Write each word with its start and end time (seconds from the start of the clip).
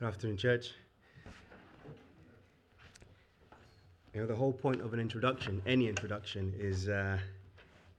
Good 0.00 0.06
afternoon, 0.06 0.36
church. 0.36 0.70
You 4.14 4.20
know, 4.20 4.26
the 4.28 4.36
whole 4.36 4.52
point 4.52 4.80
of 4.80 4.94
an 4.94 5.00
introduction, 5.00 5.60
any 5.66 5.88
introduction, 5.88 6.54
is, 6.56 6.88
uh, 6.88 7.18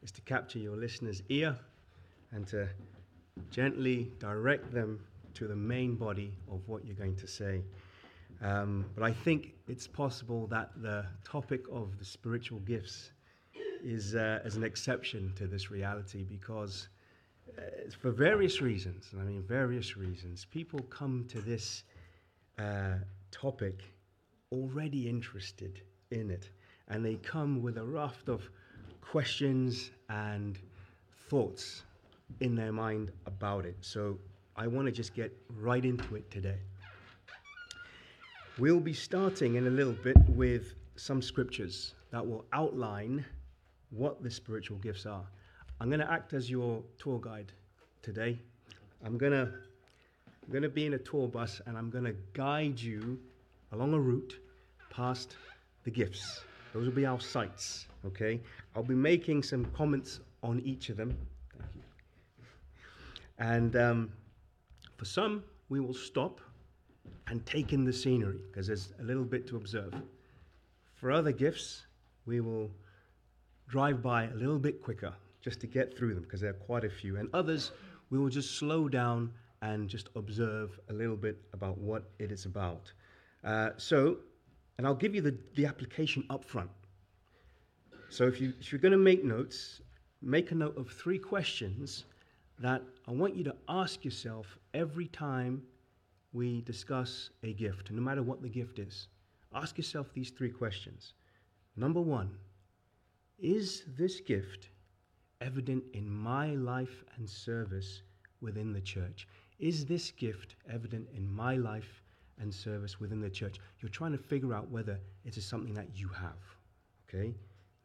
is 0.01 0.09
to 0.12 0.21
capture 0.21 0.59
your 0.59 0.77
listener's 0.77 1.21
ear 1.27 1.57
and 2.31 2.47
to 2.47 2.70
gently 3.51 4.13
direct 4.17 4.73
them 4.73 5.01
to 5.33 5.46
the 5.46 5.57
main 5.57 5.96
body 5.96 6.31
of 6.49 6.62
what 6.70 6.85
you're 6.85 6.96
going 6.96 7.17
to 7.17 7.27
say. 7.27 7.63
Um, 8.42 8.86
but 8.96 9.04
I 9.04 9.12
think 9.12 9.56
it's 9.68 9.86
possible 9.86 10.47
that 10.47 10.72
the 10.81 11.06
topic 11.26 11.66
of 11.70 12.00
the 12.00 12.06
spiritual 12.06 12.60
gifts 12.60 13.12
is, 13.84 14.16
uh, 14.16 14.40
is 14.46 14.56
an 14.56 14.63
exception 14.63 15.34
to 15.36 15.47
this 15.47 15.70
reality 15.70 16.23
because, 16.23 16.88
uh, 17.58 17.62
for 18.00 18.12
various 18.12 18.62
reasons, 18.62 19.09
and 19.12 19.22
I 19.22 19.26
mean, 19.26 19.44
various 19.44 19.98
reasons, 19.98 20.45
people 20.45 20.80
come 20.84 21.26
to 21.27 21.41
this 21.41 21.84
uh, 22.59 22.95
topic 23.31 23.81
already 24.52 25.07
interested 25.07 25.81
in 26.11 26.29
it. 26.29 26.49
And 26.88 27.05
they 27.05 27.15
come 27.15 27.61
with 27.61 27.77
a 27.77 27.84
raft 27.84 28.29
of 28.29 28.49
questions 29.01 29.91
and 30.09 30.59
thoughts 31.29 31.84
in 32.41 32.55
their 32.55 32.71
mind 32.71 33.11
about 33.25 33.65
it. 33.65 33.77
So 33.81 34.17
I 34.55 34.67
want 34.67 34.87
to 34.87 34.91
just 34.91 35.13
get 35.13 35.35
right 35.55 35.84
into 35.84 36.15
it 36.15 36.29
today. 36.29 36.57
We'll 38.57 38.79
be 38.79 38.93
starting 38.93 39.55
in 39.55 39.67
a 39.67 39.70
little 39.70 39.93
bit 39.93 40.17
with 40.29 40.73
some 40.95 41.21
scriptures 41.21 41.93
that 42.12 42.26
will 42.26 42.45
outline 42.51 43.26
what 43.91 44.21
the 44.21 44.29
spiritual 44.29 44.77
gifts 44.77 45.05
are. 45.05 45.26
I'm 45.79 45.89
going 45.89 46.01
to 46.01 46.12
act 46.12 46.34
as 46.34 46.49
your 46.49 46.84
tour 46.98 47.20
guide 47.20 47.53
today. 48.01 48.37
I'm 49.05 49.17
going 49.17 49.31
to 49.31 49.53
I'm 50.49 50.53
going 50.53 50.63
to 50.63 50.70
be 50.70 50.88
in 50.88 50.95
a 50.95 50.98
tour 50.98 51.27
bus 51.27 51.62
and 51.67 51.77
I'm 51.77 51.91
going 51.91 52.05
to 52.05 52.16
guide 52.34 52.80
you 52.80 53.20
along 53.71 53.94
a 53.94 53.99
route 53.99 54.34
past 54.90 55.35
the 55.84 55.91
gifts. 55.91 56.41
Those 56.73 56.87
will 56.87 56.91
be 56.91 57.05
our 57.05 57.20
sites, 57.20 57.85
okay? 58.04 58.41
I'll 58.76 58.82
be 58.82 58.96
making 58.96 59.43
some 59.43 59.65
comments 59.77 60.21
on 60.41 60.60
each 60.62 60.90
of 60.90 60.98
them. 60.98 61.15
Thank 61.55 61.70
you. 61.76 61.82
And 63.38 63.76
um, 63.76 64.12
for 64.98 65.06
some, 65.06 65.44
we 65.70 65.82
will 65.82 65.94
stop 65.94 66.42
and 67.28 67.45
take 67.45 67.72
in 67.72 67.86
the 67.86 67.94
scenery 67.94 68.40
because 68.52 68.66
there's 68.66 68.92
a 69.00 69.04
little 69.04 69.26
bit 69.26 69.45
to 69.50 69.56
observe. 69.56 69.94
For 70.95 71.12
other 71.12 71.32
gifts, 71.32 71.86
we 72.26 72.42
will 72.42 72.72
drive 73.68 74.02
by 74.02 74.23
a 74.23 74.34
little 74.34 74.58
bit 74.58 74.82
quicker 74.82 75.14
just 75.44 75.60
to 75.60 75.68
get 75.68 75.95
through 75.95 76.16
them 76.16 76.23
because 76.23 76.42
there 76.42 76.50
are 76.50 76.66
quite 76.66 76.86
a 76.86 76.90
few. 76.90 77.18
And 77.18 77.30
others, 77.36 77.72
we 78.10 78.18
will 78.18 78.30
just 78.30 78.58
slow 78.58 78.90
down 78.90 79.32
and 79.62 79.90
just 79.90 80.10
observe 80.16 80.80
a 80.90 80.94
little 80.94 81.16
bit 81.16 81.38
about 81.54 81.78
what 81.78 82.12
it 82.20 82.32
is 82.32 82.46
about. 82.46 82.92
Uh, 83.44 83.72
so, 83.78 84.18
and 84.78 84.88
I'll 84.88 84.96
give 84.96 85.16
you 85.16 85.22
the, 85.22 85.38
the 85.56 85.66
application 85.66 86.24
up 86.30 86.46
front. 86.46 86.70
So, 88.10 88.26
if, 88.26 88.40
you, 88.42 88.54
if 88.60 88.72
you're 88.72 88.80
going 88.80 88.94
to 88.94 88.98
make 88.98 89.24
notes, 89.24 89.82
make 90.22 90.52
a 90.52 90.56
note 90.56 90.78
of 90.78 90.90
three 90.90 91.20
questions 91.20 92.06
that 92.60 92.82
I 93.08 93.12
want 93.12 93.36
you 93.36 93.44
to 93.46 93.56
ask 93.68 94.04
yourself 94.04 94.58
every 94.74 95.08
time 95.08 95.62
we 96.34 96.62
discuss 96.62 97.30
a 97.44 97.54
gift, 97.54 97.92
no 97.92 98.02
matter 98.02 98.22
what 98.22 98.42
the 98.42 98.50
gift 98.50 98.80
is. 98.80 99.08
Ask 99.54 99.78
yourself 99.78 100.14
these 100.14 100.30
three 100.30 100.52
questions. 100.52 101.14
Number 101.76 102.02
one, 102.02 102.30
is 103.40 103.84
this 103.98 104.20
gift 104.20 104.70
evident 105.42 105.84
in 105.94 106.10
my 106.10 106.54
life 106.56 107.04
and 107.16 107.28
service 107.28 108.02
within 108.42 108.73
the 108.73 108.82
church? 108.82 109.28
Is 109.60 109.86
this 109.86 110.12
gift 110.12 110.56
evident 110.72 111.08
in 111.14 111.28
my 111.28 111.56
life 111.56 112.02
and 112.40 112.54
service 112.54 113.00
within 113.00 113.20
the 113.20 113.30
church? 113.30 113.60
You're 113.82 113.90
trying 113.90 114.14
to 114.14 114.18
figure 114.18 114.54
out 114.54 114.70
whether 114.70 115.00
it 115.26 115.36
is 115.38 115.46
something 115.46 115.74
that 115.74 115.90
you 115.94 116.08
have. 116.08 116.40
Okay? 117.08 117.36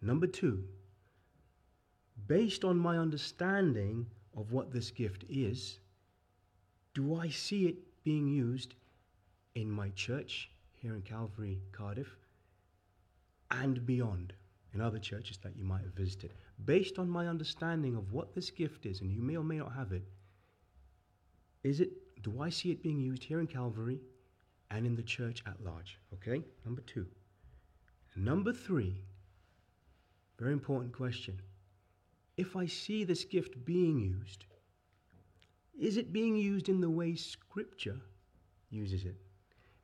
Number 0.00 0.28
two, 0.28 0.62
based 2.28 2.64
on 2.64 2.78
my 2.78 2.96
understanding 2.98 4.06
of 4.36 4.52
what 4.52 4.72
this 4.72 4.90
gift 4.90 5.24
is, 5.28 5.78
do 6.94 7.16
I 7.16 7.28
see 7.28 7.66
it 7.66 7.76
being 8.04 8.28
used 8.28 8.74
in 9.56 9.68
my 9.68 9.88
church 9.90 10.50
here 10.74 10.94
in 10.94 11.02
Calvary, 11.02 11.58
Cardiff, 11.72 12.16
and 13.50 13.84
beyond 13.84 14.32
in 14.74 14.80
other 14.80 14.98
churches 14.98 15.38
that 15.38 15.56
you 15.56 15.64
might 15.64 15.82
have 15.82 15.94
visited? 15.94 16.34
Based 16.64 17.00
on 17.00 17.08
my 17.08 17.26
understanding 17.26 17.96
of 17.96 18.12
what 18.12 18.32
this 18.32 18.50
gift 18.50 18.86
is, 18.86 19.00
and 19.00 19.10
you 19.10 19.20
may 19.20 19.36
or 19.36 19.42
may 19.44 19.58
not 19.58 19.72
have 19.72 19.90
it, 19.92 20.04
is 21.64 21.80
it, 21.80 21.90
do 22.22 22.40
I 22.42 22.50
see 22.50 22.70
it 22.70 22.82
being 22.82 23.00
used 23.00 23.24
here 23.24 23.40
in 23.40 23.46
Calvary 23.46 23.98
and 24.70 24.86
in 24.86 24.94
the 24.94 25.02
church 25.02 25.42
at 25.46 25.64
large? 25.64 25.98
Okay, 26.12 26.44
number 26.64 26.82
two. 26.82 27.06
Number 28.14 28.52
three, 28.52 29.02
very 30.38 30.52
important 30.52 30.92
question. 30.92 31.40
If 32.36 32.54
I 32.54 32.66
see 32.66 33.02
this 33.02 33.24
gift 33.24 33.64
being 33.64 33.98
used, 33.98 34.44
is 35.78 35.96
it 35.96 36.12
being 36.12 36.36
used 36.36 36.68
in 36.68 36.80
the 36.80 36.90
way 36.90 37.14
Scripture 37.14 38.00
uses 38.70 39.04
it? 39.04 39.16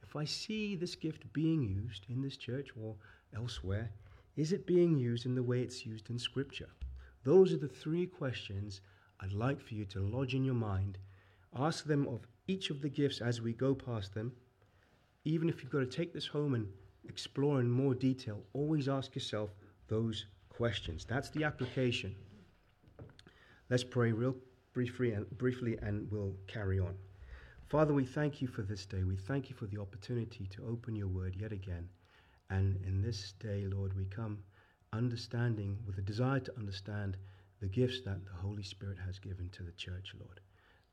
If 0.03 0.17
I 0.17 0.25
see 0.25 0.77
this 0.77 0.95
gift 0.95 1.33
being 1.33 1.63
used 1.63 2.07
in 2.09 2.21
this 2.21 2.37
church 2.37 2.69
or 2.81 2.95
elsewhere, 3.35 3.91
is 4.37 4.53
it 4.53 4.67
being 4.67 4.99
used 4.99 5.25
in 5.25 5.35
the 5.35 5.43
way 5.43 5.61
it's 5.61 5.87
used 5.87 6.11
in 6.11 6.19
Scripture? 6.19 6.69
Those 7.25 7.53
are 7.53 7.59
the 7.59 7.69
three 7.69 8.07
questions 8.07 8.81
I'd 9.21 9.33
like 9.33 9.61
for 9.61 9.75
you 9.75 9.85
to 9.87 10.01
lodge 10.01 10.35
in 10.35 10.45
your 10.45 10.55
mind 10.55 10.99
Ask 11.57 11.85
them 11.85 12.07
of 12.07 12.21
each 12.47 12.71
of 12.71 12.81
the 12.81 12.89
gifts 12.89 13.21
as 13.21 13.41
we 13.41 13.53
go 13.53 13.75
past 13.75 14.15
them. 14.15 14.33
Even 15.25 15.49
if 15.49 15.63
you've 15.63 15.73
got 15.73 15.81
to 15.81 15.87
take 15.87 16.13
this 16.13 16.27
home 16.27 16.55
and 16.55 16.69
explore 17.09 17.61
in 17.61 17.69
more 17.69 17.93
detail, 17.93 18.45
always 18.53 18.89
ask 18.89 19.17
yourself 19.17 19.51
those 19.89 20.27
questions. 20.49 21.05
That's 21.05 21.31
the 21.31 21.43
application. 21.43 22.15
Let's 23.69 23.83
pray 23.83 24.13
real 24.13 24.37
briefly 24.73 25.13
and 25.13 25.29
briefly 25.39 25.77
and 25.83 26.11
we'll 26.13 26.37
carry 26.47 26.79
on. 26.79 26.95
Father, 27.69 27.95
we 27.95 28.05
thank 28.05 28.41
you 28.41 28.47
for 28.47 28.63
this 28.63 28.87
day. 28.87 29.03
We 29.03 29.17
thank 29.17 29.51
you 29.51 29.57
for 29.57 29.67
the 29.67 29.81
opportunity 29.81 30.47
to 30.47 30.67
open 30.67 30.95
your 30.95 31.09
word 31.09 31.35
yet 31.37 31.53
again. 31.53 31.89
And 32.49 32.77
in 32.87 33.03
this 33.03 33.33
day, 33.41 33.67
Lord, 33.67 33.97
we 33.97 34.05
come 34.05 34.39
understanding 34.93 35.79
with 35.85 35.99
a 35.99 36.03
desire 36.03 36.41
to 36.41 36.57
understand 36.59 37.17
the 37.61 37.69
gifts 37.69 38.03
that 38.03 38.25
the 38.25 38.41
Holy 38.41 38.63
Spirit 38.63 38.99
has 39.05 39.19
given 39.19 39.49
to 39.51 39.65
the 39.65 39.73
church, 39.73 40.15
Lord 40.19 40.41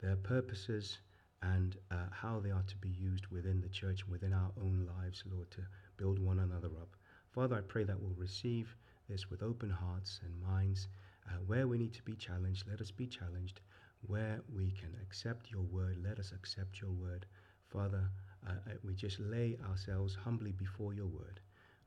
their 0.02 0.16
purposes, 0.16 1.00
and 1.42 1.78
uh, 1.92 2.08
how 2.12 2.40
they 2.40 2.52
are 2.52 2.64
to 2.68 2.78
be 2.78 2.90
used 2.90 3.28
within 3.28 3.62
the 3.62 3.70
church, 3.70 4.08
within 4.08 4.34
our 4.34 4.52
own 4.60 4.88
lives, 4.98 5.24
Lord, 5.32 5.50
to 5.52 5.62
build 5.98 6.20
one 6.20 6.40
another 6.40 6.70
up. 6.82 6.96
Father, 7.32 7.56
I 7.56 7.62
pray 7.62 7.84
that 7.84 8.00
we'll 8.00 8.16
receive 8.18 8.76
this 9.10 9.30
with 9.30 9.44
open 9.44 9.70
hearts 9.70 10.20
and 10.24 10.42
minds. 10.42 10.88
Uh, 11.28 11.38
where 11.46 11.68
we 11.68 11.78
need 11.78 11.94
to 11.94 12.04
be 12.04 12.16
challenged, 12.16 12.66
let 12.70 12.82
us 12.82 12.92
be 12.92 13.06
challenged. 13.06 13.60
Where 14.02 14.42
we 14.54 14.72
can 14.72 14.96
accept 15.02 15.52
your 15.52 15.62
word, 15.62 15.98
let 16.04 16.20
us 16.20 16.32
accept 16.32 16.82
your 16.82 16.92
word. 16.92 17.26
Father, 17.68 18.10
uh, 18.48 18.52
uh 18.52 18.74
we 18.84 18.94
just 18.94 19.20
lay 19.20 19.58
ourselves 19.70 20.16
humbly 20.16 20.54
before 20.54 20.94
your 20.94 21.08
word, 21.08 21.40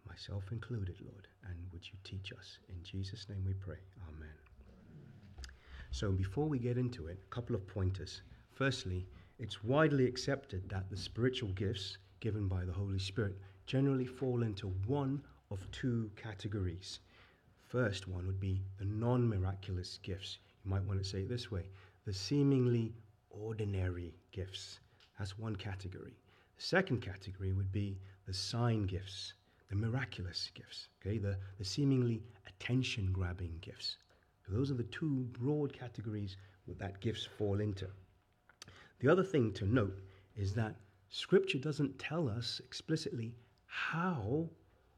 myself 0.07 0.45
included, 0.53 0.97
Lord, 1.01 1.27
and 1.49 1.57
would 1.73 1.87
you 1.87 1.99
teach 2.05 2.33
us? 2.33 2.59
In 2.69 2.83
Jesus' 2.83 3.29
name 3.29 3.45
we 3.47 3.55
pray. 3.55 3.79
Amen. 4.09 4.40
So 5.93 6.13
before 6.13 6.49
we 6.49 6.59
get 6.59 6.79
into 6.79 7.09
it, 7.09 7.19
a 7.25 7.35
couple 7.35 7.57
of 7.57 7.67
pointers. 7.67 8.23
Firstly, 8.53 9.07
it's 9.39 9.65
widely 9.65 10.07
accepted 10.07 10.69
that 10.69 10.89
the 10.89 10.97
spiritual 10.97 11.51
gifts 11.51 11.99
given 12.21 12.47
by 12.47 12.65
the 12.65 12.73
Holy 12.73 12.99
Spirit 12.99 13.37
generally 13.67 14.07
fall 14.07 14.43
into 14.43 14.69
one 14.87 15.23
of 15.51 15.69
two 15.73 16.11
categories. 16.15 17.01
First 17.67 18.07
one 18.07 18.27
would 18.27 18.39
be 18.39 18.63
the 18.79 18.85
non 18.85 19.29
miraculous 19.29 19.99
gifts. 20.03 20.39
You 20.65 20.71
might 20.71 20.85
want 20.85 21.03
to 21.03 21.09
say 21.09 21.23
it 21.23 21.29
this 21.29 21.51
way 21.51 21.65
the 22.05 22.13
seemingly 22.13 22.95
ordinary 23.31 24.15
gifts. 24.33 24.81
That's 25.19 25.39
one 25.39 25.57
category. 25.57 26.17
The 26.57 26.63
second 26.63 27.01
category 27.01 27.53
would 27.53 27.73
be 27.73 27.99
the 28.27 28.35
sign 28.35 28.85
gifts, 28.85 29.35
the 29.69 29.77
miraculous 29.77 30.51
gifts, 30.55 30.89
okay, 31.01 31.19
the, 31.19 31.37
the 31.59 31.65
seemingly 31.65 32.23
attention 32.47 33.13
grabbing 33.13 33.59
gifts. 33.61 33.97
Those 34.51 34.71
are 34.71 34.75
the 34.75 34.85
two 34.85 35.27
broad 35.39 35.73
categories 35.73 36.37
that 36.79 37.01
gifts 37.01 37.27
fall 37.39 37.61
into. 37.61 37.87
The 39.01 39.09
other 39.09 39.25
thing 39.25 39.53
to 39.55 39.67
note 39.67 39.99
is 40.37 40.53
that 40.55 40.75
Scripture 41.09 41.59
doesn't 41.59 41.99
tell 41.99 42.29
us 42.29 42.61
explicitly 42.65 43.35
how 43.67 44.49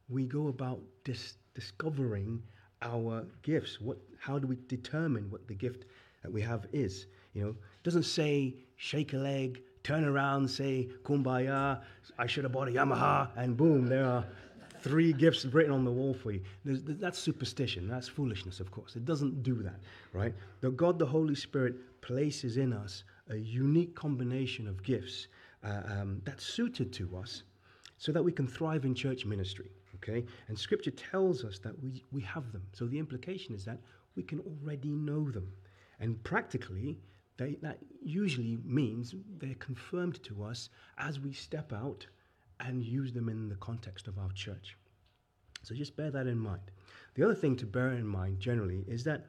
we 0.09 0.27
go 0.27 0.49
about 0.49 0.81
dis- 1.05 1.37
discovering 1.55 2.43
our 2.83 3.25
gifts. 3.43 3.81
What, 3.81 3.99
how 4.19 4.39
do 4.39 4.47
we 4.47 4.59
determine 4.69 5.31
what 5.31 5.47
the 5.49 5.55
gift 5.55 5.85
that 6.23 6.33
we 6.33 6.43
have 6.43 6.67
is? 6.73 7.07
You 7.33 7.43
know, 7.43 7.49
it 7.51 7.83
doesn't 7.83 8.03
say 8.05 8.57
shake 8.77 9.13
a 9.15 9.17
leg, 9.17 9.63
turn 9.83 10.05
around, 10.05 10.49
say 10.49 10.89
kumbaya, 11.03 11.81
I 12.19 12.27
should 12.27 12.45
have 12.45 12.53
bought 12.53 12.69
a 12.69 12.73
Yamaha, 12.73 13.29
and 13.37 13.57
boom, 13.57 13.87
there 13.87 14.05
are 14.05 14.25
three 14.82 15.12
gifts 15.12 15.44
written 15.44 15.73
on 15.73 15.84
the 15.84 15.90
wall 15.90 16.12
for 16.12 16.32
you. 16.32 16.43
There's, 16.64 16.82
that's 16.82 17.19
superstition. 17.19 17.88
That's 17.88 18.08
foolishness, 18.08 18.61
of 18.61 18.70
course. 18.70 18.96
It 18.96 19.05
doesn't 19.05 19.43
do 19.43 19.62
that, 19.62 19.81
right? 20.12 20.34
The 20.61 20.70
God, 20.70 20.99
the 20.99 21.06
Holy 21.06 21.34
Spirit, 21.34 22.00
places 22.00 22.56
in 22.56 22.73
us 22.73 23.05
a 23.31 23.37
unique 23.37 23.94
combination 23.94 24.67
of 24.67 24.82
gifts 24.82 25.29
uh, 25.64 25.82
um, 25.87 26.20
that's 26.25 26.44
suited 26.44 26.93
to 26.93 27.17
us 27.17 27.44
so 27.96 28.12
that 28.12 28.23
we 28.23 28.32
can 28.32 28.46
thrive 28.46 28.84
in 28.84 28.94
church 28.94 29.25
ministry. 29.25 29.70
Okay? 29.96 30.25
And 30.49 30.58
scripture 30.58 30.90
tells 30.90 31.44
us 31.44 31.58
that 31.61 31.81
we, 31.81 32.02
we 32.11 32.20
have 32.23 32.50
them. 32.52 32.62
So 32.73 32.87
the 32.87 32.99
implication 32.99 33.55
is 33.55 33.64
that 33.64 33.79
we 34.17 34.23
can 34.23 34.40
already 34.40 34.90
know 34.90 35.31
them. 35.31 35.52
And 36.00 36.23
practically, 36.25 36.99
they, 37.37 37.56
that 37.62 37.79
usually 38.02 38.58
means 38.64 39.14
they're 39.38 39.55
confirmed 39.55 40.23
to 40.25 40.43
us 40.43 40.69
as 40.99 41.20
we 41.20 41.32
step 41.32 41.73
out 41.73 42.06
and 42.62 42.85
use 42.85 43.12
them 43.12 43.29
in 43.29 43.49
the 43.49 43.56
context 43.56 44.09
of 44.09 44.19
our 44.19 44.31
church. 44.32 44.76
So 45.62 45.75
just 45.75 45.97
bear 45.97 46.11
that 46.11 46.26
in 46.26 46.38
mind. 46.38 46.70
The 47.14 47.25
other 47.25 47.35
thing 47.35 47.56
to 47.56 47.67
bear 47.67 47.91
in 47.91 48.06
mind 48.06 48.41
generally 48.41 48.85
is 48.88 49.05
that 49.05 49.26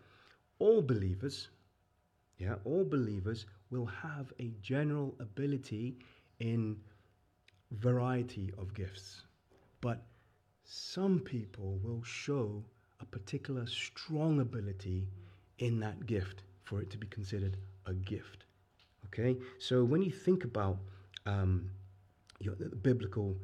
all 0.59 0.81
believers, 0.81 1.49
yeah, 2.37 2.55
all 2.63 2.85
believers 2.85 3.45
will 3.69 3.85
have 3.85 4.31
a 4.39 4.51
general 4.61 5.15
ability 5.19 5.97
in 6.39 6.77
variety 7.71 8.51
of 8.57 8.73
gifts. 8.73 9.23
But 9.81 10.03
some 10.63 11.19
people 11.19 11.79
will 11.83 12.03
show 12.03 12.63
a 12.99 13.05
particular 13.05 13.65
strong 13.67 14.39
ability 14.39 15.07
in 15.59 15.79
that 15.79 16.05
gift 16.05 16.43
for 16.63 16.81
it 16.81 16.89
to 16.91 16.97
be 16.97 17.07
considered 17.07 17.57
a 17.85 17.93
gift. 17.93 18.45
Okay? 19.07 19.37
So 19.59 19.83
when 19.83 20.01
you 20.01 20.11
think 20.11 20.43
about 20.43 20.77
um, 21.25 21.69
biblical, 22.81 23.37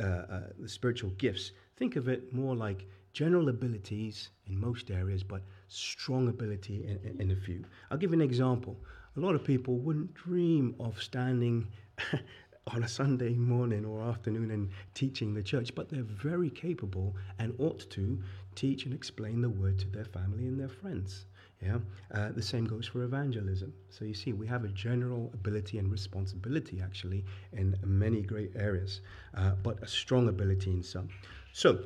uh, 0.00 0.04
uh, 0.04 0.40
the 0.58 0.68
spiritual 0.68 1.10
gifts, 1.10 1.52
think 1.76 1.96
of 1.96 2.08
it 2.08 2.32
more 2.32 2.54
like 2.54 2.86
general 3.12 3.48
abilities 3.48 4.30
in 4.46 4.58
most 4.58 4.90
areas, 4.90 5.22
but 5.22 5.42
strong 5.68 6.28
ability 6.28 6.84
in, 6.84 7.10
in, 7.10 7.20
in 7.20 7.30
a 7.30 7.36
few. 7.36 7.64
I'll 7.90 7.98
give 7.98 8.10
you 8.10 8.16
an 8.16 8.22
example. 8.22 8.76
A 9.16 9.20
lot 9.20 9.34
of 9.34 9.44
people 9.44 9.78
wouldn't 9.78 10.14
dream 10.14 10.74
of 10.78 11.02
standing 11.02 11.68
on 12.74 12.84
a 12.84 12.88
Sunday 12.88 13.34
morning 13.34 13.84
or 13.84 14.02
afternoon 14.02 14.50
and 14.50 14.70
teaching 14.94 15.34
the 15.34 15.42
church, 15.42 15.74
but 15.74 15.88
they're 15.88 16.02
very 16.02 16.50
capable 16.50 17.16
and 17.38 17.54
ought 17.58 17.90
to 17.90 18.20
teach 18.54 18.84
and 18.84 18.94
explain 18.94 19.40
the 19.40 19.48
word 19.48 19.78
to 19.78 19.88
their 19.88 20.04
family 20.04 20.46
and 20.46 20.58
their 20.60 20.68
friends. 20.68 21.26
Yeah, 21.62 21.78
uh, 22.14 22.30
the 22.32 22.42
same 22.42 22.64
goes 22.64 22.86
for 22.86 23.02
evangelism. 23.02 23.74
So 23.90 24.06
you 24.06 24.14
see, 24.14 24.32
we 24.32 24.46
have 24.46 24.64
a 24.64 24.68
general 24.68 25.30
ability 25.34 25.78
and 25.78 25.92
responsibility 25.92 26.80
actually 26.82 27.22
in 27.52 27.76
many 27.84 28.22
great 28.22 28.52
areas, 28.56 29.02
uh, 29.36 29.52
but 29.62 29.82
a 29.82 29.86
strong 29.86 30.28
ability 30.28 30.70
in 30.70 30.82
some. 30.82 31.10
So 31.52 31.80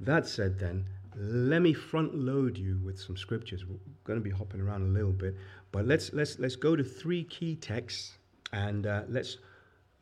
that 0.00 0.26
said, 0.26 0.58
then 0.58 0.86
let 1.14 1.60
me 1.60 1.74
front 1.74 2.14
load 2.14 2.56
you 2.56 2.80
with 2.82 2.98
some 2.98 3.18
scriptures. 3.18 3.66
We're 3.66 3.76
going 4.04 4.18
to 4.18 4.24
be 4.24 4.30
hopping 4.30 4.62
around 4.62 4.82
a 4.82 4.92
little 4.92 5.12
bit, 5.12 5.36
but 5.72 5.84
let's 5.86 6.12
let's 6.14 6.38
let's 6.38 6.56
go 6.56 6.74
to 6.74 6.84
three 6.84 7.24
key 7.24 7.56
texts 7.56 8.16
and 8.52 8.86
uh, 8.86 9.02
let's 9.08 9.38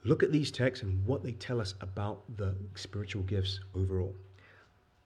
look 0.05 0.23
at 0.23 0.31
these 0.31 0.52
texts 0.52 0.84
and 0.84 1.05
what 1.05 1.25
they 1.25 1.32
tell 1.32 1.61
us 1.61 1.75
about 1.81 2.23
the 2.37 2.55
spiritual 2.76 3.23
gifts 3.23 3.58
overall. 3.75 4.14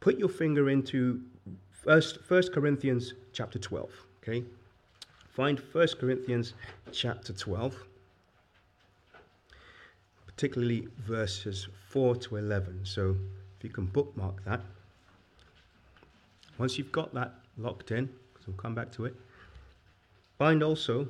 Put 0.00 0.19
your 0.19 0.28
finger 0.28 0.69
into 0.69 1.22
first 1.70 2.22
First 2.25 2.52
Corinthians 2.52 3.14
chapter 3.32 3.58
12. 3.58 3.90
Okay? 4.22 4.44
Find 5.31 5.58
1 5.72 5.88
Corinthians 5.99 6.55
chapter 6.93 7.32
12, 7.32 7.76
particularly 10.26 10.88
verses 10.99 11.69
4 11.88 12.17
to 12.17 12.37
11. 12.37 12.81
So 12.84 13.17
if 13.56 13.64
you 13.64 13.70
can 13.70 13.87
bookmark 13.87 14.44
that. 14.44 14.61
Once 16.58 16.76
you've 16.76 16.93
got 16.93 17.14
that 17.14 17.34
locked 17.56 17.90
in, 17.90 18.06
because 18.32 18.46
we'll 18.46 18.56
come 18.56 18.75
back 18.75 18.93
to 18.93 19.06
it, 19.06 19.14
find 20.38 20.62
also 20.62 21.08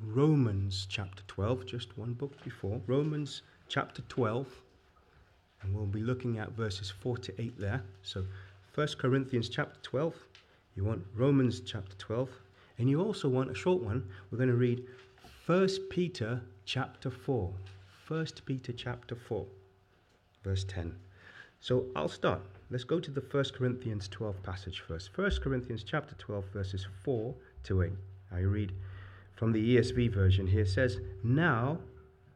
Romans 0.00 0.86
chapter 0.88 1.22
12, 1.26 1.66
just 1.66 1.96
one 1.96 2.12
book 2.12 2.32
before. 2.44 2.80
Romans 2.86 3.42
chapter 3.68 4.02
12, 4.08 4.46
and 5.62 5.74
we'll 5.74 5.86
be 5.86 6.02
looking 6.02 6.38
at 6.38 6.52
verses 6.52 6.90
4 6.90 7.18
to 7.18 7.40
8 7.40 7.58
there. 7.58 7.82
So 8.02 8.24
1 8.74 8.88
Corinthians 8.98 9.48
chapter 9.48 9.78
12, 9.82 10.14
you 10.78 10.84
want 10.84 11.04
Romans 11.16 11.60
chapter 11.60 11.96
12, 11.96 12.30
and 12.78 12.88
you 12.88 13.02
also 13.02 13.28
want 13.28 13.50
a 13.50 13.54
short 13.54 13.82
one. 13.82 14.08
We're 14.30 14.38
going 14.38 14.48
to 14.48 14.54
read 14.54 14.84
1 15.46 15.68
Peter 15.90 16.40
chapter 16.66 17.10
4. 17.10 17.52
1 18.06 18.26
Peter 18.46 18.72
chapter 18.72 19.16
4, 19.16 19.44
verse 20.44 20.62
10. 20.62 20.94
So 21.58 21.86
I'll 21.96 22.08
start. 22.08 22.42
Let's 22.70 22.84
go 22.84 23.00
to 23.00 23.10
the 23.10 23.24
1 23.28 23.44
Corinthians 23.56 24.06
12 24.06 24.40
passage 24.44 24.84
first. 24.86 25.18
1 25.18 25.40
Corinthians 25.42 25.82
chapter 25.82 26.14
12, 26.14 26.44
verses 26.52 26.86
4 27.02 27.34
to 27.64 27.82
8. 27.82 27.90
I 28.30 28.38
read 28.38 28.72
from 29.34 29.50
the 29.50 29.78
ESV 29.78 30.12
version 30.14 30.46
here 30.46 30.64
says, 30.64 31.00
Now 31.24 31.78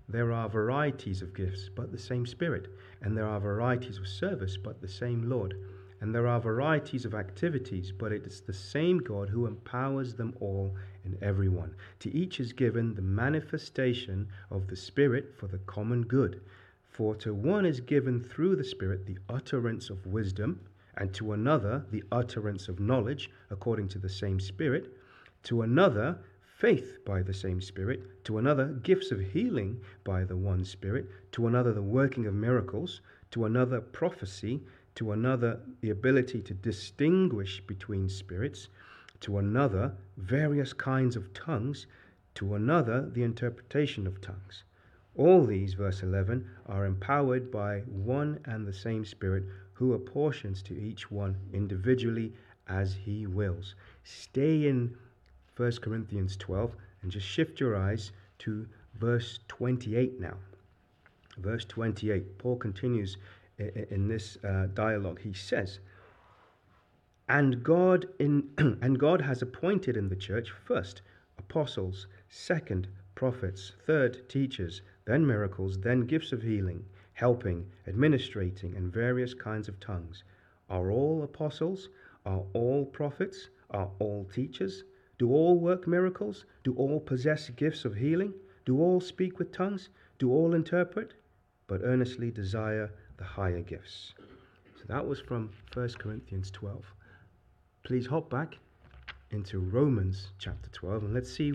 there 0.08 0.32
are 0.32 0.48
varieties 0.48 1.22
of 1.22 1.32
gifts, 1.32 1.70
but 1.72 1.92
the 1.92 1.98
same 1.98 2.26
Spirit, 2.26 2.66
and 3.02 3.16
there 3.16 3.28
are 3.28 3.38
varieties 3.38 3.98
of 3.98 4.08
service, 4.08 4.56
but 4.56 4.80
the 4.80 4.88
same 4.88 5.30
Lord 5.30 5.54
and 6.02 6.12
there 6.12 6.26
are 6.26 6.40
varieties 6.40 7.04
of 7.04 7.14
activities, 7.14 7.92
but 7.92 8.10
it 8.10 8.26
is 8.26 8.40
the 8.40 8.52
same 8.52 8.98
God 8.98 9.28
who 9.28 9.46
empowers 9.46 10.14
them 10.14 10.34
all 10.40 10.74
in 11.04 11.16
everyone. 11.22 11.76
To 12.00 12.12
each 12.12 12.40
is 12.40 12.52
given 12.52 12.92
the 12.92 13.02
manifestation 13.02 14.26
of 14.50 14.66
the 14.66 14.74
Spirit 14.74 15.32
for 15.36 15.46
the 15.46 15.58
common 15.58 16.02
good. 16.02 16.40
For 16.90 17.14
to 17.18 17.32
one 17.32 17.64
is 17.64 17.80
given 17.80 18.20
through 18.20 18.56
the 18.56 18.64
Spirit 18.64 19.06
the 19.06 19.18
utterance 19.28 19.90
of 19.90 20.04
wisdom, 20.04 20.58
and 20.96 21.14
to 21.14 21.34
another 21.34 21.86
the 21.92 22.02
utterance 22.10 22.66
of 22.66 22.80
knowledge 22.80 23.30
according 23.48 23.86
to 23.90 24.00
the 24.00 24.08
same 24.08 24.40
Spirit, 24.40 24.96
to 25.44 25.62
another 25.62 26.18
faith 26.40 26.98
by 27.06 27.22
the 27.22 27.32
same 27.32 27.60
Spirit, 27.60 28.24
to 28.24 28.38
another 28.38 28.66
gifts 28.82 29.12
of 29.12 29.20
healing 29.20 29.80
by 30.02 30.24
the 30.24 30.36
one 30.36 30.64
Spirit, 30.64 31.06
to 31.30 31.46
another 31.46 31.72
the 31.72 31.80
working 31.80 32.26
of 32.26 32.34
miracles, 32.34 33.02
to 33.30 33.44
another 33.44 33.80
prophecy 33.80 34.62
to 34.94 35.12
another 35.12 35.60
the 35.80 35.90
ability 35.90 36.42
to 36.42 36.54
distinguish 36.54 37.60
between 37.66 38.08
spirits, 38.08 38.68
to 39.20 39.38
another 39.38 39.94
various 40.16 40.72
kinds 40.72 41.16
of 41.16 41.32
tongues, 41.32 41.86
to 42.34 42.54
another 42.54 43.08
the 43.10 43.22
interpretation 43.22 44.06
of 44.06 44.20
tongues. 44.20 44.64
All 45.14 45.44
these, 45.44 45.74
verse 45.74 46.02
11, 46.02 46.48
are 46.66 46.86
empowered 46.86 47.50
by 47.50 47.80
one 47.80 48.40
and 48.46 48.66
the 48.66 48.72
same 48.72 49.04
Spirit 49.04 49.44
who 49.74 49.92
apportions 49.92 50.62
to 50.62 50.78
each 50.80 51.10
one 51.10 51.36
individually 51.52 52.32
as 52.68 52.94
he 52.94 53.26
wills. 53.26 53.74
Stay 54.04 54.66
in 54.66 54.96
1 55.56 55.72
Corinthians 55.82 56.36
12 56.36 56.74
and 57.02 57.10
just 57.10 57.26
shift 57.26 57.60
your 57.60 57.76
eyes 57.76 58.12
to 58.38 58.66
verse 58.94 59.40
28 59.48 60.18
now. 60.20 60.36
Verse 61.38 61.64
28, 61.64 62.38
Paul 62.38 62.56
continues 62.56 63.16
in 63.58 64.08
this 64.08 64.38
uh, 64.44 64.66
dialogue, 64.74 65.20
he 65.20 65.32
says, 65.32 65.78
and 67.28 67.62
God 67.62 68.08
in 68.18 68.50
and 68.58 68.98
God 68.98 69.20
has 69.20 69.42
appointed 69.42 69.96
in 69.96 70.08
the 70.08 70.16
church 70.16 70.50
first 70.50 71.02
apostles, 71.38 72.06
second 72.28 72.88
prophets, 73.14 73.72
third 73.86 74.28
teachers, 74.28 74.82
then 75.04 75.26
miracles, 75.26 75.78
then 75.78 76.00
gifts 76.00 76.32
of 76.32 76.42
healing, 76.42 76.84
helping, 77.14 77.70
administrating, 77.86 78.74
and 78.76 78.92
various 78.92 79.34
kinds 79.34 79.68
of 79.68 79.78
tongues. 79.80 80.24
Are 80.68 80.90
all 80.90 81.22
apostles? 81.22 81.88
Are 82.24 82.44
all 82.52 82.84
prophets? 82.84 83.50
Are 83.70 83.90
all 83.98 84.24
teachers? 84.32 84.84
Do 85.18 85.30
all 85.30 85.58
work 85.58 85.86
miracles? 85.86 86.44
Do 86.64 86.74
all 86.74 87.00
possess 87.00 87.50
gifts 87.50 87.84
of 87.84 87.96
healing? 87.96 88.34
Do 88.64 88.80
all 88.80 89.00
speak 89.00 89.38
with 89.38 89.52
tongues? 89.52 89.88
Do 90.18 90.30
all 90.30 90.54
interpret? 90.54 91.14
But 91.66 91.82
earnestly 91.82 92.30
desire 92.30 92.90
the 93.16 93.24
higher 93.24 93.60
gifts. 93.60 94.14
So 94.76 94.84
that 94.88 95.06
was 95.06 95.20
from 95.20 95.50
1 95.74 95.88
Corinthians 95.98 96.50
12. 96.50 96.84
Please 97.84 98.06
hop 98.06 98.30
back 98.30 98.58
into 99.30 99.58
Romans 99.58 100.28
chapter 100.38 100.68
12 100.70 101.04
and 101.04 101.14
let's 101.14 101.32
see 101.32 101.52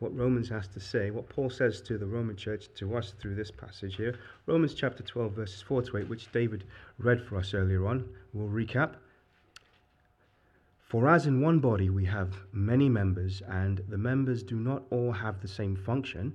what 0.00 0.16
Romans 0.16 0.48
has 0.48 0.66
to 0.68 0.80
say, 0.80 1.10
what 1.10 1.28
Paul 1.28 1.50
says 1.50 1.82
to 1.82 1.98
the 1.98 2.06
Roman 2.06 2.34
church, 2.34 2.68
to 2.76 2.96
us 2.96 3.12
through 3.20 3.34
this 3.34 3.50
passage 3.50 3.96
here. 3.96 4.18
Romans 4.46 4.72
chapter 4.72 5.02
12, 5.02 5.32
verses 5.32 5.62
4 5.62 5.82
to 5.82 5.98
8, 5.98 6.08
which 6.08 6.32
David 6.32 6.64
read 6.98 7.22
for 7.22 7.36
us 7.36 7.52
earlier 7.52 7.86
on. 7.86 8.08
We'll 8.32 8.48
recap. 8.48 8.94
For 10.80 11.08
as 11.08 11.26
in 11.26 11.42
one 11.42 11.60
body 11.60 11.90
we 11.90 12.06
have 12.06 12.34
many 12.52 12.88
members, 12.88 13.42
and 13.46 13.82
the 13.88 13.98
members 13.98 14.42
do 14.42 14.56
not 14.56 14.84
all 14.90 15.12
have 15.12 15.40
the 15.40 15.48
same 15.48 15.76
function, 15.76 16.34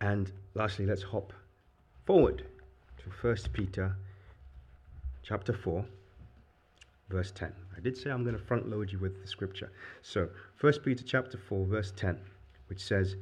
And 0.00 0.30
lastly, 0.54 0.86
let's 0.86 1.02
hop 1.02 1.32
forward 2.04 2.44
to 2.98 3.10
1 3.26 3.36
Peter 3.52 3.96
chapter 5.22 5.52
4, 5.52 5.84
verse 7.08 7.30
10. 7.32 7.52
I 7.76 7.80
did 7.80 7.96
say 7.96 8.10
I'm 8.10 8.22
going 8.22 8.36
to 8.36 8.42
front 8.42 8.68
load 8.68 8.92
you 8.92 8.98
with 8.98 9.20
the 9.20 9.26
scripture. 9.26 9.72
So, 10.02 10.28
1 10.60 10.72
Peter 10.84 11.02
chapter 11.02 11.38
4, 11.38 11.66
verse 11.66 11.92
10, 11.96 12.18
which 12.68 12.80
says, 12.82 13.16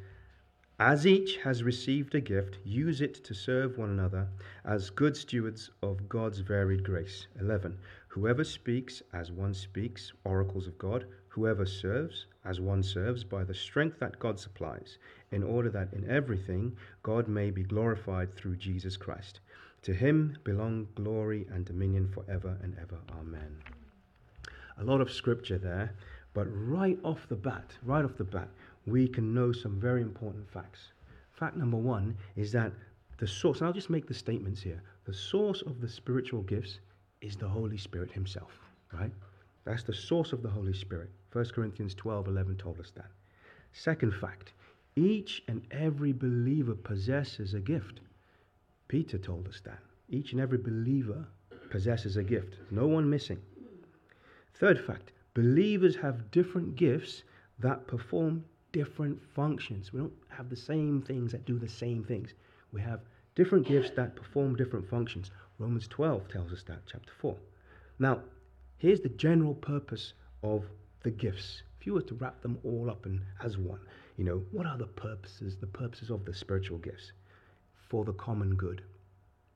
As 0.78 1.06
each 1.06 1.36
has 1.38 1.62
received 1.62 2.14
a 2.14 2.20
gift, 2.20 2.58
use 2.64 3.00
it 3.00 3.22
to 3.24 3.34
serve 3.34 3.78
one 3.78 3.90
another 3.90 4.28
as 4.64 4.90
good 4.90 5.16
stewards 5.16 5.70
of 5.82 6.08
God's 6.08 6.40
varied 6.40 6.82
grace. 6.82 7.26
11. 7.40 7.78
Whoever 8.08 8.44
speaks 8.44 9.02
as 9.12 9.32
one 9.32 9.54
speaks, 9.54 10.12
oracles 10.24 10.66
of 10.66 10.76
God. 10.78 11.06
Whoever 11.28 11.66
serves 11.66 12.26
as 12.44 12.60
one 12.60 12.82
serves 12.82 13.24
by 13.24 13.42
the 13.42 13.54
strength 13.54 13.98
that 13.98 14.18
God 14.18 14.38
supplies, 14.38 14.98
in 15.34 15.42
order 15.42 15.68
that 15.70 15.92
in 15.92 16.08
everything 16.08 16.76
God 17.02 17.28
may 17.28 17.50
be 17.50 17.64
glorified 17.64 18.34
through 18.36 18.56
Jesus 18.56 18.96
Christ. 18.96 19.40
To 19.82 19.92
him 19.92 20.38
belong 20.44 20.86
glory 20.94 21.46
and 21.52 21.64
dominion 21.64 22.08
forever 22.08 22.56
and 22.62 22.76
ever. 22.80 22.98
Amen. 23.18 23.56
A 24.78 24.84
lot 24.84 25.00
of 25.00 25.12
scripture 25.12 25.58
there, 25.58 25.92
but 26.32 26.46
right 26.50 26.98
off 27.04 27.28
the 27.28 27.36
bat, 27.36 27.72
right 27.82 28.04
off 28.04 28.16
the 28.16 28.24
bat, 28.24 28.48
we 28.86 29.08
can 29.08 29.34
know 29.34 29.52
some 29.52 29.80
very 29.80 30.02
important 30.02 30.48
facts. 30.50 30.92
Fact 31.32 31.56
number 31.56 31.76
one 31.76 32.16
is 32.36 32.52
that 32.52 32.72
the 33.18 33.26
source, 33.26 33.58
and 33.58 33.66
I'll 33.66 33.74
just 33.74 33.90
make 33.90 34.06
the 34.06 34.14
statements 34.14 34.62
here 34.62 34.82
the 35.04 35.14
source 35.14 35.62
of 35.62 35.80
the 35.80 35.88
spiritual 35.88 36.42
gifts 36.42 36.78
is 37.20 37.36
the 37.36 37.48
Holy 37.48 37.76
Spirit 37.76 38.10
Himself, 38.10 38.52
right? 38.92 39.12
That's 39.64 39.82
the 39.82 39.94
source 39.94 40.32
of 40.32 40.42
the 40.42 40.48
Holy 40.48 40.72
Spirit. 40.72 41.10
1 41.32 41.46
Corinthians 41.54 41.94
12 41.94 42.28
11 42.28 42.56
told 42.56 42.80
us 42.80 42.90
that. 42.96 43.10
Second 43.72 44.14
fact 44.14 44.54
each 44.96 45.42
and 45.48 45.66
every 45.70 46.12
believer 46.12 46.74
possesses 46.74 47.54
a 47.54 47.60
gift. 47.60 48.00
Peter 48.86 49.18
told 49.18 49.48
us 49.48 49.60
that. 49.64 49.80
Each 50.08 50.32
and 50.32 50.40
every 50.40 50.58
believer 50.58 51.26
possesses 51.70 52.16
a 52.16 52.22
gift, 52.22 52.56
no 52.70 52.86
one 52.86 53.10
missing. 53.10 53.40
Third 54.54 54.80
fact 54.80 55.10
believers 55.34 55.96
have 55.96 56.30
different 56.30 56.76
gifts 56.76 57.24
that 57.58 57.86
perform 57.88 58.44
different 58.70 59.20
functions. 59.34 59.92
We 59.92 60.00
don't 60.00 60.12
have 60.28 60.48
the 60.48 60.56
same 60.56 61.02
things 61.02 61.32
that 61.32 61.44
do 61.44 61.58
the 61.58 61.68
same 61.68 62.04
things. 62.04 62.34
We 62.72 62.80
have 62.82 63.00
different 63.34 63.66
gifts 63.66 63.90
that 63.96 64.14
perform 64.14 64.54
different 64.54 64.88
functions. 64.88 65.30
Romans 65.58 65.88
12 65.88 66.28
tells 66.28 66.52
us 66.52 66.62
that, 66.64 66.82
chapter 66.86 67.12
4. 67.20 67.36
Now, 67.98 68.20
here's 68.78 69.00
the 69.00 69.08
general 69.08 69.54
purpose 69.54 70.12
of 70.42 70.64
the 71.02 71.10
gifts. 71.10 71.62
If 71.80 71.86
you 71.86 71.94
were 71.94 72.02
to 72.02 72.14
wrap 72.14 72.40
them 72.42 72.58
all 72.64 72.90
up 72.90 73.06
in, 73.06 73.20
as 73.42 73.58
one, 73.58 73.80
you 74.16 74.24
know, 74.24 74.42
what 74.52 74.66
are 74.66 74.78
the 74.78 74.86
purposes, 74.86 75.56
the 75.56 75.66
purposes 75.66 76.10
of 76.10 76.24
the 76.24 76.34
spiritual 76.34 76.78
gifts? 76.78 77.12
For 77.88 78.04
the 78.04 78.12
common 78.12 78.54
good. 78.54 78.82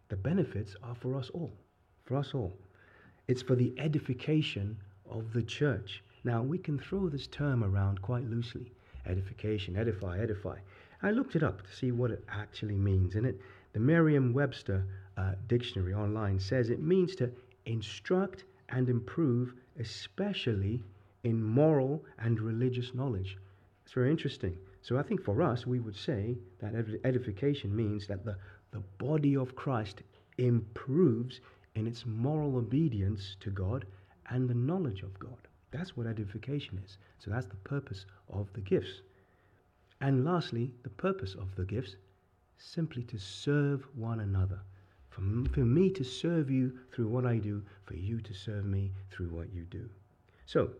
The 0.08 0.16
benefits 0.16 0.74
are 0.82 0.94
for 0.94 1.16
us 1.16 1.30
all. 1.30 1.52
For 2.04 2.16
us 2.16 2.34
all. 2.34 2.56
It's 3.28 3.42
for 3.42 3.54
the 3.54 3.74
edification 3.78 4.76
of 5.08 5.32
the 5.32 5.42
church. 5.42 6.02
Now, 6.24 6.42
we 6.42 6.58
can 6.58 6.78
throw 6.78 7.08
this 7.08 7.26
term 7.26 7.62
around 7.62 8.02
quite 8.02 8.28
loosely 8.28 8.72
edification, 9.06 9.76
edify, 9.76 10.18
edify. 10.18 10.58
I 11.02 11.12
looked 11.12 11.36
it 11.36 11.42
up 11.42 11.62
to 11.62 11.74
see 11.74 11.92
what 11.92 12.10
it 12.10 12.24
actually 12.28 12.76
means, 12.76 13.14
and 13.14 13.26
it, 13.26 13.40
the 13.72 13.80
Merriam 13.80 14.32
Webster 14.32 14.84
uh, 15.16 15.32
dictionary 15.46 15.94
online 15.94 16.40
says 16.40 16.68
it 16.68 16.82
means 16.82 17.14
to 17.16 17.30
instruct 17.64 18.44
and 18.68 18.88
improve, 18.88 19.54
especially 19.78 20.82
in 21.24 21.42
moral 21.42 22.04
and 22.18 22.40
religious 22.40 22.94
knowledge. 22.94 23.38
It's 23.88 23.94
very 23.94 24.10
interesting. 24.10 24.54
So 24.82 24.98
I 24.98 25.02
think 25.02 25.24
for 25.24 25.40
us, 25.40 25.66
we 25.66 25.80
would 25.80 25.96
say 25.96 26.36
that 26.60 26.74
edification 27.04 27.74
means 27.74 28.06
that 28.08 28.22
the, 28.22 28.36
the 28.70 28.82
body 28.98 29.34
of 29.34 29.56
Christ 29.56 30.02
improves 30.36 31.40
in 31.74 31.86
its 31.86 32.04
moral 32.04 32.58
obedience 32.58 33.36
to 33.40 33.48
God 33.48 33.86
and 34.28 34.46
the 34.46 34.52
knowledge 34.52 35.00
of 35.00 35.18
God. 35.18 35.38
That's 35.70 35.96
what 35.96 36.06
edification 36.06 36.78
is. 36.84 36.98
So 37.18 37.30
that's 37.30 37.46
the 37.46 37.56
purpose 37.64 38.04
of 38.28 38.52
the 38.52 38.60
gifts. 38.60 39.00
And 40.02 40.22
lastly, 40.22 40.74
the 40.82 40.90
purpose 40.90 41.34
of 41.34 41.54
the 41.56 41.64
gifts 41.64 41.96
simply 42.58 43.04
to 43.04 43.18
serve 43.18 43.86
one 43.94 44.20
another. 44.20 44.60
For, 45.08 45.22
for 45.54 45.60
me 45.60 45.88
to 45.92 46.04
serve 46.04 46.50
you 46.50 46.78
through 46.92 47.08
what 47.08 47.24
I 47.24 47.38
do, 47.38 47.62
for 47.86 47.94
you 47.94 48.20
to 48.20 48.34
serve 48.34 48.66
me 48.66 48.92
through 49.10 49.30
what 49.30 49.50
you 49.50 49.62
do. 49.62 49.88
So, 50.44 50.72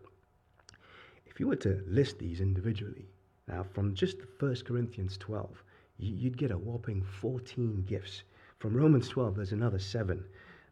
if 1.39 1.41
you 1.41 1.47
were 1.47 1.55
to 1.55 1.81
list 1.87 2.19
these 2.19 2.41
individually, 2.41 3.07
now 3.47 3.63
from 3.63 3.95
just 3.95 4.17
1 4.39 4.55
Corinthians 4.65 5.15
12, 5.15 5.63
you'd 5.97 6.37
get 6.37 6.51
a 6.51 6.57
whopping 6.57 7.01
14 7.01 7.85
gifts. 7.87 8.23
From 8.57 8.75
Romans 8.75 9.07
12, 9.07 9.37
there's 9.37 9.53
another 9.53 9.79
seven. 9.79 10.21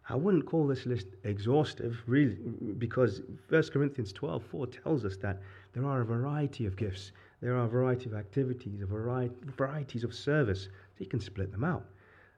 I 0.09 0.15
wouldn't 0.15 0.45
call 0.45 0.67
this 0.67 0.86
list 0.86 1.07
exhaustive, 1.24 2.03
really, 2.05 2.36
because 2.79 3.21
1 3.47 3.63
Corinthians 3.71 4.12
12, 4.12 4.43
4 4.43 4.67
tells 4.67 5.05
us 5.05 5.15
that 5.21 5.41
there 5.71 5.86
are 5.86 6.01
a 6.01 6.05
variety 6.05 6.65
of 6.65 6.75
gifts, 6.75 7.13
there 7.39 7.55
are 7.55 7.63
a 7.63 7.69
variety 7.69 8.07
of 8.07 8.15
activities, 8.15 8.81
a 8.81 8.86
variety, 8.86 9.36
varieties 9.55 10.03
of 10.03 10.13
service. 10.13 10.63
So 10.63 10.97
you 10.97 11.05
can 11.05 11.21
split 11.21 11.53
them 11.53 11.63
out. 11.63 11.86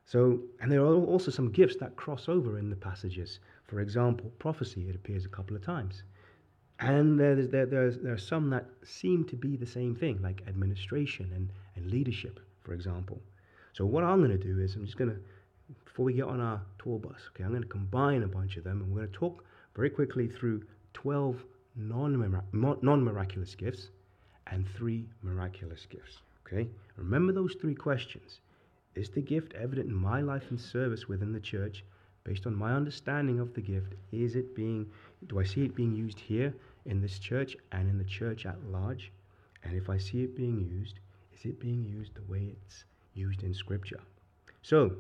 So, 0.06 0.40
and 0.62 0.72
there 0.72 0.82
are 0.82 0.94
also 0.94 1.32
some 1.32 1.50
gifts 1.50 1.78
that 1.78 1.96
cross 1.96 2.30
over 2.30 2.60
in 2.60 2.70
the 2.70 2.76
passages. 2.76 3.40
For 3.64 3.80
example, 3.80 4.32
prophecy, 4.38 4.88
it 4.88 4.96
appears 4.96 5.26
a 5.26 5.30
couple 5.30 5.56
of 5.56 5.64
times. 5.64 6.04
And 6.80 7.20
there's, 7.20 7.50
there, 7.50 7.66
there's, 7.66 7.98
there 7.98 8.14
are 8.14 8.18
some 8.18 8.50
that 8.52 8.66
seem 8.84 9.26
to 9.26 9.36
be 9.36 9.58
the 9.58 9.66
same 9.66 9.96
thing, 9.96 10.22
like 10.22 10.44
administration 10.48 11.30
and, 11.36 11.50
and 11.76 11.92
leadership, 11.92 12.40
for 12.64 12.74
example. 12.74 13.22
So 13.74 13.86
what 13.86 14.04
I'm 14.04 14.20
going 14.20 14.38
to 14.38 14.44
do 14.44 14.60
is 14.60 14.76
I'm 14.76 14.86
just 14.86 14.98
going 14.98 15.12
to, 15.12 15.18
before 15.86 16.06
we 16.06 16.14
get 16.14 16.26
on 16.26 16.40
our 16.40 16.62
tour 16.82 16.98
bus, 16.98 17.20
okay, 17.30 17.44
I'm 17.44 17.52
going 17.52 17.64
to 17.64 17.68
combine 17.68 18.24
a 18.24 18.28
bunch 18.28 18.56
of 18.58 18.64
them 18.64 18.82
and 18.82 18.92
we're 18.92 19.02
going 19.02 19.12
to 19.12 19.18
talk 19.18 19.44
very 19.76 19.90
quickly 19.90 20.28
through 20.28 20.64
12 20.94 21.44
non-miraculous 21.76 23.56
gifts 23.56 23.90
and 24.48 24.66
three 24.76 25.06
miraculous 25.22 25.86
gifts. 25.86 26.22
Okay? 26.48 26.68
Remember 26.96 27.34
those 27.34 27.56
three 27.60 27.76
questions. 27.76 28.40
Is 28.96 29.10
the 29.10 29.22
gift 29.22 29.54
evident 29.54 29.90
in 29.90 29.96
my 29.96 30.22
life 30.22 30.50
and 30.50 30.60
service 30.60 31.08
within 31.08 31.32
the 31.32 31.40
church? 31.40 31.84
Based 32.24 32.46
on 32.48 32.56
my 32.56 32.74
understanding 32.74 33.40
of 33.40 33.54
the 33.54 33.62
gift, 33.62 33.94
is 34.12 34.36
it 34.36 34.56
being 34.56 34.88
do 35.28 35.40
I 35.40 35.44
see 35.44 35.64
it 35.64 35.76
being 35.76 35.96
used 35.96 36.20
here 36.20 36.54
in 36.86 37.02
this 37.02 37.20
church 37.20 37.56
and 37.72 37.90
in 37.90 37.98
the 37.98 38.04
church 38.04 38.46
at 38.46 38.64
large? 38.66 39.12
And 39.64 39.76
if 39.76 39.90
I 39.90 39.98
see 39.98 40.24
it 40.24 40.36
being 40.36 40.62
used, 40.62 41.00
is 41.34 41.46
it 41.46 41.60
being 41.60 41.84
used 41.86 42.16
the 42.16 42.32
way 42.32 42.56
it's 42.56 42.86
used 43.14 43.44
in 43.44 43.54
Scripture? 43.54 44.00
So, 44.62 44.96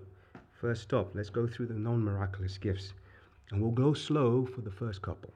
first 0.51 0.83
stop, 0.83 1.15
let's 1.15 1.29
go 1.29 1.47
through 1.47 1.67
the 1.67 1.73
non 1.73 2.03
miraculous 2.03 2.57
gifts. 2.57 2.93
And 3.51 3.61
we'll 3.61 3.71
go 3.71 3.93
slow 3.93 4.45
for 4.45 4.61
the 4.61 4.71
first 4.71 5.01
couple. 5.01 5.33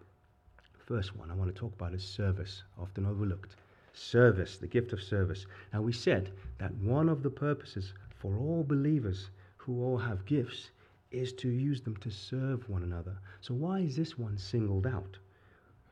First 0.85 1.15
one 1.15 1.31
I 1.31 1.35
want 1.35 1.53
to 1.53 1.59
talk 1.59 1.73
about 1.73 1.93
is 1.93 2.03
service, 2.03 2.63
often 2.77 3.05
overlooked. 3.05 3.55
Service, 3.93 4.57
the 4.57 4.67
gift 4.67 4.93
of 4.93 5.01
service. 5.01 5.45
Now, 5.71 5.81
we 5.81 5.93
said 5.93 6.31
that 6.57 6.73
one 6.75 7.09
of 7.09 7.23
the 7.23 7.29
purposes 7.29 7.93
for 8.15 8.37
all 8.37 8.63
believers 8.63 9.29
who 9.57 9.83
all 9.83 9.97
have 9.97 10.25
gifts 10.25 10.71
is 11.11 11.31
to 11.33 11.49
use 11.49 11.81
them 11.81 11.95
to 11.97 12.09
serve 12.09 12.67
one 12.69 12.83
another. 12.83 13.17
So, 13.41 13.53
why 13.53 13.79
is 13.79 13.95
this 13.95 14.17
one 14.17 14.37
singled 14.37 14.87
out? 14.87 15.17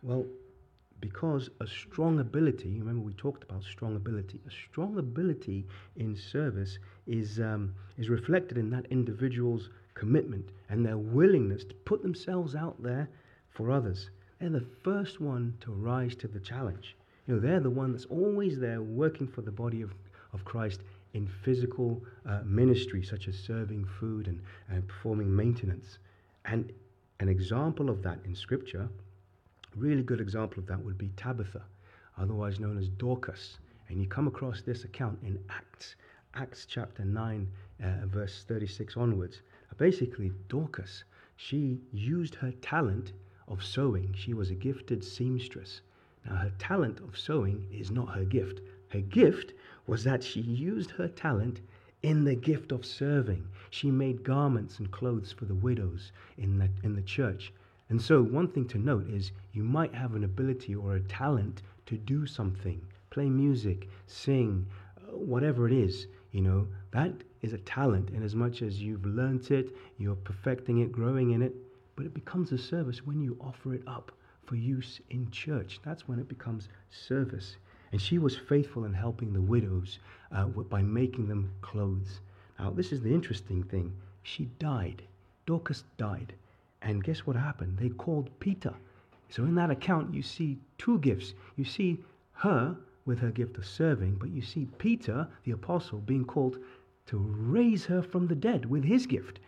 Well, 0.03 0.25
because 1.01 1.49
a 1.59 1.67
strong 1.67 2.19
ability, 2.19 2.79
remember 2.79 3.01
we 3.01 3.13
talked 3.13 3.43
about 3.43 3.63
strong 3.63 3.95
ability, 3.95 4.39
a 4.47 4.51
strong 4.51 4.97
ability 4.97 5.65
in 5.97 6.15
service 6.15 6.77
is, 7.07 7.39
um, 7.39 7.73
is 7.97 8.09
reflected 8.09 8.57
in 8.57 8.69
that 8.69 8.85
individual's 8.91 9.69
commitment 9.95 10.49
and 10.69 10.85
their 10.85 10.97
willingness 10.97 11.63
to 11.65 11.73
put 11.73 12.01
themselves 12.01 12.55
out 12.55 12.81
there 12.81 13.09
for 13.49 13.71
others. 13.71 14.09
They're 14.39 14.49
the 14.49 14.65
first 14.83 15.19
one 15.19 15.55
to 15.61 15.71
rise 15.71 16.15
to 16.17 16.27
the 16.27 16.39
challenge. 16.39 16.95
You 17.27 17.35
know, 17.35 17.39
they're 17.39 17.59
the 17.59 17.69
one 17.69 17.91
that's 17.91 18.05
always 18.05 18.59
there 18.59 18.81
working 18.81 19.27
for 19.27 19.41
the 19.41 19.51
body 19.51 19.81
of, 19.81 19.93
of 20.33 20.45
Christ 20.45 20.81
in 21.13 21.27
physical 21.43 22.01
uh, 22.25 22.41
ministry, 22.45 23.03
such 23.03 23.27
as 23.27 23.37
serving 23.37 23.85
food 23.99 24.27
and, 24.27 24.41
and 24.69 24.87
performing 24.87 25.35
maintenance. 25.35 25.99
And 26.45 26.71
an 27.19 27.29
example 27.29 27.89
of 27.89 28.01
that 28.03 28.19
in 28.25 28.33
Scripture, 28.33 28.89
a 29.75 29.79
really 29.79 30.03
good 30.03 30.19
example 30.19 30.59
of 30.59 30.67
that 30.67 30.83
would 30.83 30.97
be 30.97 31.09
Tabitha, 31.15 31.63
otherwise 32.17 32.59
known 32.59 32.77
as 32.77 32.89
Dorcas. 32.89 33.57
And 33.87 34.01
you 34.01 34.07
come 34.07 34.27
across 34.27 34.61
this 34.61 34.83
account 34.83 35.19
in 35.23 35.39
Acts, 35.49 35.95
Acts 36.33 36.65
chapter 36.65 37.05
9, 37.05 37.47
uh, 37.81 38.05
verse 38.05 38.43
36 38.43 38.97
onwards. 38.97 39.41
Basically, 39.77 40.31
Dorcas, 40.49 41.05
she 41.35 41.81
used 41.91 42.35
her 42.35 42.51
talent 42.51 43.13
of 43.47 43.63
sewing. 43.63 44.13
She 44.13 44.33
was 44.33 44.51
a 44.51 44.55
gifted 44.55 45.03
seamstress. 45.03 45.81
Now, 46.25 46.35
her 46.35 46.51
talent 46.59 46.99
of 46.99 47.17
sewing 47.17 47.67
is 47.71 47.91
not 47.91 48.15
her 48.15 48.25
gift. 48.25 48.61
Her 48.89 49.01
gift 49.01 49.53
was 49.87 50.03
that 50.03 50.23
she 50.23 50.41
used 50.41 50.91
her 50.91 51.07
talent 51.07 51.61
in 52.03 52.23
the 52.25 52.35
gift 52.35 52.71
of 52.71 52.85
serving. 52.85 53.47
She 53.69 53.89
made 53.89 54.23
garments 54.23 54.79
and 54.79 54.91
clothes 54.91 55.31
for 55.31 55.45
the 55.45 55.55
widows 55.55 56.11
in 56.37 56.57
the, 56.57 56.69
in 56.83 56.95
the 56.95 57.01
church. 57.01 57.53
And 57.91 58.01
so, 58.01 58.23
one 58.23 58.47
thing 58.47 58.69
to 58.69 58.77
note 58.77 59.09
is 59.09 59.33
you 59.51 59.63
might 59.63 59.93
have 59.93 60.15
an 60.15 60.23
ability 60.23 60.73
or 60.73 60.95
a 60.95 61.01
talent 61.01 61.61
to 61.87 61.97
do 61.97 62.25
something 62.25 62.81
play 63.09 63.27
music, 63.29 63.89
sing, 64.07 64.65
uh, 64.97 65.17
whatever 65.17 65.67
it 65.67 65.73
is, 65.73 66.07
you 66.31 66.39
know, 66.39 66.65
that 66.91 67.11
is 67.41 67.51
a 67.51 67.57
talent, 67.57 68.09
in 68.11 68.23
as 68.23 68.33
much 68.33 68.61
as 68.61 68.81
you've 68.81 69.05
learnt 69.05 69.51
it, 69.51 69.75
you're 69.97 70.15
perfecting 70.15 70.77
it, 70.77 70.93
growing 70.93 71.31
in 71.31 71.41
it, 71.41 71.53
but 71.97 72.05
it 72.05 72.13
becomes 72.13 72.53
a 72.53 72.57
service 72.57 73.05
when 73.05 73.19
you 73.19 73.35
offer 73.41 73.73
it 73.73 73.83
up 73.85 74.13
for 74.45 74.55
use 74.55 75.01
in 75.09 75.29
church. 75.29 75.81
That's 75.83 76.07
when 76.07 76.17
it 76.17 76.29
becomes 76.29 76.69
service. 76.89 77.57
And 77.91 78.01
she 78.01 78.19
was 78.19 78.37
faithful 78.37 78.85
in 78.85 78.93
helping 78.93 79.33
the 79.33 79.41
widows 79.41 79.99
uh, 80.31 80.45
by 80.45 80.81
making 80.81 81.27
them 81.27 81.51
clothes. 81.59 82.21
Now, 82.57 82.69
this 82.69 82.93
is 82.93 83.01
the 83.01 83.13
interesting 83.13 83.63
thing. 83.63 83.91
She 84.23 84.45
died. 84.59 85.01
Dorcas 85.45 85.83
died. 85.97 86.35
And 86.81 87.03
guess 87.03 87.19
what 87.19 87.35
happened? 87.35 87.77
They 87.77 87.89
called 87.89 88.29
Peter. 88.39 88.73
So 89.29 89.43
in 89.43 89.55
that 89.55 89.69
account, 89.69 90.13
you 90.13 90.21
see 90.21 90.57
two 90.77 90.99
gifts. 90.99 91.33
You 91.55 91.63
see 91.63 92.03
her 92.33 92.75
with 93.05 93.19
her 93.19 93.31
gift 93.31 93.57
of 93.57 93.65
serving, 93.65 94.15
but 94.15 94.29
you 94.29 94.41
see 94.41 94.67
Peter, 94.77 95.27
the 95.43 95.51
apostle, 95.51 95.99
being 95.99 96.25
called 96.25 96.57
to 97.07 97.17
raise 97.17 97.85
her 97.85 98.01
from 98.01 98.27
the 98.27 98.35
dead 98.35 98.65
with 98.65 98.83
his 98.83 99.05
gift. 99.05 99.39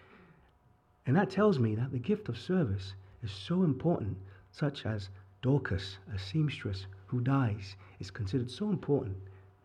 And 1.06 1.16
that 1.16 1.30
tells 1.30 1.60
me 1.60 1.75
that 1.75 1.92
the 1.92 2.00
gift 2.00 2.30
of 2.30 2.38
service 2.38 2.94
is 3.24 3.32
so 3.32 3.63
important, 3.63 4.18
such 4.52 4.86
as 4.86 5.10
Dorcas, 5.42 5.98
a 6.13 6.20
seamstress 6.20 6.86
who 7.08 7.20
dies, 7.20 7.75
is 8.00 8.10
considered 8.10 8.50
so 8.50 8.70
important 8.70 9.18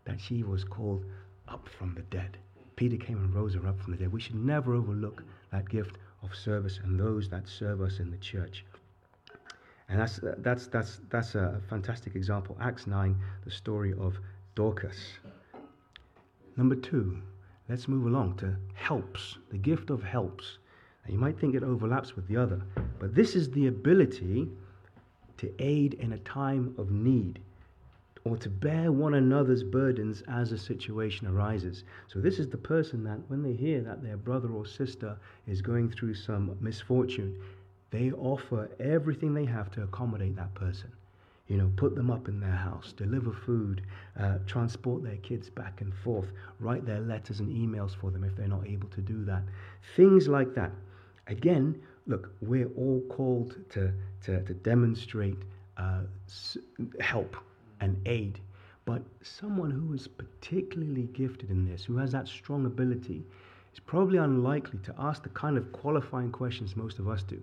that 0.04 0.20
she 0.20 0.42
was 0.42 0.64
called 0.64 1.04
up 1.46 1.68
from 1.68 1.94
the 1.94 2.02
dead. 2.02 2.38
Peter 2.76 2.96
came 2.96 3.18
and 3.18 3.34
rose 3.34 3.54
her 3.54 3.66
up 3.66 3.80
from 3.80 3.92
the 3.92 3.98
dead. 3.98 4.12
We 4.12 4.20
should 4.20 4.34
never 4.36 4.74
overlook 4.74 5.22
that 5.50 5.68
gift 5.68 5.98
of 6.22 6.34
service 6.34 6.80
and 6.82 6.98
those 6.98 7.28
that 7.28 7.48
serve 7.48 7.80
us 7.80 7.98
in 7.98 8.10
the 8.10 8.16
church. 8.18 8.64
And 9.88 9.98
that's, 9.98 10.20
that's, 10.38 10.66
that's, 10.66 11.00
that's 11.08 11.34
a 11.34 11.60
fantastic 11.68 12.14
example. 12.14 12.56
Acts 12.60 12.86
9, 12.86 13.16
the 13.44 13.50
story 13.50 13.94
of 13.98 14.18
Dorcas. 14.54 14.98
Number 16.56 16.74
two, 16.74 17.18
let's 17.68 17.88
move 17.88 18.06
along 18.06 18.36
to 18.38 18.56
helps, 18.74 19.38
the 19.50 19.58
gift 19.58 19.90
of 19.90 20.02
helps. 20.02 20.58
And 21.04 21.14
you 21.14 21.18
might 21.18 21.38
think 21.38 21.54
it 21.54 21.62
overlaps 21.62 22.16
with 22.16 22.26
the 22.28 22.36
other, 22.36 22.60
but 22.98 23.14
this 23.14 23.34
is 23.34 23.50
the 23.50 23.68
ability 23.68 24.48
to 25.38 25.52
aid 25.58 25.94
in 25.94 26.12
a 26.12 26.18
time 26.18 26.74
of 26.76 26.90
need 26.90 27.40
or 28.28 28.36
to 28.36 28.50
bear 28.50 28.92
one 28.92 29.14
another's 29.14 29.62
burdens 29.62 30.22
as 30.28 30.52
a 30.52 30.58
situation 30.58 31.26
arises. 31.26 31.84
So, 32.06 32.20
this 32.20 32.38
is 32.38 32.48
the 32.48 32.58
person 32.58 33.02
that, 33.04 33.18
when 33.28 33.42
they 33.42 33.54
hear 33.54 33.80
that 33.80 34.02
their 34.02 34.16
brother 34.16 34.50
or 34.50 34.66
sister 34.66 35.16
is 35.46 35.62
going 35.62 35.90
through 35.90 36.14
some 36.14 36.56
misfortune, 36.60 37.40
they 37.90 38.12
offer 38.12 38.68
everything 38.80 39.32
they 39.32 39.46
have 39.46 39.70
to 39.72 39.82
accommodate 39.82 40.36
that 40.36 40.54
person. 40.54 40.92
You 41.46 41.56
know, 41.56 41.72
put 41.76 41.94
them 41.94 42.10
up 42.10 42.28
in 42.28 42.40
their 42.40 42.50
house, 42.50 42.92
deliver 42.92 43.32
food, 43.32 43.80
uh, 44.20 44.38
transport 44.46 45.02
their 45.02 45.16
kids 45.16 45.48
back 45.48 45.80
and 45.80 45.94
forth, 46.04 46.30
write 46.60 46.84
their 46.84 47.00
letters 47.00 47.40
and 47.40 47.48
emails 47.48 47.96
for 47.96 48.10
them 48.10 48.22
if 48.22 48.36
they're 48.36 48.46
not 48.46 48.66
able 48.66 48.88
to 48.88 49.00
do 49.00 49.24
that. 49.24 49.42
Things 49.96 50.28
like 50.28 50.54
that. 50.54 50.72
Again, 51.26 51.80
look, 52.06 52.30
we're 52.42 52.68
all 52.76 53.02
called 53.08 53.56
to, 53.70 53.92
to, 54.24 54.42
to 54.42 54.54
demonstrate 54.54 55.38
uh, 55.78 56.02
help 57.00 57.36
and 57.80 58.00
aid. 58.06 58.40
But 58.84 59.02
someone 59.22 59.70
who 59.70 59.92
is 59.92 60.08
particularly 60.08 61.08
gifted 61.12 61.50
in 61.50 61.66
this, 61.66 61.84
who 61.84 61.96
has 61.98 62.12
that 62.12 62.26
strong 62.26 62.64
ability, 62.64 63.22
is 63.72 63.80
probably 63.80 64.18
unlikely 64.18 64.78
to 64.84 64.94
ask 64.98 65.22
the 65.22 65.28
kind 65.30 65.58
of 65.58 65.72
qualifying 65.72 66.32
questions 66.32 66.76
most 66.76 66.98
of 66.98 67.08
us 67.08 67.22
do. 67.22 67.42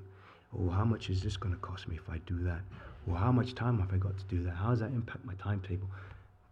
Oh, 0.58 0.70
how 0.70 0.86
much 0.86 1.10
is 1.10 1.22
this 1.22 1.38
going 1.38 1.54
to 1.54 1.62
cost 1.62 1.88
me 1.88 1.96
if 1.96 2.10
I 2.10 2.18
do 2.26 2.40
that? 2.44 2.62
Or 3.08 3.16
how 3.16 3.32
much 3.32 3.54
time 3.54 3.80
have 3.80 3.94
I 3.94 3.98
got 3.98 4.18
to 4.18 4.26
do 4.26 4.44
that? 4.44 4.56
How 4.56 4.72
does 4.72 4.80
that 4.80 4.92
impact 4.92 5.26
my 5.26 5.36
timetable? 5.36 5.88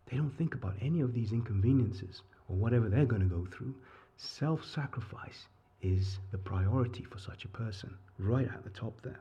They 0.05 0.17
don't 0.17 0.37
think 0.37 0.53
about 0.53 0.75
any 0.81 1.01
of 1.01 1.13
these 1.13 1.31
inconveniences 1.31 2.21
or 2.47 2.55
whatever 2.55 2.89
they're 2.89 3.05
going 3.05 3.27
to 3.27 3.35
go 3.35 3.47
through. 3.51 3.73
Self 4.17 4.63
sacrifice 4.63 5.47
is 5.81 6.19
the 6.31 6.37
priority 6.37 7.03
for 7.03 7.17
such 7.17 7.45
a 7.45 7.49
person, 7.49 7.95
right 8.19 8.47
at 8.47 8.63
the 8.63 8.69
top 8.69 9.01
there. 9.01 9.19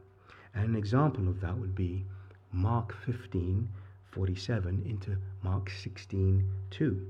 And 0.55 0.65
an 0.67 0.77
example 0.77 1.29
of 1.29 1.41
that 1.41 1.57
would 1.57 1.75
be 1.75 2.05
Mark 2.53 2.95
15 3.07 3.69
47 4.13 4.83
into 4.85 5.17
Mark 5.43 5.71
16 5.71 6.47
2. 6.71 7.07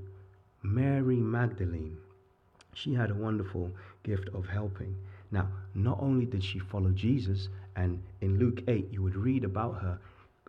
Mary 0.63 1.17
Magdalene. 1.17 1.97
She 2.73 2.93
had 2.93 3.11
a 3.11 3.15
wonderful 3.15 3.71
gift 4.03 4.29
of 4.29 4.47
helping. 4.47 4.95
Now, 5.29 5.49
not 5.75 5.99
only 6.01 6.25
did 6.25 6.41
she 6.41 6.59
follow 6.59 6.91
Jesus, 6.91 7.49
and 7.75 8.01
in 8.21 8.39
Luke 8.39 8.61
8, 8.69 8.87
you 8.89 9.03
would 9.03 9.17
read 9.17 9.43
about 9.43 9.81
her 9.81 9.99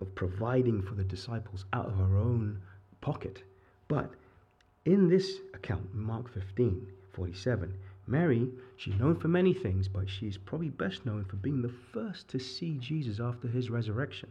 of 0.00 0.14
providing 0.14 0.80
for 0.80 0.94
the 0.94 1.02
disciples 1.02 1.64
out 1.72 1.86
of 1.86 1.96
her 1.96 2.16
own 2.16 2.62
pocket. 3.00 3.42
But 3.88 4.12
in 4.84 5.08
this 5.08 5.38
account, 5.54 5.92
Mark 5.92 6.32
15 6.32 6.86
47, 7.14 7.74
Mary, 8.06 8.48
she's 8.76 8.94
known 8.94 9.16
for 9.16 9.28
many 9.28 9.54
things, 9.54 9.88
but 9.88 10.08
she's 10.08 10.38
probably 10.38 10.70
best 10.70 11.04
known 11.04 11.24
for 11.24 11.36
being 11.36 11.62
the 11.62 11.74
first 11.92 12.28
to 12.28 12.38
see 12.38 12.76
Jesus 12.78 13.18
after 13.18 13.48
his 13.48 13.70
resurrection. 13.70 14.30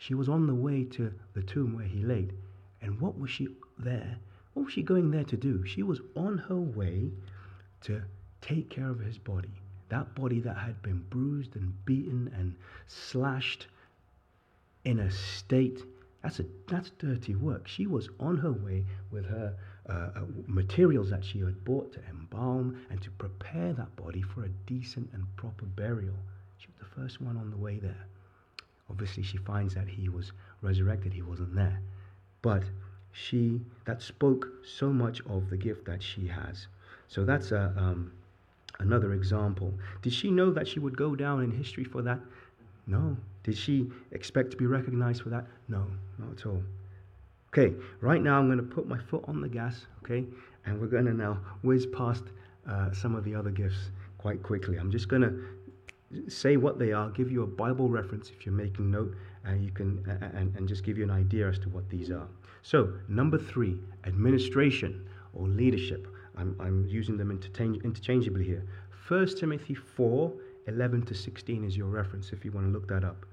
She 0.00 0.14
was 0.14 0.30
on 0.30 0.46
the 0.46 0.54
way 0.54 0.84
to 0.84 1.12
the 1.34 1.42
tomb 1.42 1.74
where 1.74 1.84
he 1.84 2.02
laid. 2.02 2.32
And 2.80 2.98
what 3.02 3.18
was 3.18 3.30
she 3.30 3.48
there? 3.78 4.16
What 4.54 4.64
was 4.64 4.72
she 4.72 4.82
going 4.82 5.10
there 5.10 5.24
to 5.24 5.36
do? 5.36 5.66
She 5.66 5.82
was 5.82 6.00
on 6.16 6.38
her 6.38 6.58
way 6.58 7.12
to 7.82 8.02
take 8.40 8.70
care 8.70 8.88
of 8.88 9.00
his 9.00 9.18
body, 9.18 9.52
that 9.90 10.14
body 10.14 10.40
that 10.40 10.56
had 10.56 10.80
been 10.80 11.04
bruised 11.10 11.54
and 11.54 11.84
beaten 11.84 12.32
and 12.34 12.56
slashed 12.86 13.66
in 14.84 15.00
a 15.00 15.10
state 15.10 15.82
that's 16.22 16.40
a 16.40 16.44
that's 16.66 16.90
dirty 16.98 17.34
work 17.34 17.68
she 17.68 17.86
was 17.86 18.08
on 18.18 18.36
her 18.38 18.52
way 18.52 18.84
with 19.10 19.26
her 19.26 19.54
uh, 19.88 19.92
uh, 19.92 20.20
materials 20.46 21.10
that 21.10 21.24
she 21.24 21.40
had 21.40 21.62
bought 21.64 21.92
to 21.92 22.00
embalm 22.08 22.80
and 22.90 23.02
to 23.02 23.10
prepare 23.12 23.74
that 23.74 23.94
body 23.96 24.22
for 24.22 24.44
a 24.44 24.48
decent 24.66 25.08
and 25.12 25.24
proper 25.36 25.66
burial 25.66 26.14
she 26.56 26.68
was 26.68 26.76
the 26.78 27.00
first 27.00 27.20
one 27.20 27.36
on 27.36 27.50
the 27.50 27.56
way 27.56 27.78
there 27.78 28.06
obviously 28.90 29.22
she 29.22 29.38
finds 29.38 29.74
that 29.74 29.88
he 29.88 30.08
was 30.08 30.32
resurrected 30.62 31.12
he 31.12 31.22
wasn't 31.22 31.54
there 31.54 31.80
but 32.42 32.62
she 33.12 33.60
that 33.84 34.02
spoke 34.02 34.48
so 34.64 34.90
much 34.90 35.20
of 35.28 35.48
the 35.50 35.56
gift 35.56 35.84
that 35.84 36.02
she 36.02 36.26
has 36.26 36.66
so 37.08 37.24
that's 37.24 37.52
a 37.52 37.72
um, 37.76 38.12
another 38.80 39.12
example. 39.12 39.72
Did 40.02 40.12
she 40.12 40.30
know 40.30 40.50
that 40.50 40.66
she 40.66 40.80
would 40.80 40.96
go 40.96 41.14
down 41.14 41.42
in 41.42 41.50
history 41.50 41.84
for 41.84 42.02
that? 42.02 42.18
No. 42.86 43.16
Did 43.44 43.56
she 43.56 43.90
expect 44.12 44.50
to 44.50 44.56
be 44.56 44.66
recognized 44.66 45.22
for 45.22 45.28
that? 45.30 45.46
No, 45.68 45.86
not 46.18 46.38
at 46.38 46.46
all. 46.46 46.62
Okay, 47.48 47.74
right 48.00 48.22
now 48.22 48.38
I'm 48.38 48.46
going 48.46 48.58
to 48.58 48.74
put 48.74 48.86
my 48.86 48.98
foot 48.98 49.24
on 49.26 49.40
the 49.40 49.48
gas, 49.48 49.86
okay, 50.04 50.24
and 50.66 50.80
we're 50.80 50.86
going 50.86 51.06
to 51.06 51.14
now 51.14 51.38
whiz 51.62 51.86
past 51.86 52.22
uh, 52.68 52.92
some 52.92 53.14
of 53.14 53.24
the 53.24 53.34
other 53.34 53.50
gifts 53.50 53.90
quite 54.18 54.42
quickly. 54.42 54.76
I'm 54.76 54.90
just 54.90 55.08
going 55.08 55.22
to 55.22 55.42
say 56.28 56.56
what 56.56 56.78
they 56.78 56.92
are, 56.92 57.10
give 57.10 57.30
you 57.30 57.42
a 57.42 57.46
Bible 57.46 57.88
reference 57.88 58.30
if 58.30 58.44
you're 58.44 58.54
making 58.54 58.90
note, 58.90 59.14
and 59.44 59.64
you 59.64 59.70
can 59.70 60.04
and, 60.34 60.54
and 60.56 60.68
just 60.68 60.84
give 60.84 60.98
you 60.98 61.04
an 61.04 61.10
idea 61.10 61.48
as 61.48 61.58
to 61.60 61.68
what 61.68 61.88
these 61.88 62.10
are. 62.10 62.28
So, 62.62 62.92
number 63.08 63.38
three, 63.38 63.78
administration 64.04 65.06
or 65.34 65.48
leadership. 65.48 66.06
I'm, 66.36 66.56
I'm 66.60 66.86
using 66.86 67.16
them 67.16 67.30
interchange, 67.30 67.82
interchangeably 67.84 68.44
here. 68.44 68.66
1 69.08 69.36
Timothy 69.36 69.74
4 69.74 70.32
11 70.66 71.02
to 71.06 71.14
16 71.14 71.64
is 71.64 71.76
your 71.76 71.88
reference 71.88 72.32
if 72.32 72.44
you 72.44 72.52
want 72.52 72.66
to 72.66 72.72
look 72.72 72.86
that 72.88 73.02
up. 73.02 73.26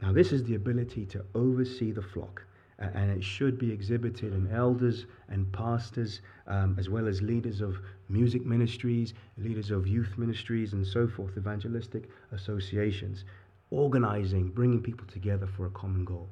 Now, 0.00 0.12
this 0.12 0.32
is 0.32 0.44
the 0.44 0.54
ability 0.54 1.04
to 1.06 1.24
oversee 1.34 1.90
the 1.90 2.02
flock, 2.02 2.42
and 2.80 3.10
it 3.10 3.22
should 3.22 3.58
be 3.58 3.70
exhibited 3.70 4.32
in 4.32 4.50
elders 4.50 5.04
and 5.28 5.52
pastors, 5.52 6.20
um, 6.46 6.76
as 6.78 6.88
well 6.88 7.06
as 7.06 7.20
leaders 7.20 7.60
of 7.60 7.78
music 8.08 8.44
ministries, 8.46 9.12
leaders 9.36 9.70
of 9.70 9.86
youth 9.86 10.16
ministries, 10.16 10.72
and 10.72 10.86
so 10.86 11.06
forth, 11.06 11.36
evangelistic 11.36 12.08
associations, 12.32 13.24
organizing, 13.70 14.48
bringing 14.48 14.82
people 14.82 15.06
together 15.06 15.46
for 15.46 15.66
a 15.66 15.70
common 15.70 16.04
goal. 16.04 16.28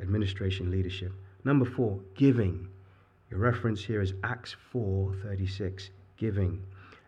Administration 0.00 0.70
leadership. 0.70 1.12
Number 1.44 1.66
four, 1.66 2.00
giving. 2.14 2.68
Your 3.30 3.40
reference 3.40 3.84
here 3.84 4.00
is 4.00 4.14
Acts 4.24 4.56
4:36, 4.72 5.90
giving. 6.16 6.62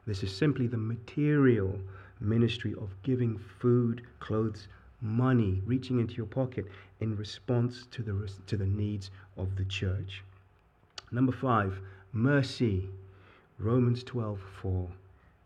This 0.07 0.23
is 0.23 0.37
simply 0.37 0.67
the 0.67 0.77
material 0.77 1.81
ministry 2.21 2.75
of 2.75 2.91
giving 3.03 3.39
food, 3.39 4.03
clothes, 4.19 4.69
money, 5.01 5.63
reaching 5.65 5.99
into 5.99 6.15
your 6.15 6.27
pocket 6.27 6.67
in 7.01 7.17
response 7.17 7.87
to 7.91 8.03
the, 8.03 8.31
to 8.47 8.57
the 8.57 8.67
needs 8.67 9.11
of 9.37 9.57
the 9.57 9.65
church. 9.65 10.23
Number 11.11 11.33
five, 11.33 11.81
mercy. 12.13 12.89
Romans 13.61 14.03
12:4. 14.05 14.89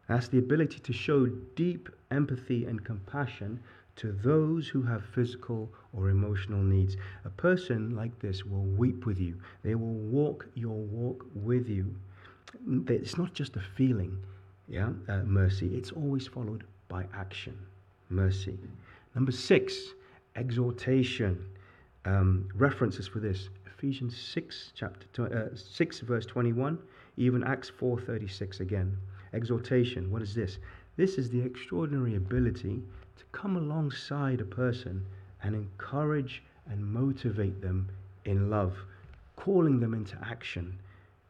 That's 0.08 0.28
the 0.28 0.38
ability 0.38 0.78
to 0.78 0.92
show 0.92 1.26
deep 1.26 1.88
empathy 2.12 2.64
and 2.64 2.84
compassion 2.84 3.60
to 3.96 4.12
those 4.12 4.68
who 4.68 4.82
have 4.82 5.04
physical 5.04 5.68
or 5.92 6.10
emotional 6.10 6.62
needs. 6.62 6.96
A 7.24 7.30
person 7.30 7.96
like 7.96 8.16
this 8.20 8.44
will 8.44 8.62
weep 8.62 9.04
with 9.04 9.18
you, 9.18 9.36
they 9.62 9.74
will 9.74 9.94
walk 9.94 10.46
your 10.54 10.76
walk 10.76 11.26
with 11.34 11.68
you. 11.68 11.94
It's 12.86 13.18
not 13.18 13.34
just 13.34 13.56
a 13.56 13.60
feeling, 13.60 14.16
yeah, 14.68 14.90
uh, 15.08 15.22
mercy, 15.24 15.74
it's 15.74 15.90
always 15.90 16.26
followed 16.26 16.64
by 16.88 17.06
action. 17.14 17.58
Mercy. 18.10 18.58
Number 19.14 19.32
six, 19.32 19.74
exhortation. 20.36 21.44
Um, 22.04 22.48
references 22.54 23.08
for 23.08 23.18
this 23.18 23.48
Ephesians 23.66 24.16
6, 24.16 24.72
chapter 24.74 25.50
uh, 25.52 25.56
6, 25.56 26.00
verse 26.00 26.26
21. 26.26 26.78
Even 27.16 27.44
Acts 27.44 27.70
4:36 27.70 28.60
again. 28.60 28.96
Exhortation, 29.32 30.10
what 30.10 30.22
is 30.22 30.34
this? 30.34 30.58
This 30.96 31.18
is 31.18 31.30
the 31.30 31.40
extraordinary 31.40 32.16
ability 32.16 32.82
to 33.16 33.24
come 33.32 33.56
alongside 33.56 34.40
a 34.40 34.44
person 34.44 35.04
and 35.42 35.54
encourage 35.54 36.42
and 36.66 36.84
motivate 36.84 37.60
them 37.60 37.88
in 38.24 38.50
love, 38.50 38.76
calling 39.36 39.80
them 39.80 39.94
into 39.94 40.16
action. 40.24 40.78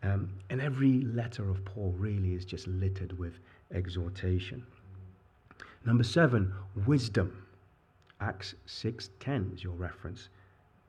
Um, 0.03 0.31
and 0.51 0.61
every 0.61 1.01
letter 1.01 1.49
of 1.51 1.65
Paul 1.65 1.95
really 1.99 2.35
is 2.35 2.45
just 2.45 2.67
littered 2.67 3.19
with 3.19 3.39
exhortation. 3.73 4.65
Number 5.85 6.05
seven, 6.05 6.53
wisdom. 6.87 7.44
Acts 8.21 8.55
6.10 8.67 9.55
is 9.55 9.65
your 9.65 9.75
reference. 9.75 10.29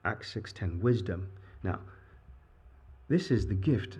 Acts 0.03 0.33
6.10, 0.33 0.79
wisdom. 0.81 1.27
Now, 1.63 1.79
this 3.07 3.31
is 3.31 3.47
the 3.47 3.55
gift 3.55 3.97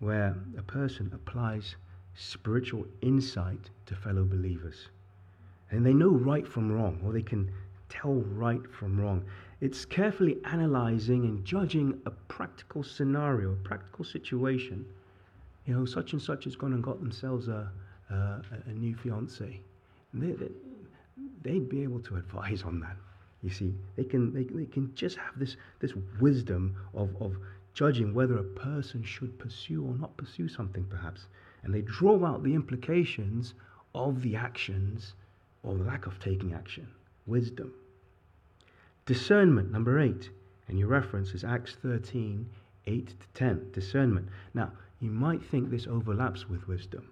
where 0.00 0.36
a 0.58 0.62
person 0.62 1.10
applies 1.14 1.76
spiritual 2.14 2.86
insight 3.02 3.70
to 3.86 3.94
fellow 3.94 4.24
believers. 4.24 4.88
And 5.70 5.84
they 5.84 5.92
know 5.92 6.10
right 6.10 6.46
from 6.46 6.70
wrong, 6.72 7.00
or 7.04 7.12
they 7.12 7.22
can 7.22 7.50
tell 7.88 8.14
right 8.14 8.62
from 8.72 9.00
wrong. 9.00 9.24
It's 9.60 9.84
carefully 9.84 10.38
analyzing 10.44 11.24
and 11.24 11.44
judging 11.44 12.00
a 12.06 12.10
practical 12.10 12.82
scenario, 12.82 13.52
a 13.52 13.56
practical 13.56 14.04
situation. 14.04 14.84
You 15.66 15.74
know, 15.74 15.84
such 15.84 16.12
and 16.12 16.22
such 16.22 16.44
has 16.44 16.56
gone 16.56 16.72
and 16.72 16.82
got 16.82 17.00
themselves 17.00 17.48
a, 17.48 17.70
a, 18.10 18.42
a 18.66 18.72
new 18.72 18.94
fiance. 18.94 19.60
And 20.12 20.22
they, 20.22 20.32
they, 20.32 20.52
they'd 21.42 21.68
be 21.68 21.82
able 21.82 22.00
to 22.00 22.16
advise 22.16 22.62
on 22.62 22.80
that. 22.80 22.96
You 23.42 23.50
see, 23.50 23.74
they 23.96 24.04
can, 24.04 24.32
they, 24.32 24.44
they 24.44 24.66
can 24.66 24.94
just 24.94 25.16
have 25.16 25.38
this, 25.38 25.56
this 25.80 25.92
wisdom 26.20 26.76
of, 26.94 27.10
of 27.20 27.36
judging 27.74 28.14
whether 28.14 28.38
a 28.38 28.42
person 28.42 29.04
should 29.04 29.38
pursue 29.38 29.84
or 29.84 29.94
not 29.98 30.16
pursue 30.16 30.48
something, 30.48 30.84
perhaps. 30.84 31.26
And 31.62 31.74
they 31.74 31.82
draw 31.82 32.24
out 32.24 32.42
the 32.42 32.54
implications 32.54 33.54
of 33.94 34.22
the 34.22 34.36
actions 34.36 35.14
or 35.62 35.74
the 35.74 35.84
lack 35.84 36.06
of 36.06 36.18
taking 36.18 36.54
action. 36.54 36.88
Wisdom. 37.26 37.72
Discernment, 39.04 39.70
number 39.70 40.00
eight. 40.00 40.30
And 40.68 40.78
your 40.78 40.88
reference 40.88 41.32
is 41.32 41.44
Acts 41.44 41.76
13, 41.82 42.48
8 42.86 43.06
to 43.08 43.14
10. 43.34 43.70
Discernment. 43.72 44.28
Now, 44.54 44.72
you 45.00 45.10
might 45.10 45.44
think 45.44 45.70
this 45.70 45.86
overlaps 45.86 46.48
with 46.48 46.66
wisdom, 46.66 47.08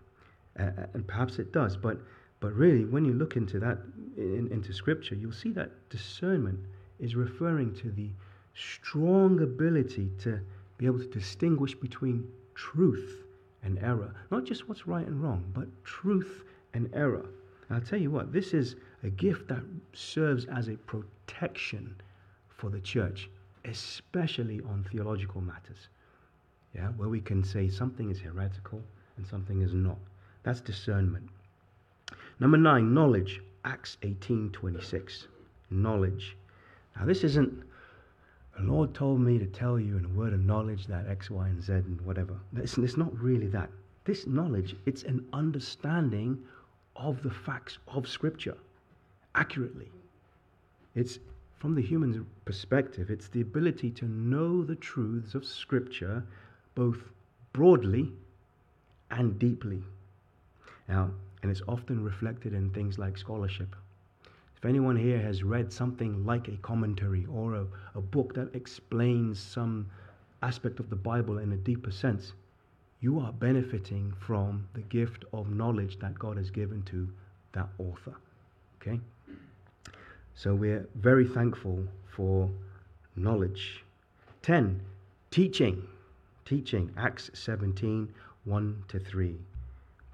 uh, 0.58 0.70
and 0.94 1.06
perhaps 1.06 1.38
it 1.38 1.52
does, 1.52 1.76
but, 1.76 1.98
but 2.44 2.52
really, 2.52 2.84
when 2.84 3.06
you 3.06 3.14
look 3.14 3.36
into 3.36 3.58
that, 3.60 3.78
in, 4.18 4.50
into 4.52 4.74
Scripture, 4.74 5.14
you'll 5.14 5.32
see 5.32 5.50
that 5.52 5.70
discernment 5.88 6.60
is 7.00 7.16
referring 7.16 7.74
to 7.76 7.90
the 7.90 8.10
strong 8.54 9.40
ability 9.40 10.10
to 10.18 10.38
be 10.76 10.84
able 10.84 10.98
to 10.98 11.06
distinguish 11.06 11.74
between 11.74 12.28
truth 12.54 13.24
and 13.62 13.78
error. 13.78 14.14
Not 14.30 14.44
just 14.44 14.68
what's 14.68 14.86
right 14.86 15.06
and 15.06 15.22
wrong, 15.22 15.50
but 15.54 15.68
truth 15.84 16.44
and 16.74 16.90
error. 16.92 17.24
And 17.70 17.78
I'll 17.78 17.80
tell 17.80 17.98
you 17.98 18.10
what, 18.10 18.30
this 18.30 18.52
is 18.52 18.76
a 19.04 19.08
gift 19.08 19.48
that 19.48 19.62
serves 19.94 20.44
as 20.44 20.68
a 20.68 20.76
protection 20.76 21.96
for 22.50 22.68
the 22.68 22.80
church, 22.80 23.30
especially 23.64 24.60
on 24.68 24.84
theological 24.92 25.40
matters. 25.40 25.88
Yeah, 26.74 26.88
where 26.88 27.08
we 27.08 27.22
can 27.22 27.42
say 27.42 27.70
something 27.70 28.10
is 28.10 28.20
heretical 28.20 28.82
and 29.16 29.26
something 29.26 29.62
is 29.62 29.72
not. 29.72 29.96
That's 30.42 30.60
discernment. 30.60 31.30
Number 32.40 32.56
nine, 32.56 32.94
knowledge. 32.94 33.40
Acts 33.64 33.96
18:26. 34.02 35.26
Knowledge. 35.70 36.36
Now 36.96 37.06
this 37.06 37.24
isn't 37.24 37.64
the 38.56 38.62
Lord 38.62 38.94
told 38.94 39.20
me 39.20 39.38
to 39.38 39.46
tell 39.46 39.80
you 39.80 39.96
in 39.96 40.04
a 40.04 40.08
word 40.08 40.32
of 40.32 40.44
knowledge 40.44 40.86
that 40.86 41.08
X, 41.08 41.30
Y, 41.30 41.48
and 41.48 41.62
Z 41.62 41.72
and 41.72 42.00
whatever. 42.02 42.38
It's, 42.56 42.78
it's 42.78 42.96
not 42.96 43.16
really 43.18 43.48
that. 43.48 43.70
This 44.04 44.26
knowledge, 44.26 44.76
it's 44.86 45.02
an 45.02 45.26
understanding 45.32 46.38
of 46.94 47.22
the 47.22 47.30
facts 47.30 47.78
of 47.88 48.06
Scripture 48.06 48.56
accurately. 49.34 49.90
It's 50.94 51.18
from 51.56 51.74
the 51.74 51.82
human 51.82 52.26
perspective, 52.44 53.10
it's 53.10 53.28
the 53.28 53.40
ability 53.40 53.90
to 53.92 54.04
know 54.04 54.62
the 54.62 54.76
truths 54.76 55.34
of 55.34 55.44
Scripture 55.44 56.22
both 56.74 56.98
broadly 57.52 58.12
and 59.10 59.38
deeply. 59.38 59.82
Now, 60.88 61.10
and 61.44 61.50
it's 61.50 61.60
often 61.68 62.02
reflected 62.02 62.54
in 62.54 62.70
things 62.70 62.98
like 62.98 63.18
scholarship. 63.18 63.76
If 64.56 64.64
anyone 64.64 64.96
here 64.96 65.20
has 65.20 65.42
read 65.42 65.70
something 65.70 66.24
like 66.24 66.48
a 66.48 66.56
commentary 66.62 67.26
or 67.30 67.56
a, 67.56 67.66
a 67.94 68.00
book 68.00 68.32
that 68.32 68.54
explains 68.54 69.40
some 69.40 69.90
aspect 70.42 70.80
of 70.80 70.88
the 70.88 70.96
Bible 70.96 71.36
in 71.36 71.52
a 71.52 71.56
deeper 71.58 71.90
sense, 71.90 72.32
you 73.00 73.20
are 73.20 73.30
benefiting 73.30 74.14
from 74.18 74.66
the 74.72 74.80
gift 74.80 75.26
of 75.34 75.50
knowledge 75.50 75.98
that 75.98 76.18
God 76.18 76.38
has 76.38 76.50
given 76.50 76.82
to 76.84 77.10
that 77.52 77.68
author. 77.76 78.14
Okay? 78.80 78.98
So 80.34 80.54
we're 80.54 80.88
very 80.94 81.28
thankful 81.28 81.84
for 82.08 82.48
knowledge. 83.16 83.84
10. 84.40 84.80
Teaching. 85.30 85.86
Teaching. 86.46 86.90
Acts 86.96 87.30
17 87.34 88.08
1 88.46 88.84
to 88.88 88.98
3. 88.98 89.38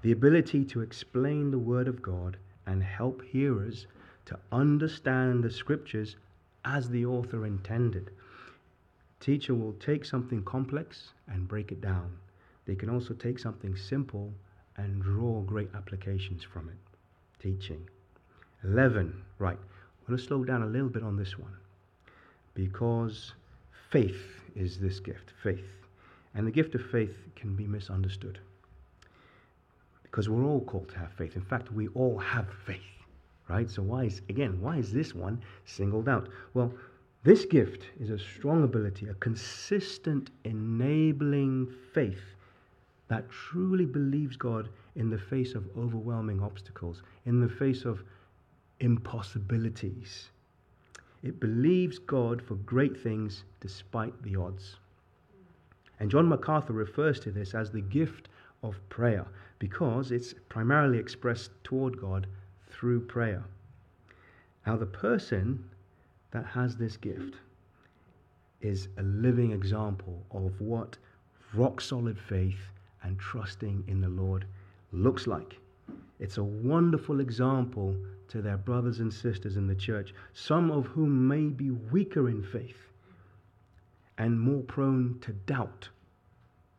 The 0.01 0.11
ability 0.11 0.65
to 0.65 0.81
explain 0.81 1.51
the 1.51 1.59
Word 1.59 1.87
of 1.87 2.01
God 2.01 2.37
and 2.65 2.81
help 2.81 3.21
hearers 3.23 3.85
to 4.25 4.39
understand 4.51 5.43
the 5.43 5.51
scriptures 5.51 6.15
as 6.65 6.89
the 6.89 7.05
author 7.05 7.45
intended. 7.45 8.09
Teacher 9.19 9.53
will 9.53 9.73
take 9.73 10.03
something 10.03 10.43
complex 10.43 11.13
and 11.27 11.47
break 11.47 11.71
it 11.71 11.81
down. 11.81 12.17
They 12.65 12.73
can 12.75 12.89
also 12.89 13.13
take 13.13 13.37
something 13.37 13.75
simple 13.75 14.33
and 14.77 15.03
draw 15.03 15.41
great 15.41 15.69
applications 15.75 16.43
from 16.43 16.69
it. 16.69 16.77
Teaching. 17.39 17.87
11. 18.63 19.23
Right. 19.37 19.57
I'm 19.57 20.07
going 20.07 20.17
to 20.17 20.23
slow 20.23 20.43
down 20.43 20.63
a 20.63 20.67
little 20.67 20.89
bit 20.89 21.03
on 21.03 21.15
this 21.15 21.37
one 21.37 21.55
because 22.55 23.33
faith 23.91 24.41
is 24.55 24.79
this 24.79 24.99
gift. 24.99 25.33
Faith. 25.43 25.69
And 26.33 26.47
the 26.47 26.51
gift 26.51 26.73
of 26.73 26.81
faith 26.89 27.15
can 27.35 27.55
be 27.55 27.67
misunderstood 27.67 28.39
because 30.11 30.29
we're 30.29 30.45
all 30.45 30.61
called 30.61 30.89
to 30.89 30.99
have 30.99 31.13
faith. 31.13 31.35
In 31.35 31.41
fact, 31.41 31.71
we 31.71 31.87
all 31.89 32.19
have 32.19 32.47
faith 32.65 32.81
right? 33.51 33.69
So 33.69 33.81
why 33.81 34.05
is, 34.05 34.21
again, 34.29 34.59
why 34.61 34.77
is 34.77 34.93
this 34.93 35.13
one 35.13 35.41
singled 35.65 36.07
out? 36.07 36.29
Well, 36.53 36.73
this 37.23 37.45
gift 37.45 37.83
is 37.99 38.09
a 38.09 38.17
strong 38.17 38.63
ability, 38.63 39.07
a 39.09 39.13
consistent 39.15 40.31
enabling 40.45 41.71
faith 41.93 42.23
that 43.09 43.29
truly 43.29 43.85
believes 43.85 44.37
God 44.37 44.69
in 44.95 45.09
the 45.09 45.17
face 45.17 45.53
of 45.53 45.67
overwhelming 45.77 46.41
obstacles, 46.41 47.03
in 47.25 47.41
the 47.41 47.49
face 47.49 47.83
of 47.83 48.03
impossibilities. 48.79 50.29
It 51.21 51.39
believes 51.39 51.99
God 51.99 52.41
for 52.41 52.55
great 52.55 52.97
things 52.97 53.43
despite 53.59 54.19
the 54.23 54.37
odds. 54.37 54.77
And 55.99 56.09
John 56.09 56.27
MacArthur 56.27 56.73
refers 56.73 57.19
to 57.19 57.31
this 57.31 57.53
as 57.53 57.69
the 57.69 57.81
gift 57.81 58.29
of 58.63 58.77
prayer 58.89 59.25
because 59.59 60.11
it's 60.11 60.33
primarily 60.49 60.97
expressed 60.97 61.51
toward 61.63 61.99
God 61.99 62.27
through 62.69 63.01
prayer. 63.01 63.43
Now, 64.65 64.77
the 64.77 64.85
person 64.85 65.63
that 66.31 66.45
has 66.45 66.75
this 66.75 66.97
gift 66.97 67.35
is 68.61 68.87
a 68.97 69.03
living 69.03 69.51
example 69.51 70.23
of 70.31 70.59
what 70.61 70.97
rock 71.53 71.81
solid 71.81 72.17
faith 72.17 72.59
and 73.03 73.19
trusting 73.19 73.83
in 73.87 74.01
the 74.01 74.09
Lord 74.09 74.45
looks 74.91 75.27
like. 75.27 75.57
It's 76.19 76.37
a 76.37 76.43
wonderful 76.43 77.19
example 77.19 77.95
to 78.27 78.41
their 78.41 78.57
brothers 78.57 78.99
and 78.99 79.13
sisters 79.13 79.57
in 79.57 79.67
the 79.67 79.75
church, 79.75 80.13
some 80.33 80.71
of 80.71 80.85
whom 80.85 81.27
may 81.27 81.47
be 81.47 81.71
weaker 81.71 82.29
in 82.29 82.43
faith 82.43 82.77
and 84.17 84.39
more 84.39 84.61
prone 84.61 85.17
to 85.21 85.33
doubt. 85.33 85.89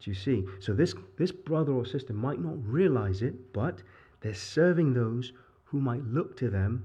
Do 0.02 0.10
you 0.10 0.16
see? 0.16 0.44
So 0.58 0.72
this, 0.72 0.94
this 1.16 1.30
brother 1.30 1.72
or 1.72 1.86
sister 1.86 2.12
might 2.12 2.40
not 2.40 2.56
realize 2.66 3.22
it, 3.22 3.52
but 3.52 3.82
they're 4.20 4.34
serving 4.34 4.94
those 4.94 5.32
who 5.64 5.80
might 5.80 6.04
look 6.04 6.36
to 6.38 6.50
them 6.50 6.84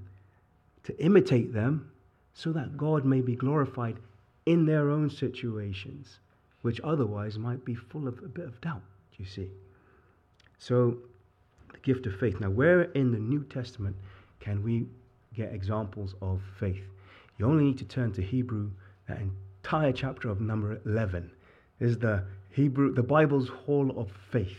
to 0.84 1.04
imitate 1.04 1.52
them 1.52 1.92
so 2.34 2.52
that 2.52 2.78
God 2.78 3.06
may 3.06 3.22
be 3.22 3.36
glorified 3.36 3.98
in 4.46 4.66
their 4.66 4.92
own 4.92 5.10
situations, 5.10 6.20
which 6.62 6.80
otherwise 6.84 7.40
might 7.40 7.66
be 7.66 7.74
full 7.74 8.08
of 8.08 8.20
a 8.20 8.28
bit 8.28 8.46
of 8.46 8.62
doubt, 8.62 8.84
you 9.18 9.26
see. 9.26 9.50
So, 10.60 10.98
the 11.74 11.80
gift 11.80 12.06
of 12.06 12.16
faith. 12.20 12.40
Now, 12.40 12.50
where 12.52 12.84
in 12.84 13.12
the 13.12 13.20
New 13.20 13.44
Testament 13.44 13.96
can 14.40 14.64
we 14.64 14.86
get 15.34 15.54
examples 15.54 16.16
of 16.22 16.42
faith? 16.60 16.86
You 17.38 17.48
only 17.48 17.66
need 17.66 17.78
to 17.80 17.86
turn 17.86 18.14
to 18.14 18.22
Hebrew, 18.22 18.70
that 19.08 19.20
entire 19.20 19.92
chapter 19.92 20.30
of 20.30 20.40
number 20.40 20.80
11 20.86 21.32
is 21.80 21.98
the 21.98 22.24
Hebrew, 22.52 22.94
the 22.94 23.04
Bible's 23.04 23.50
hall 23.50 23.94
of 24.00 24.12
faith. 24.32 24.58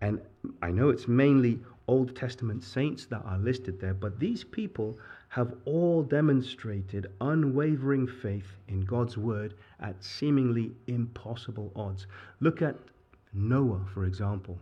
And 0.00 0.20
I 0.62 0.70
know 0.70 0.88
it's 0.88 1.08
mainly 1.08 1.60
Old 1.88 2.14
Testament 2.14 2.62
saints 2.62 3.06
that 3.06 3.24
are 3.24 3.38
listed 3.38 3.80
there, 3.80 3.94
but 3.94 4.20
these 4.20 4.44
people 4.44 4.98
have 5.28 5.54
all 5.64 6.02
demonstrated 6.02 7.10
unwavering 7.20 8.06
faith 8.06 8.56
in 8.68 8.82
God's 8.82 9.16
word 9.16 9.54
at 9.80 10.02
seemingly 10.02 10.72
impossible 10.86 11.72
odds. 11.74 12.06
Look 12.40 12.62
at 12.62 12.76
Noah, 13.32 13.84
for 13.92 14.04
example, 14.04 14.58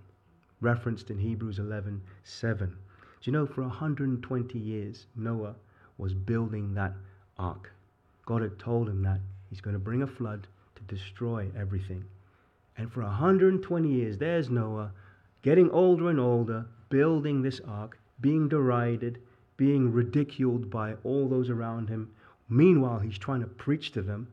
referenced 0.60 1.10
in 1.10 1.18
Hebrews 1.18 1.58
11 1.58 2.00
7. 2.24 2.68
Do 2.68 2.76
you 3.22 3.32
know 3.32 3.46
for 3.46 3.62
120 3.62 4.58
years 4.58 5.06
Noah 5.16 5.54
was 5.98 6.14
building 6.14 6.74
that 6.74 6.94
ark? 7.38 7.72
God 8.24 8.42
had 8.42 8.58
told 8.58 8.88
him 8.88 9.02
that 9.02 9.20
he's 9.50 9.60
going 9.60 9.74
to 9.74 9.80
bring 9.80 10.02
a 10.02 10.06
flood 10.06 10.46
destroy 10.86 11.50
everything. 11.56 12.04
And 12.76 12.92
for 12.92 13.02
120 13.02 13.88
years, 13.88 14.18
there's 14.18 14.50
Noah 14.50 14.92
getting 15.42 15.70
older 15.70 16.10
and 16.10 16.20
older, 16.20 16.66
building 16.88 17.42
this 17.42 17.60
ark, 17.60 17.98
being 18.20 18.48
derided, 18.48 19.20
being 19.56 19.92
ridiculed 19.92 20.70
by 20.70 20.94
all 21.04 21.28
those 21.28 21.50
around 21.50 21.88
him. 21.88 22.10
Meanwhile, 22.48 23.00
he's 23.00 23.18
trying 23.18 23.40
to 23.40 23.46
preach 23.46 23.92
to 23.92 24.02
them. 24.02 24.28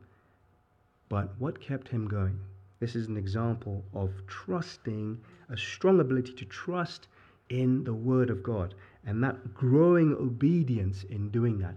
But 1.08 1.38
what 1.38 1.60
kept 1.60 1.88
him 1.88 2.08
going? 2.08 2.38
This 2.80 2.96
is 2.96 3.08
an 3.08 3.16
example 3.16 3.84
of 3.94 4.10
trusting, 4.26 5.20
a 5.48 5.56
strong 5.56 6.00
ability 6.00 6.32
to 6.34 6.44
trust 6.44 7.08
in 7.48 7.84
the 7.84 7.94
Word 7.94 8.30
of 8.30 8.42
God, 8.42 8.74
and 9.06 9.22
that 9.22 9.54
growing 9.54 10.14
obedience 10.14 11.04
in 11.04 11.30
doing 11.30 11.58
that. 11.58 11.74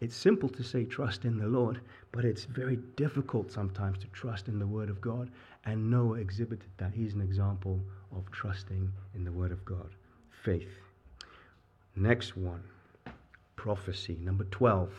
It's 0.00 0.16
simple 0.16 0.48
to 0.48 0.62
say 0.62 0.84
trust 0.84 1.24
in 1.24 1.36
the 1.36 1.46
Lord, 1.46 1.80
but 2.10 2.24
it's 2.24 2.44
very 2.44 2.76
difficult 2.96 3.52
sometimes 3.52 3.98
to 3.98 4.06
trust 4.08 4.48
in 4.48 4.58
the 4.58 4.66
Word 4.66 4.88
of 4.88 5.00
God. 5.00 5.30
And 5.66 5.90
Noah 5.90 6.18
exhibited 6.18 6.70
that. 6.78 6.94
He's 6.94 7.14
an 7.14 7.20
example 7.20 7.80
of 8.16 8.30
trusting 8.30 8.90
in 9.14 9.24
the 9.24 9.32
Word 9.32 9.52
of 9.52 9.62
God. 9.64 9.90
Faith. 10.42 10.70
Next 11.96 12.36
one 12.36 12.62
prophecy. 13.56 14.16
Number 14.22 14.44
12. 14.44 14.90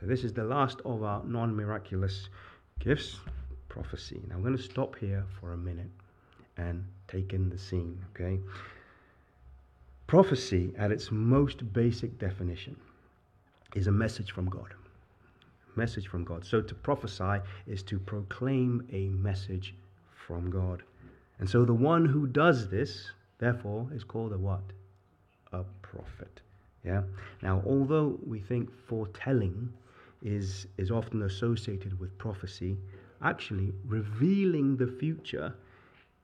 So, 0.00 0.06
this 0.06 0.22
is 0.22 0.32
the 0.32 0.44
last 0.44 0.80
of 0.84 1.02
our 1.02 1.22
non 1.24 1.54
miraculous 1.54 2.28
gifts 2.78 3.16
prophecy. 3.68 4.22
Now, 4.28 4.36
I'm 4.36 4.42
going 4.42 4.56
to 4.56 4.62
stop 4.62 4.96
here 4.98 5.24
for 5.40 5.52
a 5.52 5.56
minute 5.56 5.90
and 6.56 6.84
take 7.08 7.32
in 7.32 7.48
the 7.48 7.58
scene, 7.58 7.98
okay? 8.14 8.38
Prophecy, 10.06 10.72
at 10.78 10.92
its 10.92 11.10
most 11.10 11.72
basic 11.72 12.18
definition, 12.18 12.76
is 13.74 13.86
a 13.86 13.92
message 13.92 14.32
from 14.32 14.48
God. 14.48 14.74
Message 15.76 16.08
from 16.08 16.24
God. 16.24 16.44
So 16.44 16.60
to 16.60 16.74
prophesy 16.74 17.40
is 17.66 17.82
to 17.84 17.98
proclaim 17.98 18.86
a 18.92 19.08
message 19.08 19.74
from 20.26 20.50
God. 20.50 20.82
And 21.38 21.48
so 21.48 21.64
the 21.64 21.74
one 21.74 22.04
who 22.04 22.26
does 22.26 22.68
this, 22.68 23.10
therefore, 23.38 23.88
is 23.94 24.04
called 24.04 24.32
a 24.32 24.38
what? 24.38 24.62
A 25.52 25.64
prophet. 25.80 26.40
Yeah? 26.84 27.02
Now, 27.42 27.62
although 27.66 28.18
we 28.26 28.40
think 28.40 28.70
foretelling 28.86 29.72
is, 30.22 30.66
is 30.76 30.90
often 30.90 31.22
associated 31.22 31.98
with 31.98 32.16
prophecy, 32.18 32.76
actually 33.22 33.72
revealing 33.86 34.76
the 34.76 34.86
future 34.86 35.54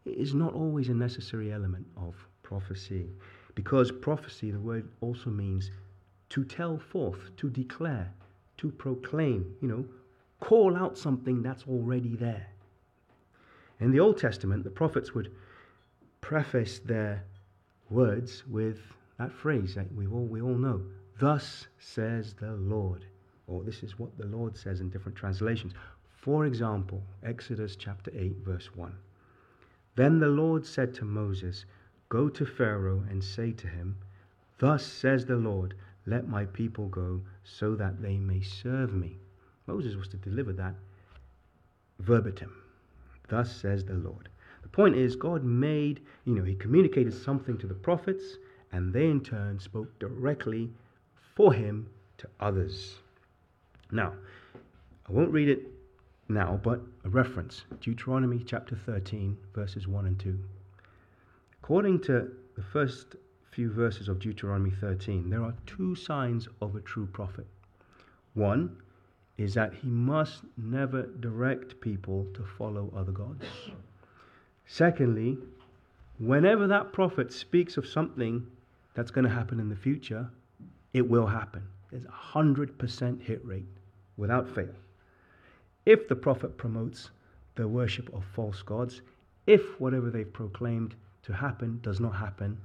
is 0.04 0.34
not 0.34 0.54
always 0.54 0.88
a 0.88 0.94
necessary 0.94 1.52
element 1.52 1.86
of 1.96 2.14
prophecy. 2.42 3.06
Because 3.54 3.90
prophecy, 3.90 4.50
the 4.50 4.60
word 4.60 4.88
also 5.00 5.30
means 5.30 5.70
to 6.30 6.44
tell 6.44 6.78
forth, 6.78 7.36
to 7.36 7.48
declare, 7.48 8.12
to 8.58 8.70
proclaim, 8.70 9.54
you 9.60 9.68
know, 9.68 9.84
call 10.40 10.76
out 10.76 10.98
something 10.98 11.42
that's 11.42 11.64
already 11.68 12.16
there. 12.16 12.46
In 13.80 13.90
the 13.90 14.00
Old 14.00 14.18
Testament, 14.18 14.64
the 14.64 14.70
prophets 14.70 15.14
would 15.14 15.34
preface 16.20 16.80
their 16.80 17.24
words 17.90 18.44
with 18.46 18.78
that 19.18 19.32
phrase 19.32 19.74
that 19.74 19.92
we 19.94 20.06
all, 20.06 20.26
we 20.26 20.42
all 20.42 20.56
know 20.56 20.82
Thus 21.18 21.66
says 21.78 22.34
the 22.34 22.52
Lord. 22.52 23.04
Or 23.48 23.64
this 23.64 23.82
is 23.82 23.98
what 23.98 24.16
the 24.16 24.26
Lord 24.26 24.56
says 24.56 24.80
in 24.80 24.90
different 24.90 25.18
translations. 25.18 25.72
For 26.20 26.46
example, 26.46 27.02
Exodus 27.24 27.74
chapter 27.74 28.12
8, 28.14 28.36
verse 28.44 28.68
1. 28.76 28.94
Then 29.96 30.20
the 30.20 30.28
Lord 30.28 30.64
said 30.64 30.94
to 30.94 31.04
Moses, 31.04 31.64
Go 32.08 32.28
to 32.28 32.46
Pharaoh 32.46 33.02
and 33.10 33.22
say 33.24 33.52
to 33.52 33.66
him, 33.66 33.96
Thus 34.58 34.86
says 34.86 35.26
the 35.26 35.36
Lord, 35.36 35.74
let 36.08 36.28
my 36.28 36.44
people 36.46 36.88
go 36.88 37.20
so 37.44 37.74
that 37.76 38.00
they 38.00 38.18
may 38.18 38.40
serve 38.40 38.94
me. 38.94 39.18
Moses 39.66 39.96
was 39.96 40.08
to 40.08 40.16
deliver 40.16 40.52
that 40.54 40.74
verbatim. 42.00 42.62
Thus 43.28 43.54
says 43.54 43.84
the 43.84 43.94
Lord. 43.94 44.28
The 44.62 44.68
point 44.68 44.96
is, 44.96 45.16
God 45.16 45.44
made, 45.44 46.00
you 46.24 46.34
know, 46.34 46.44
He 46.44 46.54
communicated 46.54 47.12
something 47.12 47.58
to 47.58 47.66
the 47.66 47.74
prophets, 47.74 48.38
and 48.72 48.92
they 48.92 49.06
in 49.06 49.20
turn 49.20 49.58
spoke 49.58 49.98
directly 49.98 50.70
for 51.34 51.52
Him 51.52 51.88
to 52.18 52.28
others. 52.40 52.96
Now, 53.90 54.14
I 55.08 55.12
won't 55.12 55.32
read 55.32 55.48
it 55.48 55.66
now, 56.28 56.60
but 56.62 56.80
a 57.04 57.08
reference 57.08 57.64
Deuteronomy 57.80 58.42
chapter 58.44 58.76
13, 58.76 59.36
verses 59.54 59.88
1 59.88 60.06
and 60.06 60.18
2. 60.18 60.38
According 61.62 62.00
to 62.02 62.30
the 62.56 62.62
first 62.62 63.16
few 63.58 63.72
verses 63.72 64.06
of 64.06 64.20
Deuteronomy 64.20 64.70
13, 64.70 65.28
there 65.28 65.42
are 65.42 65.52
two 65.66 65.92
signs 65.96 66.46
of 66.62 66.76
a 66.76 66.80
true 66.80 67.06
prophet. 67.06 67.44
One 68.34 68.76
is 69.36 69.52
that 69.54 69.74
he 69.74 69.88
must 69.88 70.42
never 70.56 71.06
direct 71.18 71.80
people 71.80 72.24
to 72.34 72.44
follow 72.56 72.92
other 72.96 73.10
gods. 73.10 73.44
Secondly, 74.64 75.38
whenever 76.20 76.68
that 76.68 76.92
prophet 76.92 77.32
speaks 77.32 77.76
of 77.76 77.84
something 77.84 78.46
that's 78.94 79.10
going 79.10 79.24
to 79.24 79.34
happen 79.34 79.58
in 79.58 79.68
the 79.68 79.74
future, 79.74 80.30
it 80.92 81.10
will 81.10 81.26
happen. 81.26 81.64
There's 81.90 82.04
a 82.04 82.38
100% 82.38 83.20
hit 83.20 83.44
rate 83.44 83.66
without 84.16 84.48
fail. 84.48 84.74
If 85.84 86.06
the 86.06 86.14
prophet 86.14 86.56
promotes 86.56 87.10
the 87.56 87.66
worship 87.66 88.08
of 88.14 88.24
false 88.36 88.62
gods, 88.62 89.02
if 89.48 89.80
whatever 89.80 90.10
they've 90.10 90.32
proclaimed 90.32 90.94
to 91.24 91.32
happen 91.32 91.80
does 91.82 91.98
not 91.98 92.14
happen, 92.14 92.56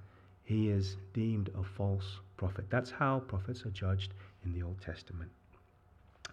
he 0.44 0.70
is 0.70 0.98
deemed 1.14 1.50
a 1.58 1.64
false 1.64 2.20
prophet. 2.38 2.66
That's 2.70 2.92
how 2.92 3.20
prophets 3.20 3.66
are 3.66 3.72
judged 3.72 4.14
in 4.46 4.54
the 4.54 4.62
Old 4.64 4.82
Testament 4.82 5.32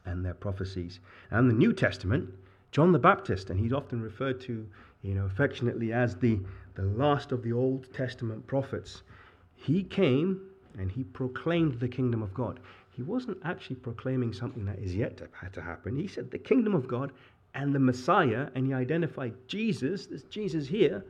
and 0.05 0.25
their 0.25 0.35
prophecies. 0.35 1.01
And 1.31 1.49
the 1.49 1.55
New 1.55 1.73
Testament, 1.73 2.29
John 2.73 2.93
the 2.93 2.99
Baptist, 2.99 3.51
and 3.51 3.61
he's 3.61 3.73
often 3.73 4.01
referred 4.01 4.41
to, 4.43 4.67
you 5.03 5.15
know, 5.15 5.27
affectionately 5.27 5.93
as 5.93 6.17
the, 6.17 6.41
the 6.75 6.83
last 6.83 7.33
of 7.33 7.43
the 7.43 7.53
Old 7.53 7.93
Testament 7.93 8.47
prophets. 8.47 9.03
He 9.55 9.83
came 9.83 10.41
and 10.79 10.91
he 10.91 11.05
proclaimed 11.05 11.79
the 11.79 11.89
kingdom 11.89 12.23
of 12.23 12.33
God. 12.35 12.61
He 12.91 13.03
wasn't 13.03 13.39
actually 13.45 13.77
proclaiming 13.77 14.33
something 14.33 14.65
that 14.67 14.79
is 14.79 14.95
yet 14.95 15.17
to, 15.19 15.29
to 15.53 15.63
happen. 15.63 15.97
He 15.97 16.07
said 16.07 16.31
the 16.31 16.39
kingdom 16.39 16.75
of 16.75 16.89
God 16.89 17.13
and 17.55 17.75
the 17.75 17.81
Messiah, 17.81 18.49
and 18.55 18.67
he 18.67 18.73
identified 18.73 19.35
Jesus, 19.49 20.07
this 20.07 20.23
Jesus 20.25 20.69
here, 20.69 21.05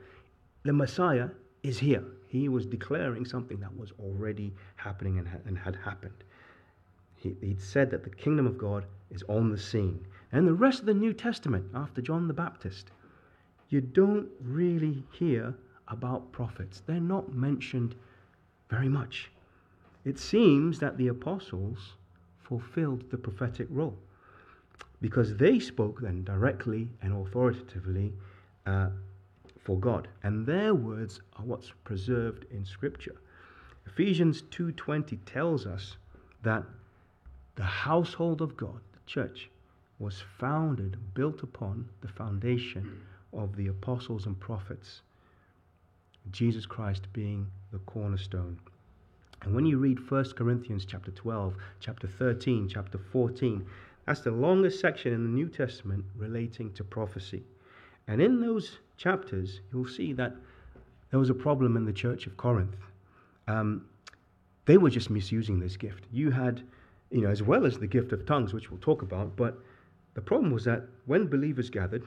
the 0.63 0.73
Messiah 0.73 1.29
is 1.63 1.79
here. 1.79 2.05
He 2.31 2.49
was 2.49 2.65
declaring 2.65 3.25
something 3.25 3.59
that 3.59 3.77
was 3.77 3.91
already 3.99 4.55
happening 4.77 5.19
and, 5.19 5.27
ha- 5.27 5.39
and 5.47 5.59
had 5.59 5.75
happened. 5.75 6.23
He, 7.17 7.35
he'd 7.41 7.61
said 7.61 7.91
that 7.91 8.05
the 8.05 8.11
kingdom 8.11 8.47
of 8.47 8.57
God 8.57 8.85
is 9.11 9.25
on 9.29 9.51
the 9.51 9.59
scene. 9.59 10.07
And 10.31 10.47
the 10.47 10.55
rest 10.55 10.79
of 10.79 10.87
the 10.87 10.95
New 10.95 11.13
Testament, 11.13 11.67
after 11.75 12.01
John 12.01 12.29
the 12.29 12.33
Baptist, 12.33 12.93
you 13.69 13.81
don't 13.81 14.29
really 14.41 15.03
hear 15.11 15.57
about 15.89 16.31
prophets. 16.31 16.85
They're 16.87 17.01
not 17.01 17.35
mentioned 17.35 17.97
very 18.69 18.89
much. 18.89 19.33
It 20.05 20.17
seems 20.17 20.79
that 20.79 20.97
the 20.99 21.09
apostles 21.09 21.95
fulfilled 22.45 23.11
the 23.11 23.19
prophetic 23.19 23.67
role 23.71 23.99
because 25.01 25.37
they 25.37 25.59
spoke 25.59 26.01
then 26.01 26.23
directly 26.23 26.91
and 27.03 27.13
authoritatively 27.13 28.13
uh, 28.67 28.91
for 29.71 29.79
God, 29.79 30.09
and 30.25 30.45
their 30.45 30.75
words 30.75 31.21
are 31.37 31.45
what's 31.45 31.71
preserved 31.85 32.45
in 32.51 32.65
Scripture. 32.65 33.15
Ephesians 33.87 34.43
2:20 34.51 35.19
tells 35.25 35.65
us 35.65 35.97
that 36.43 36.65
the 37.55 37.63
household 37.63 38.43
of 38.43 38.57
God, 38.57 38.81
the 38.93 38.99
church, 39.07 39.49
was 40.01 40.21
founded, 40.21 40.97
built 41.15 41.45
upon 41.45 41.89
the 42.01 42.09
foundation 42.09 43.01
of 43.33 43.55
the 43.55 43.69
apostles 43.69 44.27
and 44.27 44.41
prophets, 44.41 45.03
Jesus 46.33 46.67
Christ 46.67 47.07
being 47.13 47.47
the 47.71 47.79
cornerstone. 47.79 48.59
And 49.43 49.55
when 49.55 49.67
you 49.67 49.79
read 49.79 50.01
1 50.01 50.35
Corinthians 50.35 50.85
chapter 50.85 51.13
12, 51.13 51.55
chapter 51.79 52.09
13, 52.09 52.67
chapter 52.69 52.99
14, 52.99 53.65
that's 54.05 54.23
the 54.23 54.33
longest 54.33 54.81
section 54.81 55.13
in 55.13 55.23
the 55.23 55.31
New 55.31 55.49
Testament 55.49 56.07
relating 56.17 56.73
to 56.73 56.83
prophecy. 56.83 57.45
And 58.11 58.21
in 58.21 58.41
those 58.41 58.79
chapters, 58.97 59.61
you'll 59.73 59.87
see 59.87 60.13
that 60.15 60.35
there 61.11 61.21
was 61.21 61.31
a 61.31 61.35
problem 61.35 61.77
in 61.77 61.85
the 61.85 61.93
church 61.93 62.27
of 62.27 62.37
Corinth. 62.37 62.75
Um, 63.47 63.87
they 64.67 64.79
were 64.79 64.91
just 64.91 65.11
misusing 65.11 65.61
this 65.61 65.77
gift. 65.77 66.07
You 66.11 66.33
had, 66.33 66.61
you 67.13 67.21
know, 67.21 67.31
as 67.31 67.41
well 67.41 67.65
as 67.65 67.79
the 67.79 67.87
gift 67.87 68.11
of 68.11 68.27
tongues, 68.27 68.53
which 68.53 68.69
we'll 68.69 68.81
talk 68.81 69.03
about, 69.03 69.37
but 69.37 69.59
the 70.15 70.21
problem 70.21 70.51
was 70.51 70.65
that 70.65 70.83
when 71.07 71.29
believers 71.29 71.71
gathered, 71.71 72.03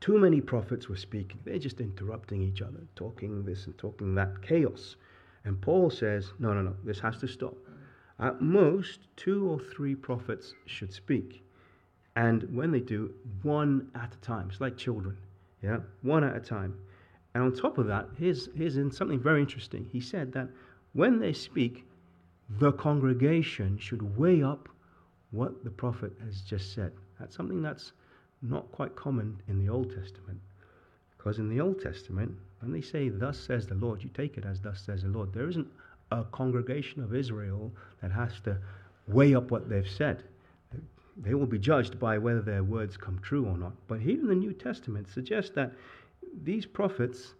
too 0.00 0.18
many 0.18 0.40
prophets 0.40 0.88
were 0.88 0.96
speaking. 0.96 1.38
They're 1.44 1.60
just 1.60 1.80
interrupting 1.80 2.42
each 2.42 2.60
other, 2.60 2.80
talking 2.96 3.44
this 3.44 3.66
and 3.66 3.78
talking 3.78 4.12
that. 4.16 4.42
Chaos. 4.42 4.96
And 5.44 5.60
Paul 5.60 5.88
says, 5.88 6.32
no, 6.40 6.52
no, 6.52 6.62
no, 6.62 6.74
this 6.82 6.98
has 6.98 7.18
to 7.18 7.28
stop. 7.28 7.54
At 8.18 8.40
most, 8.40 9.06
two 9.14 9.48
or 9.48 9.60
three 9.60 9.94
prophets 9.94 10.54
should 10.66 10.92
speak. 10.92 11.45
And 12.16 12.44
when 12.56 12.72
they 12.72 12.80
do, 12.80 13.12
one 13.42 13.90
at 13.94 14.14
a 14.14 14.18
time. 14.18 14.48
It's 14.50 14.60
like 14.60 14.76
children. 14.76 15.16
Yeah, 15.62 15.78
one 16.02 16.24
at 16.24 16.34
a 16.34 16.40
time. 16.40 16.74
And 17.34 17.44
on 17.44 17.54
top 17.54 17.76
of 17.76 17.86
that, 17.88 18.08
here's, 18.18 18.48
here's 18.56 18.78
in 18.78 18.90
something 18.90 19.20
very 19.20 19.40
interesting. 19.40 19.86
He 19.92 20.00
said 20.00 20.32
that 20.32 20.48
when 20.94 21.18
they 21.20 21.34
speak, 21.34 21.84
the 22.48 22.72
congregation 22.72 23.76
should 23.78 24.16
weigh 24.16 24.42
up 24.42 24.68
what 25.30 25.62
the 25.62 25.70
prophet 25.70 26.12
has 26.24 26.40
just 26.40 26.72
said. 26.74 26.92
That's 27.20 27.36
something 27.36 27.60
that's 27.60 27.92
not 28.40 28.70
quite 28.72 28.96
common 28.96 29.42
in 29.48 29.58
the 29.58 29.70
Old 29.70 29.94
Testament. 29.94 30.40
Because 31.16 31.38
in 31.38 31.50
the 31.50 31.60
Old 31.60 31.80
Testament, 31.82 32.32
when 32.60 32.72
they 32.72 32.80
say, 32.80 33.08
Thus 33.10 33.38
says 33.38 33.66
the 33.66 33.74
Lord, 33.74 34.02
you 34.02 34.10
take 34.14 34.38
it 34.38 34.44
as 34.46 34.60
Thus 34.60 34.80
says 34.80 35.02
the 35.02 35.08
Lord. 35.08 35.34
There 35.34 35.48
isn't 35.48 35.68
a 36.12 36.24
congregation 36.24 37.02
of 37.02 37.14
Israel 37.14 37.72
that 38.00 38.12
has 38.12 38.40
to 38.44 38.58
weigh 39.08 39.34
up 39.34 39.50
what 39.50 39.68
they've 39.68 39.88
said. 39.88 40.22
They 41.16 41.34
will 41.34 41.46
be 41.46 41.58
judged 41.58 41.98
by 41.98 42.18
whether 42.18 42.42
their 42.42 42.62
words 42.62 42.96
come 42.96 43.18
true 43.20 43.46
or 43.46 43.56
not. 43.56 43.72
But 43.88 44.00
here 44.00 44.18
in 44.18 44.26
the 44.26 44.34
New 44.34 44.52
Testament 44.52 45.08
suggests 45.08 45.52
that 45.54 45.72
these 46.42 46.66
prophets, 46.66 47.34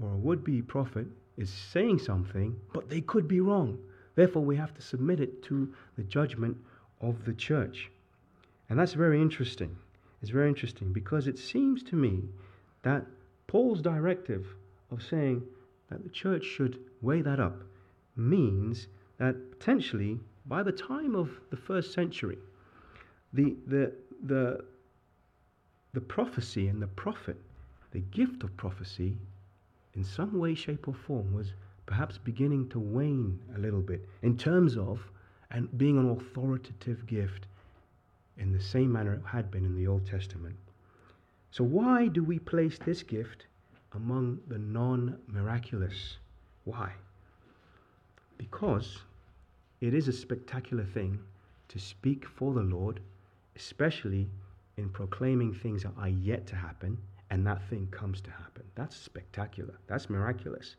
or 0.00 0.12
a 0.12 0.16
would 0.16 0.44
be 0.44 0.62
prophet, 0.62 1.06
is 1.36 1.50
saying 1.50 1.98
something, 1.98 2.56
but 2.72 2.88
they 2.88 3.00
could 3.00 3.26
be 3.26 3.40
wrong. 3.40 3.78
Therefore, 4.14 4.44
we 4.44 4.56
have 4.56 4.74
to 4.74 4.82
submit 4.82 5.20
it 5.20 5.42
to 5.44 5.72
the 5.96 6.02
judgment 6.04 6.56
of 7.00 7.24
the 7.24 7.34
church. 7.34 7.90
And 8.68 8.78
that's 8.78 8.94
very 8.94 9.20
interesting. 9.20 9.76
It's 10.20 10.30
very 10.30 10.48
interesting 10.48 10.92
because 10.92 11.26
it 11.26 11.38
seems 11.38 11.82
to 11.84 11.96
me 11.96 12.24
that 12.82 13.06
Paul's 13.46 13.80
directive 13.80 14.46
of 14.90 15.02
saying 15.02 15.42
that 15.90 16.02
the 16.02 16.10
church 16.10 16.44
should 16.44 16.78
weigh 17.00 17.22
that 17.22 17.40
up 17.40 17.62
means 18.16 18.88
that 19.18 19.50
potentially 19.50 20.18
by 20.46 20.62
the 20.62 20.72
time 20.72 21.14
of 21.14 21.30
the 21.50 21.56
first 21.56 21.92
century, 21.92 22.38
the, 23.32 23.56
the, 23.66 23.92
the, 24.24 24.64
the 25.92 26.00
prophecy 26.00 26.68
and 26.68 26.80
the 26.80 26.86
prophet, 26.88 27.36
the 27.92 28.00
gift 28.00 28.42
of 28.42 28.56
prophecy, 28.56 29.16
in 29.94 30.04
some 30.04 30.38
way, 30.38 30.54
shape, 30.54 30.88
or 30.88 30.94
form, 30.94 31.32
was 31.32 31.52
perhaps 31.86 32.18
beginning 32.18 32.68
to 32.68 32.78
wane 32.78 33.40
a 33.56 33.58
little 33.58 33.80
bit 33.80 34.06
in 34.22 34.36
terms 34.36 34.76
of 34.76 35.00
and 35.50 35.76
being 35.78 35.98
an 35.98 36.10
authoritative 36.10 37.06
gift 37.06 37.46
in 38.36 38.52
the 38.52 38.60
same 38.60 38.92
manner 38.92 39.14
it 39.14 39.22
had 39.24 39.50
been 39.50 39.64
in 39.64 39.74
the 39.74 39.86
Old 39.86 40.06
Testament. 40.06 40.56
So, 41.50 41.64
why 41.64 42.08
do 42.08 42.22
we 42.22 42.38
place 42.38 42.78
this 42.78 43.02
gift 43.02 43.46
among 43.92 44.38
the 44.48 44.58
non 44.58 45.18
miraculous? 45.26 46.18
Why? 46.64 46.92
Because 48.36 48.98
it 49.80 49.94
is 49.94 50.08
a 50.08 50.12
spectacular 50.12 50.84
thing 50.84 51.18
to 51.68 51.78
speak 51.78 52.26
for 52.26 52.52
the 52.52 52.62
Lord, 52.62 53.00
especially 53.58 54.30
in 54.76 54.88
proclaiming 54.88 55.52
things 55.52 55.82
that 55.82 55.92
are 55.98 56.08
yet 56.08 56.46
to 56.46 56.56
happen 56.56 56.96
and 57.30 57.46
that 57.46 57.68
thing 57.68 57.88
comes 57.90 58.20
to 58.22 58.30
happen. 58.30 58.62
That's 58.74 58.96
spectacular. 58.96 59.74
That's 59.86 60.08
miraculous. 60.08 60.76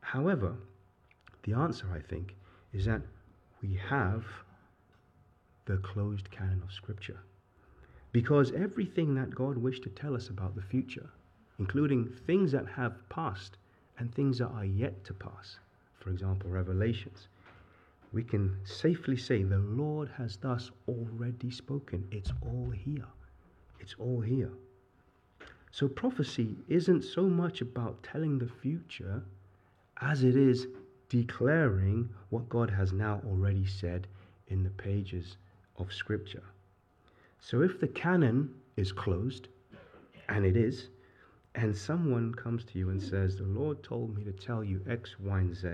However, 0.00 0.54
the 1.42 1.54
answer, 1.54 1.86
I 1.92 2.00
think, 2.00 2.34
is 2.72 2.84
that 2.86 3.02
we 3.60 3.78
have 3.88 4.24
the 5.66 5.78
closed 5.78 6.30
canon 6.30 6.62
of 6.64 6.72
Scripture. 6.72 7.20
Because 8.12 8.52
everything 8.52 9.14
that 9.16 9.34
God 9.34 9.58
wished 9.58 9.82
to 9.82 9.90
tell 9.90 10.14
us 10.14 10.28
about 10.28 10.54
the 10.54 10.62
future, 10.62 11.10
including 11.58 12.08
things 12.26 12.52
that 12.52 12.66
have 12.66 13.06
passed 13.10 13.58
and 13.98 14.14
things 14.14 14.38
that 14.38 14.48
are 14.48 14.64
yet 14.64 15.04
to 15.04 15.12
pass, 15.12 15.58
for 16.00 16.10
example, 16.10 16.48
Revelations, 16.48 17.28
we 18.12 18.22
can 18.22 18.56
safely 18.64 19.16
say 19.16 19.42
the 19.42 19.58
Lord 19.58 20.08
has 20.16 20.36
thus 20.36 20.70
already 20.88 21.50
spoken. 21.50 22.06
It's 22.10 22.32
all 22.42 22.70
here. 22.70 23.06
It's 23.80 23.94
all 23.98 24.20
here. 24.20 24.50
So 25.70 25.88
prophecy 25.88 26.56
isn't 26.68 27.02
so 27.02 27.22
much 27.22 27.60
about 27.60 28.02
telling 28.02 28.38
the 28.38 28.48
future 28.48 29.22
as 30.00 30.24
it 30.24 30.36
is 30.36 30.66
declaring 31.08 32.08
what 32.30 32.48
God 32.48 32.70
has 32.70 32.92
now 32.92 33.20
already 33.26 33.66
said 33.66 34.06
in 34.48 34.62
the 34.62 34.70
pages 34.70 35.36
of 35.76 35.92
Scripture. 35.92 36.44
So 37.40 37.62
if 37.62 37.78
the 37.78 37.88
canon 37.88 38.54
is 38.76 38.92
closed, 38.92 39.48
and 40.28 40.44
it 40.44 40.56
is, 40.56 40.88
and 41.54 41.76
someone 41.76 42.34
comes 42.34 42.64
to 42.64 42.78
you 42.78 42.90
and 42.90 43.02
says, 43.02 43.36
The 43.36 43.44
Lord 43.44 43.82
told 43.82 44.16
me 44.16 44.24
to 44.24 44.32
tell 44.32 44.62
you 44.62 44.80
X, 44.88 45.16
Y, 45.18 45.38
and 45.38 45.56
Z, 45.56 45.68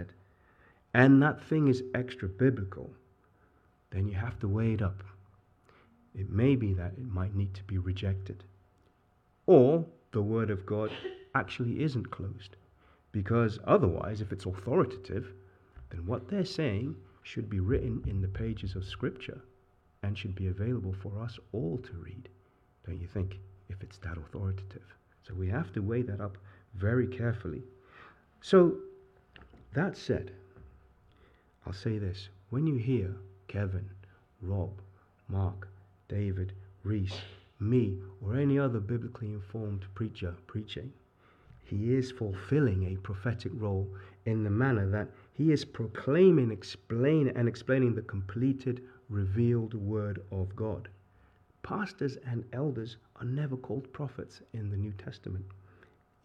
and 0.95 1.21
that 1.23 1.43
thing 1.43 1.67
is 1.67 1.83
extra 1.95 2.29
biblical, 2.29 2.95
then 3.91 4.07
you 4.07 4.15
have 4.15 4.39
to 4.39 4.49
weigh 4.49 4.75
it 4.75 4.83
up. 4.83 5.03
It 6.15 6.31
may 6.31 6.55
be 6.55 6.73
that 6.75 6.93
it 6.93 7.13
might 7.13 7.35
need 7.35 7.53
to 7.55 7.65
be 7.65 7.79
rejected. 7.79 8.45
Or 9.47 9.85
the 10.13 10.23
Word 10.23 10.51
of 10.51 10.65
God 10.65 10.93
actually 11.35 11.83
isn't 11.83 12.13
closed. 12.13 12.57
Because 13.11 13.59
otherwise, 13.67 14.21
if 14.21 14.33
it's 14.33 14.47
authoritative, 14.47 15.33
then 15.91 16.07
what 16.07 16.29
they're 16.29 16.45
saying 16.45 16.95
should 17.23 17.51
be 17.51 17.61
written 17.61 18.03
in 18.07 18.21
the 18.21 18.29
pages 18.29 18.77
of 18.77 18.85
Scripture 18.85 19.41
and 20.03 20.17
should 20.17 20.35
be 20.35 20.47
available 20.47 20.93
for 20.93 21.21
us 21.21 21.39
all 21.53 21.79
to 21.79 21.93
read, 21.95 22.29
don't 22.87 23.01
you 23.01 23.07
think, 23.07 23.39
if 23.69 23.83
it's 23.83 23.99
that 23.99 24.19
authoritative? 24.19 24.95
So 25.27 25.35
we 25.35 25.49
have 25.49 25.73
to 25.73 25.81
weigh 25.81 26.03
that 26.03 26.21
up 26.21 26.37
very 26.75 27.07
carefully. 27.07 27.63
So, 28.43 28.77
that 29.73 29.97
said, 29.97 30.33
I'll 31.67 31.73
say 31.73 31.99
this. 31.99 32.29
When 32.51 32.67
you 32.67 32.77
hear 32.77 33.15
Kevin, 33.49 33.89
Rob, 34.41 34.81
Mark, 35.29 35.69
David, 36.09 36.53
Reese, 36.83 37.21
me, 37.59 37.99
or 38.21 38.37
any 38.37 38.59
other 38.59 38.81
biblically 38.81 39.33
informed 39.33 39.85
preacher 39.95 40.35
preaching, 40.47 40.93
he 41.63 41.95
is 41.95 42.11
fulfilling 42.11 42.85
a 42.85 43.01
prophetic 43.01 43.53
role 43.55 43.89
in 44.27 44.45
the 44.45 44.51
manner 44.51 44.89
that 44.91 45.09
he 45.33 45.51
is 45.51 45.65
proclaiming, 45.65 46.51
explain, 46.51 47.29
and 47.29 47.49
explaining 47.49 47.95
the 47.95 48.03
completed, 48.03 48.83
revealed 49.09 49.75
word 49.75 50.23
of 50.31 50.55
God. 50.55 50.89
Pastors 51.63 52.19
and 52.27 52.45
elders 52.53 52.99
are 53.17 53.25
never 53.25 53.57
called 53.57 53.91
prophets 53.93 54.43
in 54.53 54.71
the 54.71 54.77
New 54.77 54.93
Testament. 54.93 55.47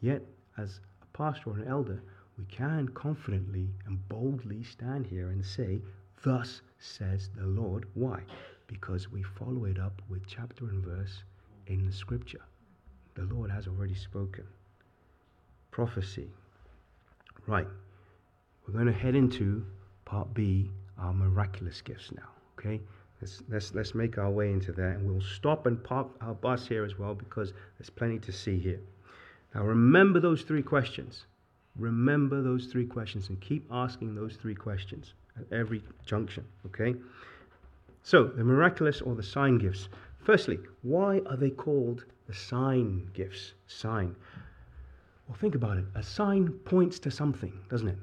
Yet, 0.01 0.21
as 0.57 0.81
a 1.01 1.17
pastor 1.17 1.51
or 1.51 1.57
an 1.57 1.67
elder, 1.67 2.03
we 2.39 2.45
can 2.45 2.87
confidently 2.87 3.67
and 3.85 4.07
boldly 4.07 4.63
stand 4.63 5.05
here 5.05 5.29
and 5.29 5.45
say, 5.45 5.81
Thus 6.23 6.61
says 6.79 7.29
the 7.35 7.45
Lord. 7.45 7.85
Why? 7.95 8.21
Because 8.67 9.11
we 9.11 9.23
follow 9.23 9.65
it 9.65 9.77
up 9.77 10.01
with 10.07 10.25
chapter 10.25 10.69
and 10.69 10.81
verse 10.81 11.23
in 11.67 11.85
the 11.85 11.91
scripture. 11.91 12.41
The 13.15 13.23
Lord 13.23 13.51
has 13.51 13.67
already 13.67 13.93
spoken. 13.93 14.45
Prophecy. 15.71 16.29
Right. 17.45 17.67
We're 18.65 18.73
going 18.73 18.85
to 18.85 18.93
head 18.93 19.15
into 19.15 19.65
part 20.05 20.33
B, 20.33 20.71
our 20.97 21.13
miraculous 21.13 21.81
gifts 21.81 22.09
now. 22.15 22.29
Okay? 22.57 22.79
Let's, 23.19 23.43
let's, 23.49 23.75
let's 23.75 23.93
make 23.93 24.17
our 24.17 24.31
way 24.31 24.53
into 24.53 24.71
that. 24.73 24.95
And 24.95 25.11
we'll 25.11 25.21
stop 25.21 25.65
and 25.65 25.83
park 25.83 26.07
our 26.21 26.35
bus 26.35 26.67
here 26.67 26.85
as 26.85 26.97
well 26.97 27.15
because 27.15 27.51
there's 27.77 27.89
plenty 27.89 28.19
to 28.19 28.31
see 28.31 28.59
here. 28.59 28.79
Now, 29.53 29.63
remember 29.63 30.21
those 30.21 30.43
three 30.43 30.63
questions. 30.63 31.25
Remember 31.77 32.41
those 32.41 32.65
three 32.65 32.85
questions 32.85 33.29
and 33.29 33.39
keep 33.39 33.65
asking 33.71 34.15
those 34.15 34.35
three 34.35 34.55
questions 34.55 35.13
at 35.37 35.51
every 35.51 35.81
junction, 36.05 36.45
okay? 36.65 36.95
So, 38.03 38.25
the 38.25 38.43
miraculous 38.43 39.01
or 39.01 39.15
the 39.15 39.23
sign 39.23 39.57
gifts. 39.57 39.89
Firstly, 40.19 40.59
why 40.81 41.21
are 41.25 41.37
they 41.37 41.49
called 41.49 42.05
the 42.27 42.33
sign 42.33 43.09
gifts? 43.13 43.53
Sign. 43.67 44.15
Well, 45.27 45.37
think 45.37 45.55
about 45.55 45.77
it. 45.77 45.85
A 45.95 46.03
sign 46.03 46.49
points 46.65 46.99
to 46.99 47.11
something, 47.11 47.53
doesn't 47.69 47.87
it? 47.87 47.97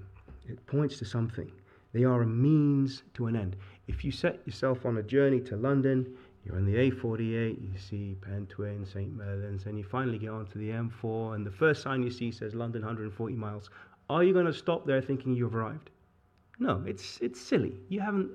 It 0.48 0.64
points 0.66 0.98
to 0.98 1.05
something. 1.05 1.50
They 1.92 2.05
are 2.05 2.22
a 2.22 2.26
means 2.26 3.02
to 3.14 3.26
an 3.26 3.37
end. 3.37 3.57
If 3.88 4.05
you 4.05 4.12
set 4.12 4.46
yourself 4.46 4.85
on 4.85 4.98
a 4.98 5.02
journey 5.02 5.40
to 5.40 5.57
London, 5.57 6.16
you're 6.46 6.56
on 6.56 6.64
the 6.64 6.90
A48, 6.90 7.61
you 7.61 7.76
see 7.76 8.16
Pentwyn, 8.20 8.87
St. 8.87 9.12
Mellons, 9.16 9.66
and 9.66 9.76
you 9.76 9.82
finally 9.82 10.16
get 10.16 10.30
onto 10.30 10.61
the 10.61 10.70
M4, 10.70 11.34
and 11.34 11.44
the 11.44 11.51
first 11.51 11.82
sign 11.82 12.05
you 12.05 12.11
see 12.11 12.30
says 12.30 12.55
London 12.55 12.82
140 12.82 13.34
miles. 13.34 13.68
Are 14.09 14.22
you 14.22 14.32
going 14.32 14.47
to 14.47 14.53
stop 14.53 14.86
there 14.86 15.03
thinking 15.03 15.34
you've 15.34 15.57
arrived? 15.57 15.90
No, 16.61 16.84
it's, 16.86 17.18
it's 17.20 17.40
silly. 17.40 17.74
You 17.88 18.01
haven't. 18.01 18.30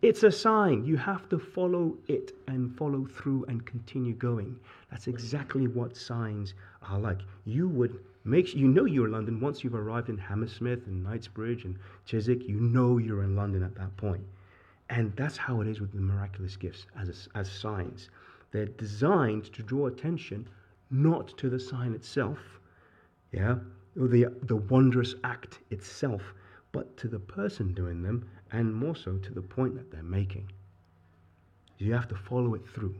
It's 0.00 0.22
a 0.22 0.32
sign. 0.32 0.84
You 0.86 0.96
have 0.96 1.28
to 1.28 1.38
follow 1.38 1.96
it 2.08 2.32
and 2.48 2.74
follow 2.76 3.06
through 3.06 3.44
and 3.48 3.64
continue 3.66 4.14
going. 4.14 4.58
That's 4.90 5.06
exactly 5.06 5.66
what 5.66 5.96
signs 5.96 6.54
are 6.88 6.98
like. 6.98 7.20
You 7.44 7.68
would 7.68 7.98
make 8.24 8.54
you 8.54 8.68
know 8.68 8.86
you're 8.86 9.06
in 9.06 9.12
London 9.12 9.40
once 9.40 9.62
you've 9.62 9.74
arrived 9.74 10.08
in 10.08 10.18
Hammersmith 10.18 10.86
and 10.86 11.02
Knightsbridge 11.04 11.64
and 11.64 11.78
Chiswick. 12.04 12.48
You 12.48 12.60
know 12.60 12.98
you're 12.98 13.22
in 13.22 13.36
London 13.36 13.62
at 13.62 13.74
that 13.76 13.96
point. 13.96 14.24
And 14.90 15.14
that's 15.16 15.36
how 15.36 15.60
it 15.60 15.68
is 15.68 15.80
with 15.80 15.92
the 15.92 16.00
miraculous 16.00 16.56
gifts 16.56 16.86
as, 16.98 17.28
as 17.34 17.50
signs. 17.50 18.10
They're 18.52 18.66
designed 18.66 19.52
to 19.54 19.62
draw 19.62 19.86
attention 19.86 20.48
not 20.90 21.36
to 21.38 21.50
the 21.50 21.58
sign 21.58 21.94
itself, 21.94 22.38
yeah, 23.32 23.56
or 24.00 24.08
the, 24.08 24.26
the 24.42 24.56
wondrous 24.56 25.14
act 25.24 25.60
itself, 25.70 26.22
but 26.72 26.96
to 26.98 27.08
the 27.08 27.18
person 27.18 27.74
doing 27.74 28.02
them 28.02 28.28
and 28.52 28.74
more 28.74 28.94
so 28.96 29.16
to 29.18 29.32
the 29.32 29.42
point 29.42 29.74
that 29.74 29.90
they're 29.90 30.02
making. 30.02 30.50
You 31.78 31.92
have 31.94 32.08
to 32.08 32.16
follow 32.16 32.54
it 32.54 32.66
through. 32.68 32.94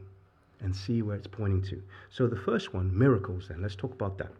and 0.61 0.75
see 0.75 1.01
where 1.01 1.15
it's 1.15 1.27
pointing 1.27 1.61
to. 1.63 1.81
So, 2.09 2.27
the 2.27 2.35
first 2.35 2.73
one, 2.73 2.95
miracles, 2.97 3.47
then, 3.47 3.61
let's 3.61 3.75
talk 3.75 3.93
about 3.93 4.17
that. 4.17 4.31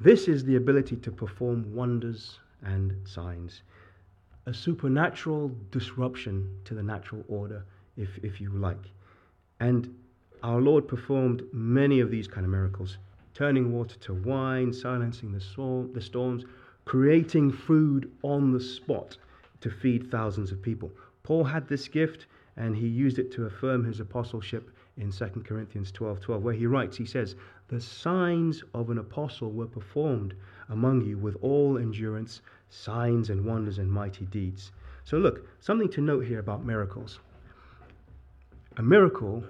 This 0.00 0.28
is 0.28 0.44
the 0.44 0.56
ability 0.56 0.96
to 0.96 1.10
perform 1.10 1.74
wonders 1.74 2.38
and 2.62 3.06
signs, 3.06 3.62
a 4.46 4.54
supernatural 4.54 5.50
disruption 5.70 6.48
to 6.64 6.74
the 6.74 6.82
natural 6.82 7.24
order, 7.28 7.64
if, 7.96 8.18
if 8.22 8.40
you 8.40 8.50
like. 8.50 8.90
And 9.58 9.92
our 10.42 10.60
Lord 10.60 10.86
performed 10.86 11.42
many 11.52 12.00
of 12.00 12.10
these 12.10 12.28
kind 12.28 12.44
of 12.44 12.50
miracles, 12.50 12.98
turning 13.34 13.72
water 13.72 13.96
to 14.00 14.14
wine, 14.14 14.72
silencing 14.72 15.32
the, 15.32 15.40
storm, 15.40 15.92
the 15.92 16.00
storms, 16.00 16.44
creating 16.84 17.50
food 17.50 18.12
on 18.22 18.52
the 18.52 18.60
spot 18.60 19.16
to 19.60 19.70
feed 19.70 20.10
thousands 20.10 20.52
of 20.52 20.62
people. 20.62 20.92
Paul 21.24 21.42
had 21.44 21.66
this 21.66 21.88
gift 21.88 22.26
and 22.56 22.76
he 22.76 22.86
used 22.86 23.18
it 23.18 23.32
to 23.32 23.46
affirm 23.46 23.84
his 23.84 24.00
apostleship 24.00 24.70
in 24.96 25.10
2 25.10 25.24
Corinthians 25.44 25.92
12 25.92 26.20
12, 26.20 26.42
where 26.42 26.54
he 26.54 26.66
writes, 26.66 26.96
he 26.96 27.04
says, 27.04 27.34
The 27.68 27.80
signs 27.80 28.62
of 28.72 28.88
an 28.90 28.98
apostle 28.98 29.52
were 29.52 29.66
performed 29.66 30.34
among 30.68 31.02
you 31.02 31.18
with 31.18 31.36
all 31.42 31.76
endurance, 31.76 32.40
signs 32.70 33.30
and 33.30 33.44
wonders 33.44 33.78
and 33.78 33.90
mighty 33.90 34.26
deeds. 34.26 34.72
So, 35.04 35.18
look, 35.18 35.46
something 35.60 35.88
to 35.90 36.00
note 36.00 36.26
here 36.26 36.40
about 36.40 36.64
miracles. 36.64 37.20
A 38.76 38.82
miracle 38.82 39.42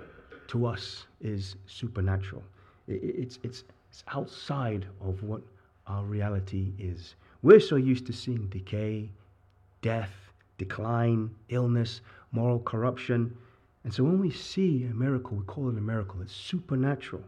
to 0.48 0.66
us 0.66 1.06
is 1.20 1.56
supernatural, 1.66 2.42
it's, 2.86 3.38
it's, 3.42 3.64
it's 3.90 4.04
outside 4.08 4.86
of 5.00 5.22
what 5.22 5.42
our 5.86 6.04
reality 6.04 6.72
is. 6.78 7.14
We're 7.42 7.60
so 7.60 7.76
used 7.76 8.06
to 8.06 8.12
seeing 8.12 8.46
decay, 8.48 9.10
death, 9.82 10.12
decline, 10.58 11.30
illness, 11.48 12.00
moral 12.32 12.60
corruption. 12.60 13.36
And 13.84 13.92
so 13.92 14.02
when 14.02 14.20
we 14.20 14.30
see 14.30 14.84
a 14.84 14.94
miracle, 14.94 15.36
we 15.36 15.44
call 15.44 15.68
it 15.68 15.78
a 15.78 15.80
miracle. 15.80 16.20
It's 16.22 16.34
supernatural. 16.34 17.22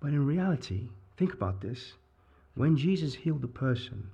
But 0.00 0.08
in 0.08 0.26
reality, 0.26 0.88
think 1.16 1.32
about 1.32 1.60
this. 1.60 1.94
When 2.54 2.76
Jesus 2.76 3.14
healed 3.14 3.44
a 3.44 3.48
person 3.48 4.10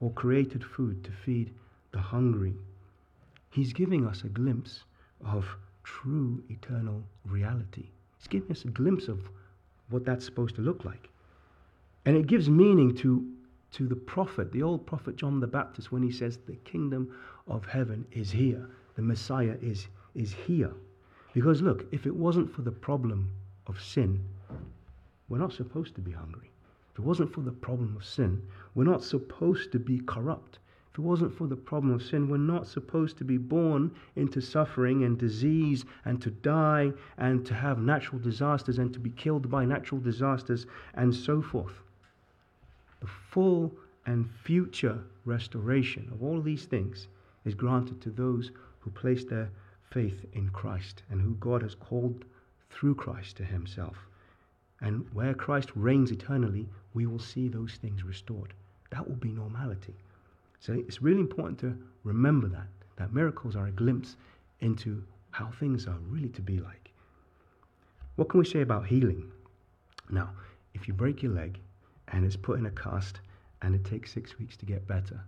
or 0.00 0.10
created 0.12 0.64
food 0.64 1.04
to 1.04 1.10
feed 1.10 1.52
the 1.92 1.98
hungry, 1.98 2.54
he's 3.50 3.72
giving 3.72 4.06
us 4.06 4.22
a 4.24 4.28
glimpse 4.28 4.84
of 5.24 5.46
true 5.84 6.42
eternal 6.48 7.02
reality. 7.24 7.86
He's 8.18 8.28
giving 8.28 8.50
us 8.50 8.64
a 8.64 8.68
glimpse 8.68 9.08
of 9.08 9.28
what 9.90 10.04
that's 10.04 10.24
supposed 10.24 10.54
to 10.56 10.62
look 10.62 10.84
like. 10.84 11.08
And 12.06 12.16
it 12.16 12.26
gives 12.26 12.48
meaning 12.48 12.94
to, 12.96 13.26
to 13.72 13.86
the 13.86 13.96
prophet, 13.96 14.52
the 14.52 14.62
old 14.62 14.86
prophet 14.86 15.16
John 15.16 15.40
the 15.40 15.46
Baptist, 15.46 15.92
when 15.92 16.02
he 16.02 16.10
says, 16.10 16.38
The 16.46 16.56
kingdom 16.56 17.14
of 17.46 17.66
heaven 17.66 18.06
is 18.12 18.30
here. 18.30 18.68
The 18.96 19.02
Messiah 19.02 19.56
is, 19.60 19.88
is 20.14 20.32
here. 20.32 20.72
Because 21.34 21.62
look, 21.62 21.86
if 21.92 22.06
it 22.06 22.14
wasn't 22.14 22.52
for 22.52 22.62
the 22.62 22.72
problem 22.72 23.30
of 23.66 23.80
sin, 23.80 24.24
we're 25.28 25.38
not 25.38 25.52
supposed 25.52 25.94
to 25.94 26.00
be 26.00 26.10
hungry. 26.12 26.49
It 27.00 27.06
wasn't 27.06 27.32
for 27.32 27.40
the 27.40 27.50
problem 27.50 27.96
of 27.96 28.04
sin, 28.04 28.42
we're 28.74 28.84
not 28.84 29.02
supposed 29.02 29.72
to 29.72 29.78
be 29.78 30.00
corrupt. 30.00 30.58
If 30.92 30.98
it 30.98 31.00
wasn't 31.00 31.32
for 31.32 31.46
the 31.46 31.56
problem 31.56 31.94
of 31.94 32.02
sin, 32.02 32.28
we're 32.28 32.36
not 32.36 32.66
supposed 32.66 33.16
to 33.16 33.24
be 33.24 33.38
born 33.38 33.92
into 34.16 34.42
suffering 34.42 35.02
and 35.02 35.16
disease 35.16 35.86
and 36.04 36.20
to 36.20 36.30
die 36.30 36.92
and 37.16 37.46
to 37.46 37.54
have 37.54 37.80
natural 37.80 38.20
disasters 38.20 38.78
and 38.78 38.92
to 38.92 39.00
be 39.00 39.08
killed 39.08 39.48
by 39.48 39.64
natural 39.64 39.98
disasters 39.98 40.66
and 40.92 41.14
so 41.14 41.40
forth. 41.40 41.80
The 43.00 43.06
full 43.06 43.74
and 44.04 44.30
future 44.30 45.02
restoration 45.24 46.06
of 46.12 46.22
all 46.22 46.42
these 46.42 46.66
things 46.66 47.08
is 47.46 47.54
granted 47.54 48.02
to 48.02 48.10
those 48.10 48.50
who 48.80 48.90
place 48.90 49.24
their 49.24 49.48
faith 49.88 50.26
in 50.34 50.50
Christ 50.50 51.02
and 51.08 51.22
who 51.22 51.34
God 51.36 51.62
has 51.62 51.74
called 51.74 52.26
through 52.68 52.96
Christ 52.96 53.38
to 53.38 53.44
himself. 53.46 54.09
And 54.80 55.06
where 55.12 55.34
Christ 55.34 55.70
reigns 55.74 56.10
eternally, 56.10 56.68
we 56.94 57.06
will 57.06 57.18
see 57.18 57.48
those 57.48 57.74
things 57.74 58.02
restored. 58.02 58.54
That 58.90 59.06
will 59.06 59.16
be 59.16 59.30
normality. 59.30 59.94
So 60.58 60.72
it's 60.72 61.02
really 61.02 61.20
important 61.20 61.58
to 61.60 61.76
remember 62.04 62.48
that, 62.48 62.68
that 62.96 63.12
miracles 63.12 63.56
are 63.56 63.66
a 63.66 63.72
glimpse 63.72 64.16
into 64.60 65.02
how 65.30 65.50
things 65.58 65.86
are 65.86 65.98
really 66.08 66.28
to 66.30 66.42
be 66.42 66.58
like. 66.58 66.90
What 68.16 68.28
can 68.28 68.40
we 68.40 68.46
say 68.46 68.60
about 68.60 68.86
healing? 68.86 69.30
Now, 70.10 70.30
if 70.74 70.88
you 70.88 70.94
break 70.94 71.22
your 71.22 71.32
leg 71.32 71.58
and 72.08 72.24
it's 72.24 72.36
put 72.36 72.58
in 72.58 72.66
a 72.66 72.70
cast 72.70 73.20
and 73.62 73.74
it 73.74 73.84
takes 73.84 74.12
six 74.12 74.38
weeks 74.38 74.56
to 74.58 74.66
get 74.66 74.86
better, 74.86 75.20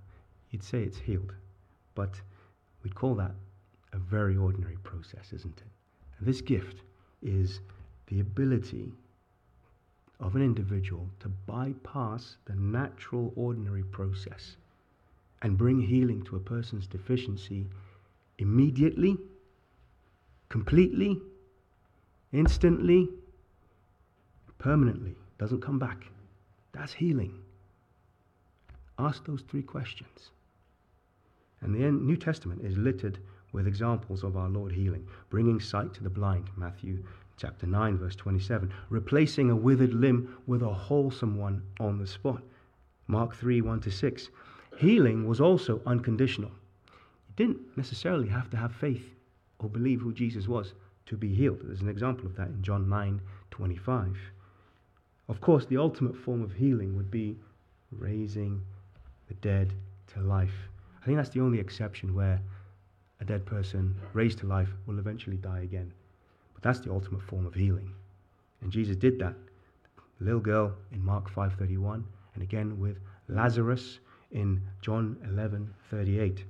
you'd 0.50 0.64
say 0.64 0.82
it's 0.82 0.98
healed. 0.98 1.32
But 1.94 2.20
we'd 2.82 2.94
call 2.94 3.14
that 3.16 3.34
a 3.92 3.98
very 3.98 4.36
ordinary 4.36 4.76
process, 4.82 5.32
isn't 5.32 5.59
it? 5.59 5.72
And 6.18 6.26
this 6.26 6.40
gift 6.40 6.82
is 7.22 7.61
the 8.09 8.20
ability 8.20 8.92
of 10.23 10.37
an 10.37 10.43
individual 10.43 11.11
to 11.20 11.29
bypass 11.29 12.37
the 12.47 12.55
natural, 12.55 13.33
ordinary 13.37 13.83
process 13.83 14.57
and 15.43 15.59
bring 15.59 15.81
healing 15.81 16.23
to 16.23 16.37
a 16.37 16.41
person's 16.41 16.87
deficiency 16.87 17.66
immediately, 18.39 19.18
completely, 20.49 21.20
instantly, 22.33 23.09
permanently. 24.59 25.16
Doesn't 25.39 25.61
come 25.61 25.81
back. 25.81 26.07
That's 26.73 26.93
healing. 26.93 27.35
Ask 28.99 29.27
those 29.27 29.43
three 29.43 29.62
questions. 29.62 30.31
And 31.61 31.75
the 31.75 31.91
New 31.91 32.16
Testament 32.16 32.62
is 32.64 32.77
littered 32.77 33.18
with 33.53 33.66
examples 33.66 34.23
of 34.23 34.37
our 34.37 34.49
Lord 34.49 34.73
healing, 34.73 35.07
bringing 35.31 35.61
sight 35.61 35.93
to 35.95 36.03
the 36.03 36.11
blind, 36.11 36.49
Matthew 36.57 37.03
chapter 37.43 37.66
9, 37.66 37.99
verse 37.99 38.14
27, 38.14 38.72
replacing 38.88 39.51
a 39.51 39.57
withered 39.57 39.93
limb 39.93 40.38
with 40.47 40.62
a 40.62 40.72
wholesome 40.72 41.36
one 41.36 41.61
on 41.80 41.99
the 41.99 42.07
spot, 42.07 42.40
Mark 43.09 43.34
3, 43.34 43.61
1 43.61 43.80
to 43.80 43.90
6. 43.90 44.30
Healing 44.78 45.26
was 45.26 45.40
also 45.40 45.82
unconditional. 45.84 46.53
You 47.26 47.34
didn't 47.34 47.76
necessarily 47.76 48.28
have 48.28 48.49
to 48.51 48.57
have 48.57 48.72
faith 48.72 49.16
or 49.59 49.68
believe 49.68 50.01
who 50.01 50.12
Jesus 50.12 50.47
was 50.47 50.74
to 51.07 51.16
be 51.16 51.34
healed. 51.34 51.59
There's 51.64 51.80
an 51.80 51.88
example 51.88 52.26
of 52.26 52.36
that 52.36 52.47
in 52.47 52.62
John 52.62 52.88
9, 52.88 53.20
25. 53.51 54.16
Of 55.28 55.40
course, 55.40 55.66
the 55.66 55.78
ultimate 55.78 56.16
form 56.16 56.43
of 56.43 56.53
healing 56.53 56.97
would 56.97 57.11
be 57.11 57.36
raising 57.90 58.62
the 59.26 59.34
dead 59.34 59.72
to 60.14 60.20
life. 60.20 60.68
I 61.03 61.07
think 61.07 61.16
that's 61.16 61.30
the 61.30 61.40
only 61.40 61.59
exception 61.59 62.14
where 62.14 62.40
a 63.20 63.24
dead 63.24 63.45
person 63.45 63.97
raised 64.12 64.38
to 64.38 64.47
life 64.47 64.70
will 64.86 65.01
eventually 65.01 65.38
die 65.38 65.62
again. 65.62 65.93
That's 66.63 66.81
the 66.81 66.93
ultimate 66.93 67.23
form 67.23 67.47
of 67.47 67.55
healing. 67.55 67.93
And 68.61 68.73
Jesus 68.73 68.97
did 68.97 69.19
that. 69.19 69.35
The 70.19 70.25
little 70.25 70.41
girl 70.41 70.75
in 70.93 71.05
Mark 71.05 71.29
5:31 71.29 72.05
and 72.35 72.43
again 72.43 72.79
with 72.79 72.99
Lazarus 73.29 73.99
in 74.31 74.63
John 74.81 75.17
11:38. 75.25 76.45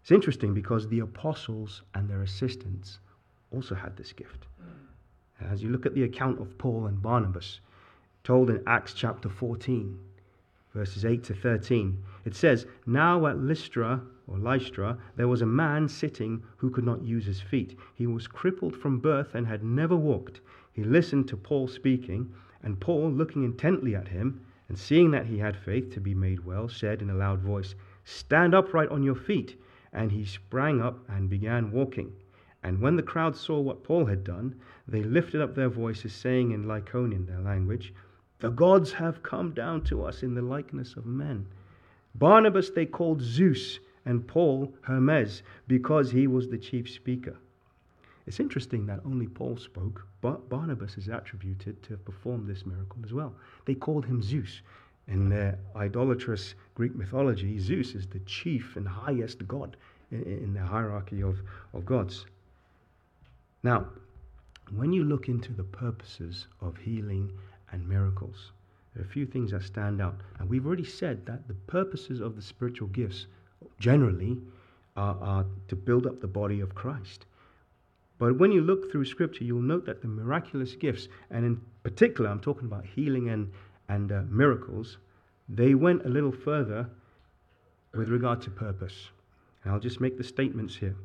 It's 0.00 0.10
interesting 0.10 0.54
because 0.54 0.88
the 0.88 1.00
apostles 1.00 1.82
and 1.94 2.08
their 2.08 2.22
assistants 2.22 2.98
also 3.52 3.74
had 3.74 3.96
this 3.96 4.12
gift. 4.12 4.46
As 5.40 5.62
you 5.62 5.68
look 5.68 5.86
at 5.86 5.94
the 5.94 6.04
account 6.04 6.40
of 6.40 6.56
Paul 6.58 6.86
and 6.86 7.00
Barnabas, 7.00 7.60
told 8.24 8.50
in 8.50 8.62
Acts 8.66 8.94
chapter 8.94 9.28
14, 9.28 9.98
verses 10.74 11.04
8 11.04 11.22
to 11.24 11.34
13. 11.34 12.02
It 12.24 12.34
says, 12.34 12.66
Now 12.86 13.26
at 13.26 13.38
Lystra, 13.38 14.00
or 14.26 14.38
Lystra, 14.38 14.98
there 15.16 15.28
was 15.28 15.42
a 15.42 15.46
man 15.46 15.88
sitting 15.88 16.42
who 16.56 16.70
could 16.70 16.84
not 16.84 17.02
use 17.02 17.26
his 17.26 17.40
feet. 17.40 17.78
He 17.94 18.06
was 18.06 18.26
crippled 18.26 18.76
from 18.76 19.00
birth 19.00 19.34
and 19.34 19.46
had 19.46 19.64
never 19.64 19.96
walked. 19.96 20.40
He 20.72 20.84
listened 20.84 21.28
to 21.28 21.36
Paul 21.36 21.68
speaking, 21.68 22.32
and 22.62 22.80
Paul, 22.80 23.10
looking 23.10 23.44
intently 23.44 23.94
at 23.94 24.08
him, 24.08 24.40
and 24.68 24.78
seeing 24.78 25.10
that 25.10 25.26
he 25.26 25.38
had 25.38 25.56
faith 25.56 25.92
to 25.94 26.00
be 26.00 26.14
made 26.14 26.44
well, 26.44 26.68
said 26.68 27.02
in 27.02 27.10
a 27.10 27.14
loud 27.14 27.40
voice, 27.40 27.74
Stand 28.04 28.54
upright 28.54 28.88
on 28.88 29.02
your 29.02 29.14
feet. 29.14 29.60
And 29.92 30.10
he 30.10 30.24
sprang 30.24 30.80
up 30.80 30.98
and 31.08 31.28
began 31.28 31.70
walking. 31.70 32.12
And 32.62 32.80
when 32.80 32.96
the 32.96 33.02
crowd 33.02 33.36
saw 33.36 33.60
what 33.60 33.84
Paul 33.84 34.06
had 34.06 34.24
done, 34.24 34.54
they 34.88 35.02
lifted 35.02 35.40
up 35.40 35.54
their 35.54 35.68
voices, 35.68 36.14
saying 36.14 36.52
in 36.52 36.64
Lycaonian, 36.64 37.26
their 37.26 37.40
language, 37.40 37.92
the 38.38 38.50
gods 38.50 38.92
have 38.92 39.22
come 39.22 39.52
down 39.52 39.82
to 39.82 40.02
us 40.02 40.22
in 40.22 40.34
the 40.34 40.42
likeness 40.42 40.96
of 40.96 41.06
men. 41.06 41.46
Barnabas 42.14 42.70
they 42.70 42.86
called 42.86 43.20
Zeus, 43.20 43.78
and 44.04 44.26
Paul 44.26 44.72
Hermes, 44.82 45.42
because 45.66 46.10
he 46.10 46.26
was 46.26 46.48
the 46.48 46.58
chief 46.58 46.90
speaker. 46.90 47.36
It's 48.26 48.40
interesting 48.40 48.86
that 48.86 49.00
only 49.04 49.26
Paul 49.26 49.56
spoke, 49.56 50.06
but 50.20 50.48
Barnabas 50.48 50.96
is 50.96 51.08
attributed 51.08 51.82
to 51.82 51.90
have 51.90 52.04
performed 52.04 52.48
this 52.48 52.64
miracle 52.64 53.00
as 53.04 53.12
well. 53.12 53.34
They 53.64 53.74
called 53.74 54.06
him 54.06 54.22
Zeus. 54.22 54.60
In 55.08 55.28
their 55.28 55.58
idolatrous 55.74 56.54
Greek 56.74 56.94
mythology, 56.94 57.58
Zeus 57.58 57.94
is 57.94 58.06
the 58.06 58.20
chief 58.20 58.76
and 58.76 58.86
highest 58.86 59.46
god 59.48 59.76
in, 60.12 60.54
the 60.54 60.62
hierarchy 60.62 61.22
of, 61.22 61.40
of 61.72 61.84
gods. 61.84 62.26
Now, 63.64 63.88
when 64.76 64.92
you 64.92 65.02
look 65.02 65.28
into 65.28 65.52
the 65.52 65.64
purposes 65.64 66.46
of 66.60 66.76
healing 66.76 67.32
and 67.72 67.88
miracles. 67.88 68.52
There 68.94 69.02
are 69.02 69.06
a 69.06 69.08
few 69.08 69.26
things 69.26 69.50
that 69.50 69.62
stand 69.62 70.00
out. 70.00 70.20
And 70.38 70.48
we've 70.48 70.66
already 70.66 70.84
said 70.84 71.26
that 71.26 71.48
the 71.48 71.54
purposes 71.54 72.20
of 72.20 72.36
the 72.36 72.42
spiritual 72.42 72.88
gifts 72.88 73.26
generally 73.78 74.38
are, 74.96 75.16
are 75.20 75.46
to 75.68 75.76
build 75.76 76.06
up 76.06 76.20
the 76.20 76.26
body 76.26 76.60
of 76.60 76.74
Christ. 76.74 77.26
But 78.18 78.38
when 78.38 78.52
you 78.52 78.60
look 78.62 78.90
through 78.90 79.06
Scripture, 79.06 79.44
you'll 79.44 79.62
note 79.62 79.86
that 79.86 80.00
the 80.00 80.08
miraculous 80.08 80.76
gifts, 80.76 81.08
and 81.30 81.44
in 81.44 81.60
particular, 81.82 82.30
I'm 82.30 82.40
talking 82.40 82.66
about 82.66 82.84
healing 82.84 83.30
and, 83.30 83.50
and 83.88 84.12
uh, 84.12 84.22
miracles, 84.28 84.98
they 85.48 85.74
went 85.74 86.06
a 86.06 86.08
little 86.08 86.32
further 86.32 86.88
with 87.94 88.08
regard 88.08 88.40
to 88.42 88.50
purpose. 88.50 89.08
And 89.64 89.72
I'll 89.72 89.80
just 89.80 90.00
make 90.00 90.16
the 90.16 90.24
statements 90.24 90.76
here. 90.76 90.96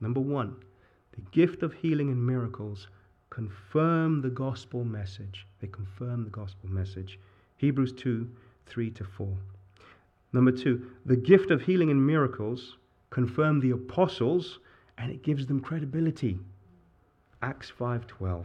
Number 0.00 0.20
one, 0.20 0.56
the 1.12 1.22
gift 1.32 1.62
of 1.62 1.72
healing 1.72 2.10
and 2.10 2.24
miracles 2.24 2.88
confirm 3.30 4.20
the 4.20 4.30
gospel 4.30 4.84
message. 4.84 5.46
They 5.60 5.68
confirm 5.68 6.24
the 6.24 6.30
gospel 6.30 6.68
message. 6.70 7.18
Hebrews 7.56 7.92
2 7.92 8.28
3 8.66 8.90
to 8.90 9.04
4. 9.04 9.28
Number 10.36 10.52
two, 10.52 10.90
the 11.06 11.16
gift 11.16 11.50
of 11.50 11.62
healing 11.62 11.90
and 11.90 12.06
miracles 12.06 12.76
confirm 13.08 13.58
the 13.58 13.70
apostles 13.70 14.58
and 14.98 15.10
it 15.10 15.22
gives 15.22 15.46
them 15.46 15.60
credibility. 15.60 16.38
Acts 17.40 17.70
5:12. 17.70 18.44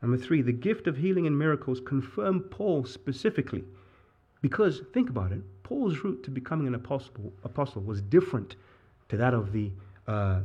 Number 0.00 0.16
3, 0.16 0.40
the 0.40 0.52
gift 0.52 0.86
of 0.86 0.96
healing 0.96 1.26
and 1.26 1.38
miracles 1.38 1.78
confirm 1.78 2.40
Paul 2.40 2.86
specifically. 2.86 3.64
Because 4.40 4.80
think 4.94 5.10
about 5.10 5.30
it, 5.30 5.42
Paul's 5.62 6.02
route 6.02 6.22
to 6.22 6.30
becoming 6.30 6.66
an 6.66 6.74
apostle, 6.74 7.34
apostle 7.44 7.82
was 7.82 8.00
different 8.00 8.56
to 9.10 9.18
that 9.18 9.34
of 9.34 9.52
the 9.52 9.72
uh, 10.06 10.40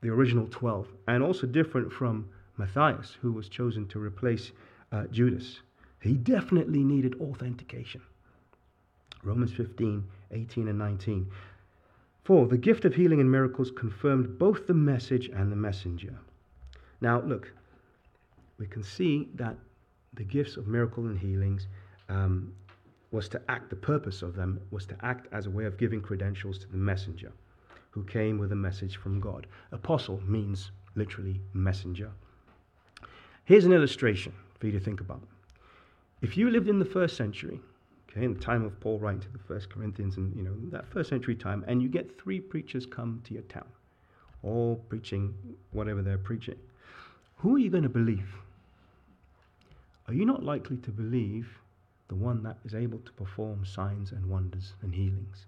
the 0.00 0.08
original 0.08 0.48
12 0.48 0.88
and 1.06 1.22
also 1.22 1.46
different 1.46 1.92
from 1.92 2.28
Matthias 2.56 3.16
who 3.22 3.30
was 3.30 3.48
chosen 3.48 3.86
to 3.86 4.00
replace 4.00 4.50
uh, 4.90 5.06
Judas. 5.06 5.60
He 6.00 6.14
definitely 6.14 6.82
needed 6.82 7.14
authentication. 7.20 8.00
Romans 9.22 9.52
15, 9.52 10.04
18, 10.30 10.68
and 10.68 10.78
19. 10.78 11.30
For 12.24 12.46
the 12.46 12.58
gift 12.58 12.84
of 12.84 12.94
healing 12.94 13.20
and 13.20 13.30
miracles 13.30 13.70
confirmed 13.70 14.38
both 14.38 14.66
the 14.66 14.74
message 14.74 15.28
and 15.28 15.50
the 15.50 15.56
messenger. 15.56 16.18
Now, 17.00 17.20
look, 17.20 17.52
we 18.58 18.66
can 18.66 18.82
see 18.82 19.28
that 19.34 19.56
the 20.14 20.24
gifts 20.24 20.56
of 20.56 20.66
miracle 20.66 21.06
and 21.06 21.18
healings 21.18 21.66
um, 22.08 22.52
was 23.10 23.28
to 23.30 23.40
act, 23.48 23.70
the 23.70 23.76
purpose 23.76 24.22
of 24.22 24.34
them 24.34 24.60
was 24.70 24.86
to 24.86 24.96
act 25.02 25.26
as 25.32 25.46
a 25.46 25.50
way 25.50 25.64
of 25.64 25.78
giving 25.78 26.00
credentials 26.00 26.58
to 26.58 26.68
the 26.68 26.76
messenger 26.76 27.32
who 27.90 28.04
came 28.04 28.38
with 28.38 28.52
a 28.52 28.56
message 28.56 28.96
from 28.96 29.20
God. 29.20 29.46
Apostle 29.72 30.20
means 30.26 30.70
literally 30.94 31.40
messenger. 31.52 32.10
Here's 33.44 33.64
an 33.64 33.72
illustration 33.72 34.32
for 34.58 34.66
you 34.66 34.72
to 34.72 34.80
think 34.80 35.00
about. 35.00 35.22
If 36.22 36.36
you 36.36 36.50
lived 36.50 36.68
in 36.68 36.78
the 36.78 36.84
first 36.84 37.16
century, 37.16 37.60
okay, 38.10 38.24
in 38.24 38.34
the 38.34 38.40
time 38.40 38.64
of 38.64 38.78
Paul 38.80 38.98
writing 38.98 39.20
to 39.20 39.28
the 39.32 39.38
First 39.38 39.70
Corinthians, 39.70 40.16
and 40.16 40.34
you 40.36 40.42
know 40.42 40.54
that 40.70 40.86
first 40.90 41.10
century 41.10 41.34
time, 41.34 41.64
and 41.66 41.82
you 41.82 41.88
get 41.88 42.20
three 42.20 42.40
preachers 42.40 42.86
come 42.86 43.20
to 43.24 43.34
your 43.34 43.42
town, 43.44 43.68
all 44.42 44.76
preaching 44.88 45.34
whatever 45.72 46.02
they're 46.02 46.18
preaching, 46.18 46.56
who 47.36 47.56
are 47.56 47.58
you 47.58 47.70
going 47.70 47.82
to 47.82 47.88
believe? 47.88 48.34
Are 50.08 50.14
you 50.14 50.24
not 50.24 50.42
likely 50.42 50.76
to 50.78 50.90
believe 50.90 51.48
the 52.08 52.14
one 52.16 52.42
that 52.42 52.58
is 52.64 52.74
able 52.74 52.98
to 52.98 53.12
perform 53.12 53.64
signs 53.64 54.12
and 54.12 54.26
wonders 54.26 54.74
and 54.82 54.94
healings? 54.94 55.46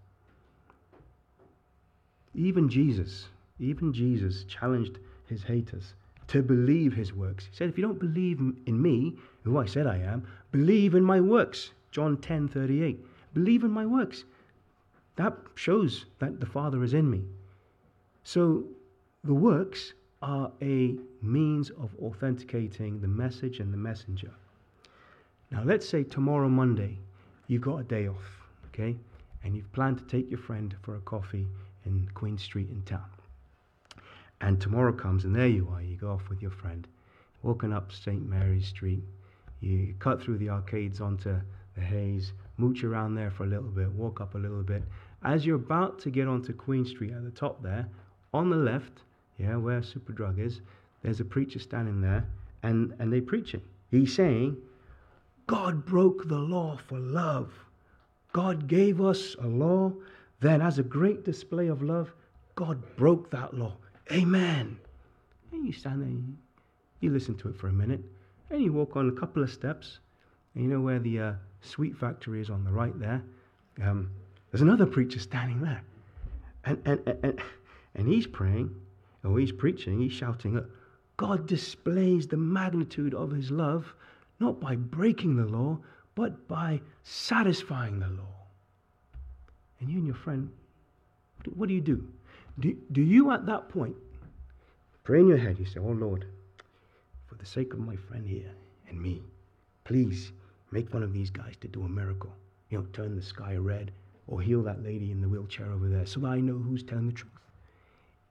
Even 2.35 2.69
Jesus, 2.69 3.27
even 3.59 3.93
Jesus 3.93 4.45
challenged 4.45 4.99
his 5.27 5.43
haters 5.43 5.95
to 6.29 6.43
believe 6.43 6.95
his 6.95 7.13
works. 7.13 7.47
He 7.47 7.55
said, 7.55 7.69
If 7.69 7.77
you 7.77 7.85
don't 7.85 7.99
believe 7.99 8.39
in 8.39 8.81
me, 8.81 9.17
who 9.43 9.59
I 9.59 9.67
said 9.67 9.87
I 9.87 9.99
am, 9.99 10.27
believe 10.51 10.95
in 10.95 11.05
my 11.05 11.21
works. 11.21 11.73
John 11.93 12.16
10 12.16 12.49
38. 12.49 12.99
Believe 13.34 13.62
in 13.62 13.70
my 13.70 13.86
works. 13.86 14.24
That 15.16 15.36
shows 15.55 16.07
that 16.18 16.40
the 16.40 16.47
Father 16.47 16.82
is 16.82 16.95
in 16.95 17.09
me. 17.09 17.22
So 18.24 18.64
the 19.24 19.34
works 19.34 19.93
are 20.22 20.51
a 20.62 20.97
means 21.20 21.70
of 21.70 21.95
authenticating 22.03 23.01
the 23.01 23.09
message 23.09 23.61
and 23.61 23.72
the 23.72 23.78
messenger. 23.78 24.30
Now, 25.51 25.62
let's 25.64 25.88
say 25.88 26.03
tomorrow, 26.03 26.49
Monday, 26.49 26.99
you've 27.47 27.62
got 27.62 27.76
a 27.76 27.84
day 27.84 28.09
off, 28.09 28.49
okay? 28.68 28.97
And 29.45 29.55
you've 29.55 29.70
planned 29.72 29.99
to 29.99 30.05
take 30.05 30.30
your 30.30 30.38
friend 30.38 30.74
for 30.82 30.97
a 30.97 31.01
coffee 31.01 31.47
in 31.84 32.09
Queen 32.14 32.38
Street 32.38 32.70
in 32.70 32.82
town. 32.82 33.11
And 34.40 34.61
tomorrow 34.61 34.93
comes, 34.93 35.24
and 35.24 35.34
there 35.34 35.49
you 35.49 35.68
are. 35.72 35.82
You 35.82 35.97
go 35.97 36.11
off 36.11 36.28
with 36.28 36.40
your 36.40 36.51
friend, 36.51 36.86
walking 37.43 37.72
up 37.72 37.93
St. 37.93 38.26
Mary's 38.26 38.66
Street. 38.66 39.03
You 39.61 39.95
cut 39.99 40.22
through 40.22 40.38
the 40.38 40.49
arcades 40.51 41.01
onto 41.01 41.36
the 41.75 41.81
Hayes, 41.81 42.33
mooch 42.57 42.85
around 42.85 43.14
there 43.14 43.31
for 43.31 43.45
a 43.45 43.49
little 43.49 43.70
bit, 43.70 43.91
walk 43.93 44.20
up 44.20 44.35
a 44.35 44.39
little 44.39 44.62
bit. 44.62 44.83
As 45.23 45.47
you're 45.47 45.57
about 45.57 45.99
to 46.01 46.11
get 46.11 46.29
onto 46.29 46.53
Queen 46.53 46.85
Street 46.85 47.12
at 47.12 47.25
the 47.25 47.31
top 47.31 47.62
there, 47.62 47.89
on 48.35 48.51
the 48.51 48.57
left, 48.57 49.03
yeah, 49.39 49.57
where 49.57 49.81
Superdrug 49.81 50.39
is, 50.39 50.61
there's 51.03 51.20
a 51.20 51.25
preacher 51.25 51.59
standing 51.59 52.01
there, 52.01 52.27
and, 52.62 52.95
and 52.99 53.12
they're 53.12 53.23
preaching. 53.23 53.62
He's 53.91 54.14
saying, 54.14 54.57
God 55.47 55.85
broke 55.85 56.29
the 56.29 56.39
law 56.39 56.77
for 56.77 56.99
love. 56.99 57.53
God 58.33 58.66
gave 58.66 59.01
us 59.01 59.37
a 59.41 59.47
law 59.47 59.93
then, 60.43 60.61
as 60.61 60.81
a 60.81 60.83
great 60.83 61.25
display 61.25 61.68
of 61.68 61.83
love, 61.83 62.12
God 62.57 62.97
broke 62.97 63.31
that 63.31 63.55
law. 63.55 63.77
Amen. 64.11 64.77
And 65.53 65.64
you 65.64 65.73
stand 65.73 66.03
there, 66.03 66.35
you 66.99 67.11
listen 67.12 67.37
to 67.39 67.49
it 67.49 67.57
for 67.57 67.68
a 67.68 67.73
minute, 67.73 68.01
and 68.51 68.61
you 68.61 68.73
walk 68.73 68.97
on 68.97 69.09
a 69.09 69.12
couple 69.12 69.45
of 69.45 69.53
steps, 69.53 70.01
and 70.55 70.64
you 70.64 70.68
know 70.68 70.81
where 70.81 70.99
the 70.99 71.20
uh, 71.20 71.33
sweet 71.63 71.97
factory 71.97 72.41
is 72.41 72.51
on 72.51 72.65
the 72.65 72.71
right 72.71 72.99
there. 72.99 73.23
Um, 73.83 74.11
there's 74.51 74.63
another 74.63 74.87
preacher 74.87 75.19
standing 75.19 75.63
there. 75.63 75.83
And, 76.65 76.81
and, 76.85 77.17
and, 77.23 77.41
and 77.95 78.09
he's 78.09 78.27
praying, 78.27 78.75
or 79.25 79.39
he's 79.39 79.53
preaching, 79.53 80.01
he's 80.01 80.13
shouting, 80.13 80.63
God 81.17 81.47
displays 81.47 82.27
the 82.27 82.37
magnitude 82.37 83.15
of 83.15 83.31
his 83.31 83.51
love 83.51 83.95
not 84.41 84.61
by 84.61 84.77
breaking 84.77 85.37
the 85.37 85.47
law, 85.47 85.79
but 86.15 86.49
by 86.49 86.81
satisfying 87.05 88.01
the 88.01 88.09
law 88.09 88.33
and 89.83 89.91
you 89.91 89.99
and 89.99 90.07
your 90.07 90.17
friend, 90.17 90.49
what 91.55 91.69
do 91.69 91.75
you 91.75 91.81
do? 91.81 92.07
Do, 92.61 92.77
do 92.93 93.03
you 93.03 93.33
at 93.33 93.47
that 93.47 93.69
point 93.69 93.97
pray 95.03 95.21
in 95.21 95.29
your 95.29 95.39
head? 95.39 95.59
You 95.59 95.65
say, 95.65 95.81
Oh 95.81 95.91
Lord, 95.91 96.27
for 97.27 97.35
the 97.35 97.47
sake 97.47 97.73
of 97.73 97.81
my 97.81 97.97
friend 97.97 98.27
here 98.27 98.53
and 98.89 99.01
me, 99.01 99.23
please 99.85 100.33
make 100.73 100.93
one 100.93 101.03
of 101.03 101.12
these 101.12 101.31
guys 101.31 101.55
to 101.61 101.68
do 101.68 101.83
a 101.83 101.89
miracle. 101.89 102.33
You 102.70 102.79
know, 102.79 102.87
turn 102.93 103.14
the 103.14 103.23
sky 103.23 103.57
red 103.57 103.93
or 104.27 104.41
heal 104.41 104.62
that 104.62 104.83
lady 104.83 105.11
in 105.11 105.20
the 105.20 105.29
wheelchair 105.29 105.70
over 105.70 105.89
there 105.89 106.07
so 106.07 106.27
I 106.27 106.41
know 106.41 106.55
who's 106.55 106.83
telling 106.83 107.07
the 107.07 107.12
truth. 107.12 107.33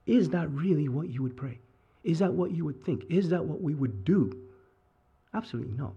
Is 0.06 0.28
that 0.30 0.50
really 0.50 0.88
what 0.88 1.08
you 1.08 1.22
would 1.22 1.36
pray? 1.36 1.58
Is 2.02 2.18
that 2.18 2.32
what 2.32 2.50
you 2.50 2.64
would 2.64 2.84
think? 2.84 3.04
Is 3.08 3.28
that 3.28 3.44
what 3.44 3.60
we 3.60 3.74
would 3.74 4.04
do? 4.04 4.32
Absolutely 5.32 5.72
not. 5.74 5.94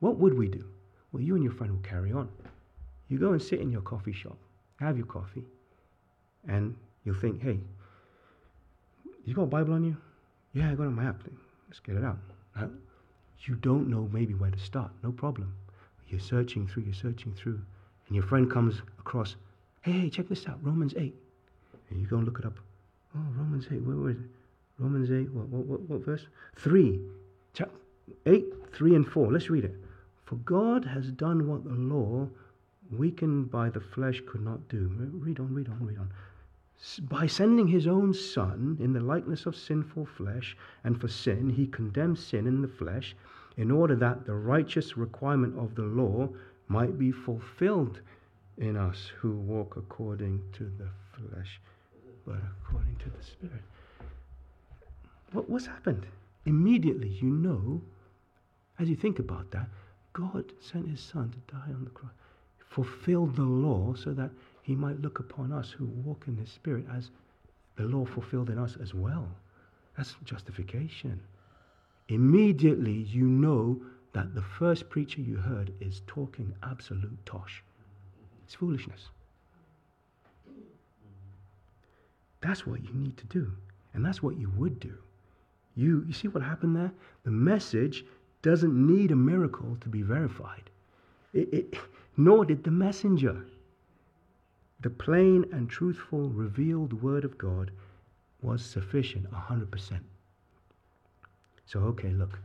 What 0.00 0.16
would 0.16 0.36
we 0.36 0.48
do? 0.48 0.64
Well, 1.12 1.22
you 1.22 1.34
and 1.34 1.44
your 1.44 1.52
friend 1.52 1.72
will 1.72 1.82
carry 1.82 2.12
on. 2.12 2.28
You 3.08 3.18
go 3.18 3.32
and 3.32 3.42
sit 3.42 3.60
in 3.60 3.70
your 3.70 3.82
coffee 3.82 4.12
shop 4.12 4.38
have 4.80 4.96
your 4.96 5.06
coffee, 5.06 5.44
and 6.48 6.74
you'll 7.04 7.14
think, 7.14 7.42
hey, 7.42 7.60
you 9.24 9.34
got 9.34 9.42
a 9.42 9.46
Bible 9.46 9.74
on 9.74 9.84
you? 9.84 9.96
Yeah, 10.54 10.70
I 10.70 10.74
got 10.74 10.84
it 10.84 10.86
on 10.86 10.94
my 10.94 11.04
app. 11.04 11.22
Let's 11.68 11.80
get 11.80 11.96
it 11.96 12.04
out. 12.04 12.18
You 13.42 13.54
don't 13.56 13.88
know 13.88 14.08
maybe 14.12 14.34
where 14.34 14.50
to 14.50 14.58
start. 14.58 14.90
No 15.02 15.12
problem. 15.12 15.54
You're 16.08 16.20
searching 16.20 16.66
through, 16.66 16.84
you're 16.84 16.94
searching 16.94 17.32
through, 17.32 17.60
and 18.06 18.16
your 18.16 18.24
friend 18.24 18.50
comes 18.50 18.82
across, 18.98 19.36
hey, 19.82 19.92
hey, 19.92 20.10
check 20.10 20.28
this 20.28 20.46
out, 20.46 20.58
Romans 20.62 20.94
8. 20.96 21.14
And 21.90 22.00
you 22.00 22.06
go 22.06 22.16
and 22.16 22.24
look 22.24 22.38
it 22.38 22.44
up. 22.44 22.58
Oh, 23.16 23.26
Romans 23.36 23.66
8, 23.70 23.82
where, 23.82 24.10
is 24.10 24.16
it? 24.16 24.26
Romans 24.78 25.10
8, 25.10 25.32
what, 25.32 25.48
what, 25.48 25.66
what, 25.66 25.80
what 25.82 26.04
verse? 26.04 26.26
3. 26.56 27.00
8, 28.26 28.44
3 28.72 28.94
and 28.96 29.06
4. 29.06 29.32
Let's 29.32 29.50
read 29.50 29.64
it. 29.64 29.74
For 30.24 30.36
God 30.36 30.84
has 30.84 31.10
done 31.12 31.48
what 31.48 31.64
the 31.64 31.70
law 31.70 32.28
weakened 32.90 33.50
by 33.50 33.70
the 33.70 33.80
flesh, 33.80 34.20
could 34.26 34.42
not 34.42 34.68
do. 34.68 34.90
Read 35.12 35.38
on, 35.38 35.54
read 35.54 35.68
on, 35.68 35.86
read 35.86 35.98
on. 35.98 36.10
By 37.02 37.26
sending 37.26 37.68
his 37.68 37.86
own 37.86 38.14
Son 38.14 38.78
in 38.80 38.94
the 38.94 39.00
likeness 39.00 39.44
of 39.44 39.54
sinful 39.54 40.06
flesh, 40.06 40.56
and 40.82 40.98
for 40.98 41.08
sin, 41.08 41.50
he 41.50 41.66
condemned 41.66 42.18
sin 42.18 42.46
in 42.46 42.62
the 42.62 42.68
flesh, 42.68 43.14
in 43.56 43.70
order 43.70 43.94
that 43.96 44.24
the 44.24 44.34
righteous 44.34 44.96
requirement 44.96 45.58
of 45.58 45.74
the 45.74 45.82
law 45.82 46.30
might 46.68 46.98
be 46.98 47.12
fulfilled 47.12 48.00
in 48.56 48.76
us 48.76 49.12
who 49.18 49.36
walk 49.36 49.76
according 49.76 50.42
to 50.52 50.64
the 50.78 50.88
flesh, 51.12 51.60
but 52.24 52.40
according 52.62 52.96
to 52.96 53.10
the 53.10 53.22
Spirit. 53.22 53.62
What, 55.32 55.50
what's 55.50 55.66
happened? 55.66 56.06
Immediately, 56.46 57.08
you 57.08 57.28
know, 57.28 57.82
as 58.78 58.88
you 58.88 58.96
think 58.96 59.18
about 59.18 59.50
that, 59.50 59.68
God 60.14 60.52
sent 60.60 60.88
his 60.88 61.00
Son 61.00 61.30
to 61.30 61.54
die 61.54 61.72
on 61.74 61.84
the 61.84 61.90
cross 61.90 62.12
fulfilled 62.70 63.34
the 63.34 63.42
law 63.42 63.94
so 63.94 64.12
that 64.12 64.30
he 64.70 64.76
might 64.76 65.02
look 65.02 65.18
upon 65.18 65.50
us 65.50 65.72
who 65.72 65.86
walk 65.86 66.26
in 66.28 66.36
his 66.36 66.48
spirit 66.48 66.86
as 66.96 67.10
the 67.74 67.82
law 67.82 68.04
fulfilled 68.04 68.50
in 68.50 68.56
us 68.56 68.76
as 68.80 68.94
well. 68.94 69.28
That's 69.96 70.14
justification. 70.24 71.18
Immediately 72.08 72.92
you 72.92 73.24
know 73.24 73.82
that 74.12 74.32
the 74.32 74.42
first 74.42 74.88
preacher 74.88 75.20
you 75.22 75.34
heard 75.38 75.72
is 75.80 76.02
talking 76.06 76.54
absolute 76.62 77.18
tosh. 77.26 77.64
It's 78.44 78.54
foolishness. 78.54 79.08
That's 82.40 82.64
what 82.64 82.84
you 82.84 82.94
need 82.94 83.16
to 83.16 83.26
do. 83.26 83.50
And 83.92 84.04
that's 84.04 84.22
what 84.22 84.38
you 84.38 84.52
would 84.56 84.78
do 84.78 84.94
You, 85.74 86.04
you 86.06 86.12
see 86.12 86.28
what 86.28 86.44
happened 86.44 86.76
there? 86.76 86.92
The 87.24 87.32
message 87.32 88.04
doesn't 88.42 88.86
need 88.86 89.10
a 89.10 89.16
miracle 89.16 89.76
to 89.80 89.88
be 89.88 90.02
verified, 90.02 90.70
it, 91.32 91.52
it, 91.52 91.74
nor 92.16 92.44
did 92.44 92.62
the 92.62 92.70
messenger. 92.70 93.44
The 94.82 94.90
plain 94.90 95.44
and 95.52 95.68
truthful 95.68 96.30
revealed 96.30 97.02
word 97.02 97.24
of 97.24 97.36
God 97.36 97.70
was 98.40 98.64
sufficient 98.64 99.30
100%. 99.30 100.00
So, 101.66 101.80
okay, 101.80 102.10
look, 102.10 102.38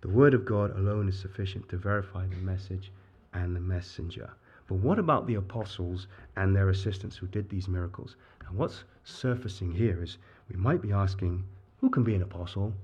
the 0.00 0.08
word 0.08 0.34
of 0.34 0.44
God 0.44 0.76
alone 0.76 1.08
is 1.08 1.18
sufficient 1.18 1.68
to 1.68 1.76
verify 1.76 2.26
the 2.26 2.36
message 2.36 2.92
and 3.32 3.54
the 3.54 3.60
messenger. 3.60 4.30
But 4.66 4.76
what 4.76 4.98
about 4.98 5.26
the 5.26 5.36
apostles 5.36 6.08
and 6.36 6.54
their 6.54 6.68
assistants 6.68 7.16
who 7.16 7.26
did 7.26 7.48
these 7.48 7.68
miracles? 7.68 8.16
And 8.46 8.58
what's 8.58 8.84
surfacing 9.04 9.72
here 9.72 10.02
is 10.02 10.18
we 10.50 10.56
might 10.56 10.82
be 10.82 10.92
asking, 10.92 11.44
who 11.80 11.90
can 11.90 12.04
be 12.04 12.14
an 12.14 12.22
apostle? 12.22 12.74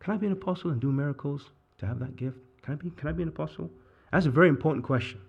Can 0.00 0.14
I 0.14 0.16
be 0.16 0.26
an 0.26 0.32
apostle 0.32 0.70
and 0.70 0.80
do 0.80 0.90
miracles 0.90 1.50
to 1.78 1.86
have 1.86 1.98
that 2.00 2.16
gift? 2.16 2.38
Can 2.62 2.74
I 2.74 2.76
be, 2.76 2.90
can 2.90 3.08
I 3.08 3.12
be 3.12 3.22
an 3.22 3.28
apostle? 3.28 3.70
That's 4.10 4.26
a 4.26 4.30
very 4.30 4.48
important 4.48 4.84
question. 4.84 5.20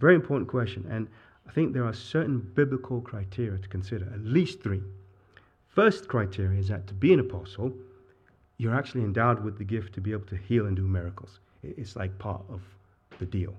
Very 0.00 0.14
important 0.14 0.48
question. 0.48 0.86
And 0.90 1.08
I 1.46 1.52
think 1.52 1.72
there 1.72 1.84
are 1.84 1.92
certain 1.92 2.38
biblical 2.38 3.00
criteria 3.00 3.58
to 3.58 3.68
consider, 3.68 4.06
at 4.12 4.24
least 4.24 4.62
three. 4.62 4.82
First 5.68 6.08
criteria 6.08 6.60
is 6.60 6.68
that 6.68 6.86
to 6.86 6.94
be 6.94 7.12
an 7.12 7.20
apostle, 7.20 7.72
you're 8.58 8.74
actually 8.74 9.02
endowed 9.02 9.42
with 9.42 9.58
the 9.58 9.64
gift 9.64 9.94
to 9.94 10.00
be 10.00 10.12
able 10.12 10.26
to 10.26 10.36
heal 10.36 10.66
and 10.66 10.76
do 10.76 10.86
miracles. 10.86 11.40
It's 11.62 11.96
like 11.96 12.18
part 12.18 12.42
of 12.48 12.62
the 13.18 13.26
deal. 13.26 13.54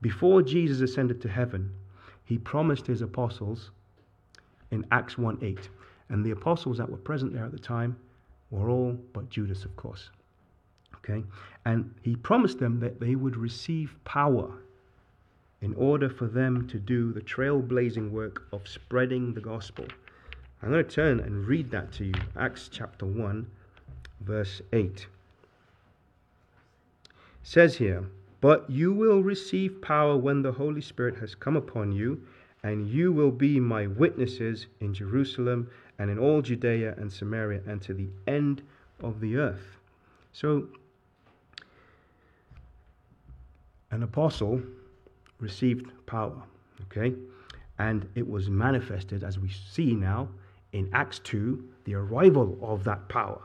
Before 0.00 0.42
Jesus 0.42 0.80
ascended 0.80 1.20
to 1.22 1.28
heaven, 1.28 1.70
he 2.24 2.38
promised 2.38 2.86
his 2.86 3.02
apostles 3.02 3.70
in 4.70 4.84
Acts 4.90 5.16
1 5.16 5.38
8. 5.42 5.68
And 6.10 6.24
the 6.24 6.32
apostles 6.32 6.78
that 6.78 6.90
were 6.90 6.98
present 6.98 7.32
there 7.32 7.44
at 7.44 7.52
the 7.52 7.58
time 7.58 7.96
were 8.50 8.68
all 8.68 8.92
but 9.12 9.30
Judas, 9.30 9.64
of 9.64 9.74
course. 9.76 10.10
Okay? 10.96 11.24
And 11.64 11.94
he 12.02 12.16
promised 12.16 12.58
them 12.58 12.80
that 12.80 13.00
they 13.00 13.14
would 13.14 13.36
receive 13.36 13.94
power 14.04 14.50
in 15.64 15.74
order 15.76 16.10
for 16.10 16.26
them 16.26 16.68
to 16.68 16.78
do 16.78 17.10
the 17.10 17.22
trailblazing 17.22 18.10
work 18.10 18.46
of 18.52 18.68
spreading 18.68 19.32
the 19.32 19.40
gospel. 19.40 19.86
I'm 20.62 20.70
going 20.70 20.84
to 20.84 20.90
turn 20.90 21.20
and 21.20 21.46
read 21.46 21.70
that 21.70 21.90
to 21.92 22.04
you. 22.04 22.12
Acts 22.36 22.68
chapter 22.70 23.06
1, 23.06 23.46
verse 24.20 24.60
8. 24.74 24.84
It 24.84 25.06
says 27.42 27.76
here, 27.76 28.04
But 28.42 28.68
you 28.68 28.92
will 28.92 29.22
receive 29.22 29.80
power 29.80 30.18
when 30.18 30.42
the 30.42 30.52
Holy 30.52 30.82
Spirit 30.82 31.16
has 31.16 31.34
come 31.34 31.56
upon 31.56 31.92
you, 31.92 32.22
and 32.62 32.86
you 32.86 33.10
will 33.10 33.30
be 33.30 33.58
my 33.58 33.86
witnesses 33.86 34.66
in 34.80 34.92
Jerusalem 34.92 35.70
and 35.98 36.10
in 36.10 36.18
all 36.18 36.42
Judea 36.42 36.94
and 36.98 37.10
Samaria 37.10 37.62
and 37.66 37.80
to 37.80 37.94
the 37.94 38.10
end 38.26 38.60
of 39.02 39.18
the 39.18 39.38
earth. 39.38 39.78
So, 40.34 40.68
an 43.90 44.02
apostle 44.02 44.60
received 45.40 45.90
power, 46.06 46.42
okay? 46.82 47.14
And 47.78 48.08
it 48.14 48.28
was 48.28 48.48
manifested, 48.48 49.24
as 49.24 49.38
we 49.38 49.48
see 49.48 49.94
now 49.94 50.28
in 50.72 50.88
Acts 50.92 51.18
2, 51.20 51.62
the 51.84 51.94
arrival 51.94 52.58
of 52.62 52.84
that 52.84 53.08
power, 53.08 53.40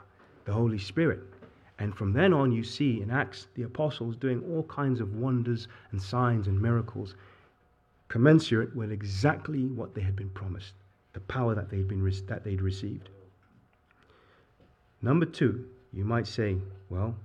the 0.45 0.53
Holy 0.53 0.79
Spirit. 0.79 1.21
And 1.79 1.95
from 1.95 2.11
then 2.13 2.33
on, 2.33 2.51
you 2.51 2.63
see 2.63 3.01
in 3.01 3.09
Acts 3.09 3.47
the 3.55 3.63
apostles 3.63 4.15
doing 4.17 4.43
all 4.51 4.63
kinds 4.63 4.99
of 4.99 5.15
wonders 5.15 5.67
and 5.91 6.01
signs 6.01 6.47
and 6.47 6.61
miracles 6.61 7.15
commensurate 8.07 8.75
with 8.75 8.91
exactly 8.91 9.67
what 9.67 9.93
they 9.93 10.01
had 10.01 10.15
been 10.15 10.29
promised 10.29 10.73
the 11.13 11.19
power 11.21 11.55
that 11.55 11.69
they'd, 11.69 11.87
been, 11.87 12.07
that 12.27 12.43
they'd 12.43 12.61
received. 12.61 13.09
Number 15.01 15.25
two, 15.25 15.65
you 15.91 16.05
might 16.05 16.27
say, 16.27 16.57
well, 16.89 17.15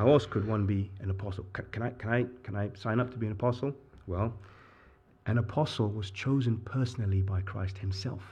how 0.00 0.08
else 0.08 0.24
could 0.24 0.48
one 0.48 0.64
be 0.64 0.90
an 1.00 1.10
apostle? 1.10 1.44
Can, 1.52 1.66
can, 1.72 1.82
I, 1.82 1.90
can, 1.90 2.10
I, 2.10 2.26
can 2.42 2.56
I 2.56 2.70
sign 2.72 3.00
up 3.00 3.10
to 3.10 3.18
be 3.18 3.26
an 3.26 3.32
apostle? 3.32 3.74
Well, 4.06 4.32
an 5.26 5.36
apostle 5.36 5.90
was 5.90 6.10
chosen 6.10 6.56
personally 6.64 7.20
by 7.20 7.42
Christ 7.42 7.76
himself. 7.76 8.22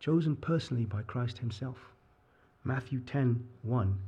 Chosen 0.00 0.34
personally 0.34 0.84
by 0.84 1.02
Christ 1.02 1.38
himself. 1.38 1.76
Matthew 2.64 2.98
10 2.98 3.46
1 3.62 3.98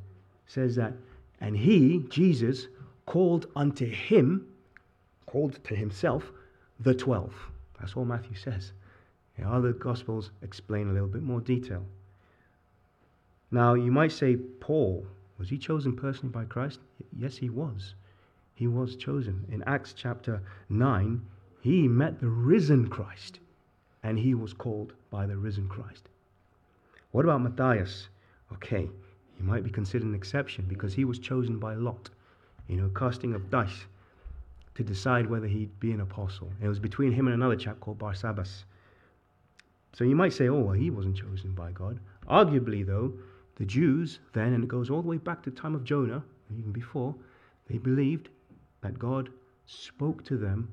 says 0.49 0.75
that, 0.75 0.93
and 1.41 1.57
he, 1.57 2.05
Jesus, 2.09 2.67
called 3.07 3.47
unto 3.55 3.87
him, 3.87 4.45
called 5.27 5.63
to 5.63 5.77
himself, 5.77 6.33
the 6.81 6.95
twelve. 6.95 7.33
That's 7.79 7.95
all 7.95 8.05
Matthew 8.05 8.35
says. 8.35 8.73
The 9.39 9.49
other 9.49 9.73
Gospels 9.73 10.33
explain 10.43 10.91
a 10.91 10.93
little 10.93 11.07
bit 11.07 11.23
more 11.23 11.41
detail. 11.41 11.85
Now, 13.53 13.75
you 13.75 13.93
might 13.93 14.11
say, 14.11 14.35
Paul, 14.35 15.07
was 15.39 15.49
he 15.49 15.59
chosen 15.59 15.95
personally 15.97 16.33
by 16.33 16.45
Christ? 16.45 16.81
Yes, 17.17 17.37
he 17.37 17.49
was. 17.49 17.95
He 18.55 18.67
was 18.67 18.97
chosen. 18.97 19.47
In 19.51 19.63
Acts 19.63 19.93
chapter 19.93 20.43
9, 20.69 21.21
he 21.61 21.87
met 21.87 22.21
the 22.21 22.29
risen 22.29 22.89
Christ, 22.89 23.39
and 24.03 24.19
he 24.19 24.35
was 24.35 24.53
called 24.53 24.93
by 25.11 25.27
the 25.27 25.37
risen 25.37 25.69
Christ. 25.69 26.09
What 27.13 27.25
about 27.25 27.43
Matthias? 27.43 28.09
Okay, 28.53 28.89
he 29.37 29.43
might 29.43 29.65
be 29.65 29.71
considered 29.71 30.07
an 30.07 30.15
exception 30.15 30.65
because 30.69 30.95
he 30.95 31.05
was 31.05 31.19
chosen 31.19 31.59
by 31.59 31.75
Lot, 31.75 32.11
you 32.67 32.77
know, 32.77 32.91
casting 32.95 33.35
of 33.35 33.51
dice 33.51 33.87
to 34.75 34.83
decide 34.83 35.29
whether 35.29 35.47
he'd 35.47 35.79
be 35.81 35.93
an 35.93 36.01
apostle. 36.01 36.51
It 36.61 36.69
was 36.69 36.79
between 36.79 37.13
him 37.13 37.27
and 37.27 37.35
another 37.35 37.57
chap 37.57 37.81
called 37.81 37.99
Barsabbas. 37.99 38.65
So 39.93 40.05
you 40.05 40.15
might 40.15 40.33
say, 40.33 40.49
oh, 40.49 40.61
well, 40.61 40.75
he 40.75 40.91
wasn't 40.91 41.17
chosen 41.17 41.53
by 41.53 41.73
God. 41.73 41.99
Arguably, 42.29 42.87
though, 42.87 43.13
the 43.59 43.65
Jews 43.65 44.21
then, 44.33 44.53
and 44.53 44.65
it 44.65 44.69
goes 44.69 44.89
all 44.89 45.03
the 45.03 45.09
way 45.09 45.19
back 45.19 45.43
to 45.43 45.51
the 45.51 45.61
time 45.61 45.75
of 45.75 45.85
Jonah, 45.85 46.23
even 46.57 46.73
before, 46.73 47.15
they 47.69 47.79
believed 47.79 48.29
that 48.81 48.99
God 48.99 49.29
spoke 49.67 50.25
to 50.25 50.37
them. 50.37 50.73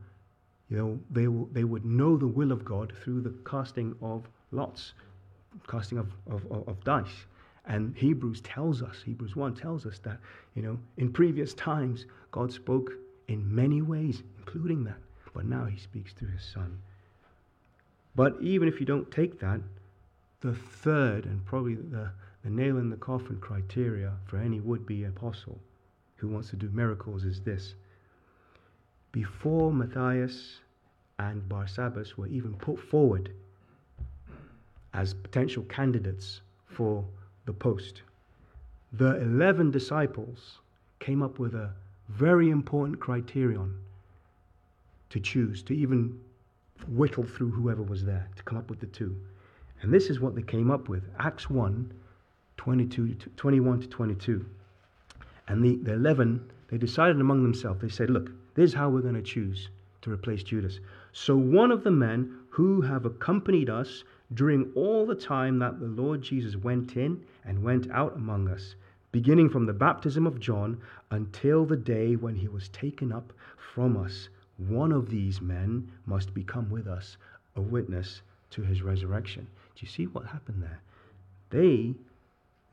You 0.70 0.78
know, 0.78 1.00
they, 1.12 1.28
they 1.60 1.64
would 1.64 1.86
know 1.86 2.18
the 2.18 2.28
will 2.28 2.52
of 2.52 2.64
God 2.64 2.94
through 3.04 3.22
the 3.22 3.34
casting 3.50 3.96
of 4.02 4.28
lots, 4.52 4.94
casting 5.68 5.98
of, 5.98 6.12
of, 6.30 6.46
of 6.68 6.84
dice. 6.84 7.26
And 7.68 7.96
Hebrews 7.98 8.42
tells 8.42 8.82
us, 8.82 9.02
Hebrews 9.04 9.36
1 9.36 9.56
tells 9.56 9.86
us 9.86 10.00
that, 10.00 10.20
you 10.56 10.62
know, 10.62 10.78
in 10.98 11.12
previous 11.12 11.54
times, 11.56 12.06
God 12.32 12.52
spoke 12.54 12.92
in 13.28 13.54
many 13.54 13.82
ways, 13.82 14.22
including 14.40 14.84
that. 14.84 14.98
But 15.34 15.46
now 15.46 15.66
he 15.66 15.78
speaks 15.78 16.14
through 16.14 16.30
his 16.30 16.44
son. 16.44 16.80
But 18.16 18.38
even 18.40 18.68
if 18.68 18.80
you 18.80 18.86
don't 18.86 19.10
take 19.12 19.40
that, 19.40 19.60
the 20.42 20.54
third 20.54 21.26
and 21.26 21.44
probably 21.46 21.76
the, 21.76 22.12
the 22.46 22.52
nail 22.52 22.78
in 22.78 22.92
the 22.92 22.96
coffin 22.96 23.38
criteria 23.42 24.14
for 24.28 24.38
any 24.38 24.60
would 24.60 24.86
be 24.86 25.04
apostle 25.04 25.60
who 26.18 26.28
wants 26.28 26.52
to 26.52 26.56
do 26.56 26.70
miracles 26.72 27.24
is 27.24 27.42
this. 27.42 27.74
Before 29.12 29.74
Matthias 29.74 30.60
and 31.18 31.42
Barsabbas 31.50 32.18
were 32.18 32.28
even 32.28 32.54
put 32.54 32.80
forward 32.80 33.32
as 34.94 35.16
potential 35.16 35.64
candidates 35.64 36.42
for 36.68 37.04
the 37.46 37.54
post, 37.54 38.04
the 38.94 39.20
11 39.22 39.72
disciples 39.72 40.60
came 41.00 41.24
up 41.24 41.40
with 41.40 41.56
a 41.56 41.72
very 42.10 42.52
important 42.52 43.00
criterion 43.00 43.74
to 45.10 45.20
choose, 45.20 45.64
to 45.64 45.76
even 45.76 46.20
whittle 46.90 47.24
through 47.24 47.50
whoever 47.50 47.82
was 47.82 48.06
there 48.06 48.30
to 48.36 48.44
come 48.44 48.60
up 48.60 48.70
with 48.70 48.80
the 48.80 48.86
two. 48.86 49.16
And 49.82 49.92
this 49.92 50.12
is 50.12 50.20
what 50.20 50.36
they 50.36 50.44
came 50.44 50.70
up 50.70 50.90
with 50.90 51.10
Acts 51.18 51.50
1 51.50 51.92
22 52.58 53.16
to 53.16 53.30
21 53.30 53.82
to 53.82 53.88
22. 53.88 54.46
And 55.48 55.64
the, 55.64 55.76
the 55.78 55.94
11, 55.94 56.52
they 56.70 56.78
decided 56.78 57.20
among 57.22 57.44
themselves, 57.44 57.82
they 57.82 57.90
said, 57.90 58.10
Look, 58.10 58.32
this 58.56 58.72
is 58.72 58.74
how 58.74 58.90
we're 58.90 59.02
going 59.02 59.16
to 59.16 59.22
choose 59.22 59.70
to 60.02 60.12
replace 60.12 60.44
Judas. 60.44 60.80
So 61.12 61.36
one 61.36 61.72
of 61.72 61.84
the 61.84 61.92
men 61.92 62.40
who 62.50 62.82
have 62.82 63.06
accompanied 63.06 63.70
us 63.70 64.04
during 64.34 64.72
all 64.76 65.06
the 65.06 65.16
time 65.16 65.60
that 65.60 65.80
the 65.80 65.88
Lord 65.88 66.22
Jesus 66.22 66.56
went 66.56 66.96
in 66.98 67.24
and 67.44 67.64
went 67.64 67.90
out 67.92 68.16
among 68.16 68.50
us, 68.50 68.76
beginning 69.12 69.50
from 69.50 69.66
the 69.66 69.74
baptism 69.74 70.26
of 70.26 70.40
John 70.40 70.80
until 71.12 71.66
the 71.66 71.78
day 71.78 72.16
when 72.16 72.36
he 72.36 72.48
was 72.48 72.70
taken 72.70 73.12
up 73.12 73.34
from 73.58 73.98
us 73.98 74.30
one 74.58 74.92
of 74.92 75.10
these 75.10 75.42
men 75.42 75.92
must 76.06 76.34
become 76.34 76.70
with 76.70 76.88
us 76.88 77.18
a 77.56 77.62
witness 77.62 78.22
to 78.52 78.62
his 78.62 78.82
resurrection. 78.82 79.48
Do 79.76 79.86
you 79.86 79.88
see 79.88 80.06
what 80.08 80.26
happened 80.26 80.64
there? 80.64 80.80
They, 81.50 81.94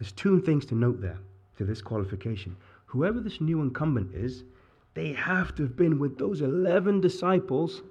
there's 0.03 0.11
two 0.11 0.40
things 0.40 0.66
to 0.66 0.74
note 0.74 1.00
there 1.00 1.20
to 1.57 1.64
this 1.64 1.80
qualification. 1.80 2.57
Whoever 2.86 3.20
this 3.20 3.40
new 3.40 3.62
incumbent 3.62 4.12
is, 4.12 4.42
they 4.94 5.12
have 5.12 5.55
to 5.55 5.62
have 5.62 5.76
been 5.76 6.00
with 6.00 6.18
those 6.18 6.40
11 6.40 7.00
disciples 7.00 7.82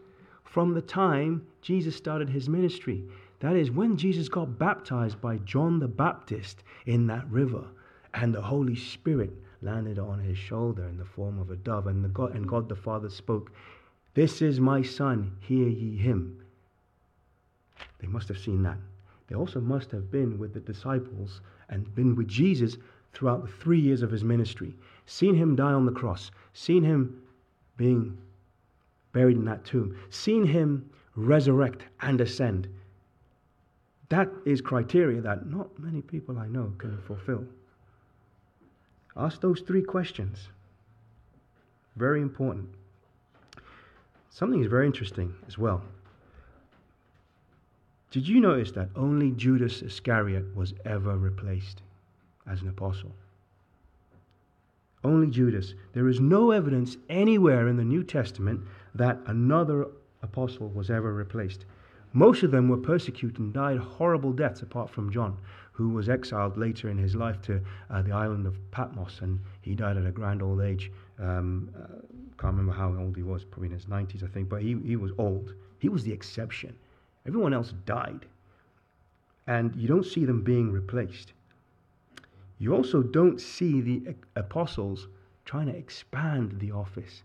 from 0.44 0.74
the 0.74 0.82
time 0.82 1.48
Jesus 1.62 1.96
started 1.96 2.28
his 2.28 2.50
ministry. 2.50 3.06
That 3.40 3.56
is, 3.56 3.72
when 3.72 3.96
Jesus 3.96 4.28
got 4.28 4.60
baptized 4.60 5.22
by 5.22 5.38
John 5.38 5.80
the 5.80 5.88
Baptist 5.88 6.64
in 6.86 7.08
that 7.08 7.26
river, 7.32 7.64
and 8.14 8.36
the 8.36 8.42
Holy 8.42 8.76
Spirit 8.76 9.32
landed 9.62 9.98
on 9.98 10.20
his 10.20 10.38
shoulder 10.38 10.84
in 10.90 10.98
the 10.98 11.06
form 11.06 11.40
of 11.40 11.50
a 11.50 11.56
dove, 11.56 11.88
and, 11.88 12.04
the 12.04 12.10
God, 12.10 12.36
and 12.36 12.46
God 12.46 12.68
the 12.68 12.76
Father 12.76 13.10
spoke, 13.10 13.54
this 14.16 14.42
is 14.42 14.60
my 14.60 14.82
son, 14.82 15.32
hear 15.40 15.70
ye 15.70 15.96
him. 15.96 16.44
They 18.00 18.08
must 18.08 18.28
have 18.28 18.38
seen 18.38 18.64
that. 18.64 18.80
they 19.30 19.36
also 19.36 19.62
must 19.62 19.92
have 19.92 20.12
been 20.12 20.38
with 20.38 20.54
the 20.54 20.60
disciples 20.60 21.40
and 21.72 21.94
been 21.96 22.16
with 22.16 22.28
Jesus 22.28 22.78
throughout 23.14 23.42
the 23.42 23.52
three 23.52 23.80
years 23.80 24.04
of 24.04 24.12
his 24.12 24.24
ministry, 24.24 24.76
seen 25.06 25.36
him 25.36 25.56
die 25.56 25.74
on 25.74 25.86
the 25.86 25.92
cross, 25.92 26.32
seen 26.54 26.84
him 26.84 27.22
being 27.78 28.18
buried 29.14 29.38
in 29.38 29.46
that 29.46 29.66
tomb, 29.66 29.98
seen 30.10 30.46
him 30.46 30.90
resurrect 31.16 31.84
and 32.02 32.22
ascend. 32.22 32.68
That 34.10 34.30
is 34.46 34.62
criteria 34.62 35.22
that 35.22 35.48
not 35.48 35.80
many 35.80 36.02
people 36.02 36.38
I 36.38 36.48
know 36.48 36.74
can 36.78 36.98
fulfill. 37.08 37.46
Ask 39.16 39.42
those 39.42 39.62
three 39.62 39.84
questions. 39.84 40.50
Very 41.96 42.22
important. 42.22 42.70
Something 44.30 44.62
is 44.62 44.68
very 44.68 44.86
interesting 44.86 45.34
as 45.48 45.58
well. 45.58 45.82
Did 48.12 48.28
you 48.28 48.42
notice 48.42 48.72
that 48.74 48.90
only 48.94 49.32
Judas 49.32 49.82
Iscariot 49.82 50.54
was 50.54 50.74
ever 50.84 51.18
replaced 51.18 51.82
as 52.46 52.62
an 52.62 52.68
apostle? 52.68 53.16
Only 55.02 55.28
Judas. 55.28 55.76
There 55.94 56.10
is 56.10 56.20
no 56.20 56.52
evidence 56.52 56.98
anywhere 57.10 57.70
in 57.70 57.78
the 57.78 57.86
New 57.86 58.04
Testament 58.04 58.62
that 58.94 59.18
another 59.28 59.88
apostle 60.22 60.68
was 60.68 60.90
ever 60.90 61.14
replaced. 61.14 61.64
Most 62.12 62.44
of 62.44 62.52
them 62.52 62.68
were 62.68 62.78
persecuted 62.78 63.40
and 63.40 63.54
died 63.54 63.78
horrible 63.78 64.34
deaths, 64.34 64.62
apart 64.62 64.90
from 64.90 65.10
John, 65.10 65.38
who 65.72 65.88
was 65.88 66.10
exiled 66.10 66.58
later 66.58 66.90
in 66.90 66.98
his 66.98 67.16
life 67.16 67.42
to 67.44 67.62
uh, 67.90 68.02
the 68.02 68.12
island 68.12 68.46
of 68.46 68.60
Patmos, 68.72 69.22
and 69.22 69.40
he 69.62 69.74
died 69.74 69.96
at 69.96 70.06
a 70.06 70.12
grand 70.12 70.42
old 70.42 70.60
age. 70.60 70.92
Um, 71.18 71.70
uh, 71.82 72.02
can't 72.38 72.58
remember 72.58 72.74
how 72.74 72.94
old 72.94 73.16
he 73.16 73.24
was, 73.24 73.46
probably 73.46 73.68
in 73.68 73.74
his 73.74 73.86
90s, 73.86 74.22
I 74.22 74.28
think, 74.28 74.50
but 74.50 74.62
he, 74.62 74.78
he 74.86 74.98
was 74.98 75.14
old. 75.18 75.54
He 75.80 75.88
was 75.88 76.04
the 76.04 76.12
exception. 76.12 76.76
Everyone 77.28 77.54
else 77.54 77.74
died. 77.86 78.26
And 79.48 79.76
you 79.76 79.88
don't 79.88 80.06
see 80.06 80.26
them 80.26 80.44
being 80.44 80.72
replaced. 80.72 81.34
You 82.60 82.76
also 82.76 83.02
don't 83.02 83.42
see 83.42 83.82
the 83.82 84.16
apostles 84.36 85.08
trying 85.46 85.68
to 85.68 85.76
expand 85.76 86.60
the 86.60 86.72
office. 86.72 87.24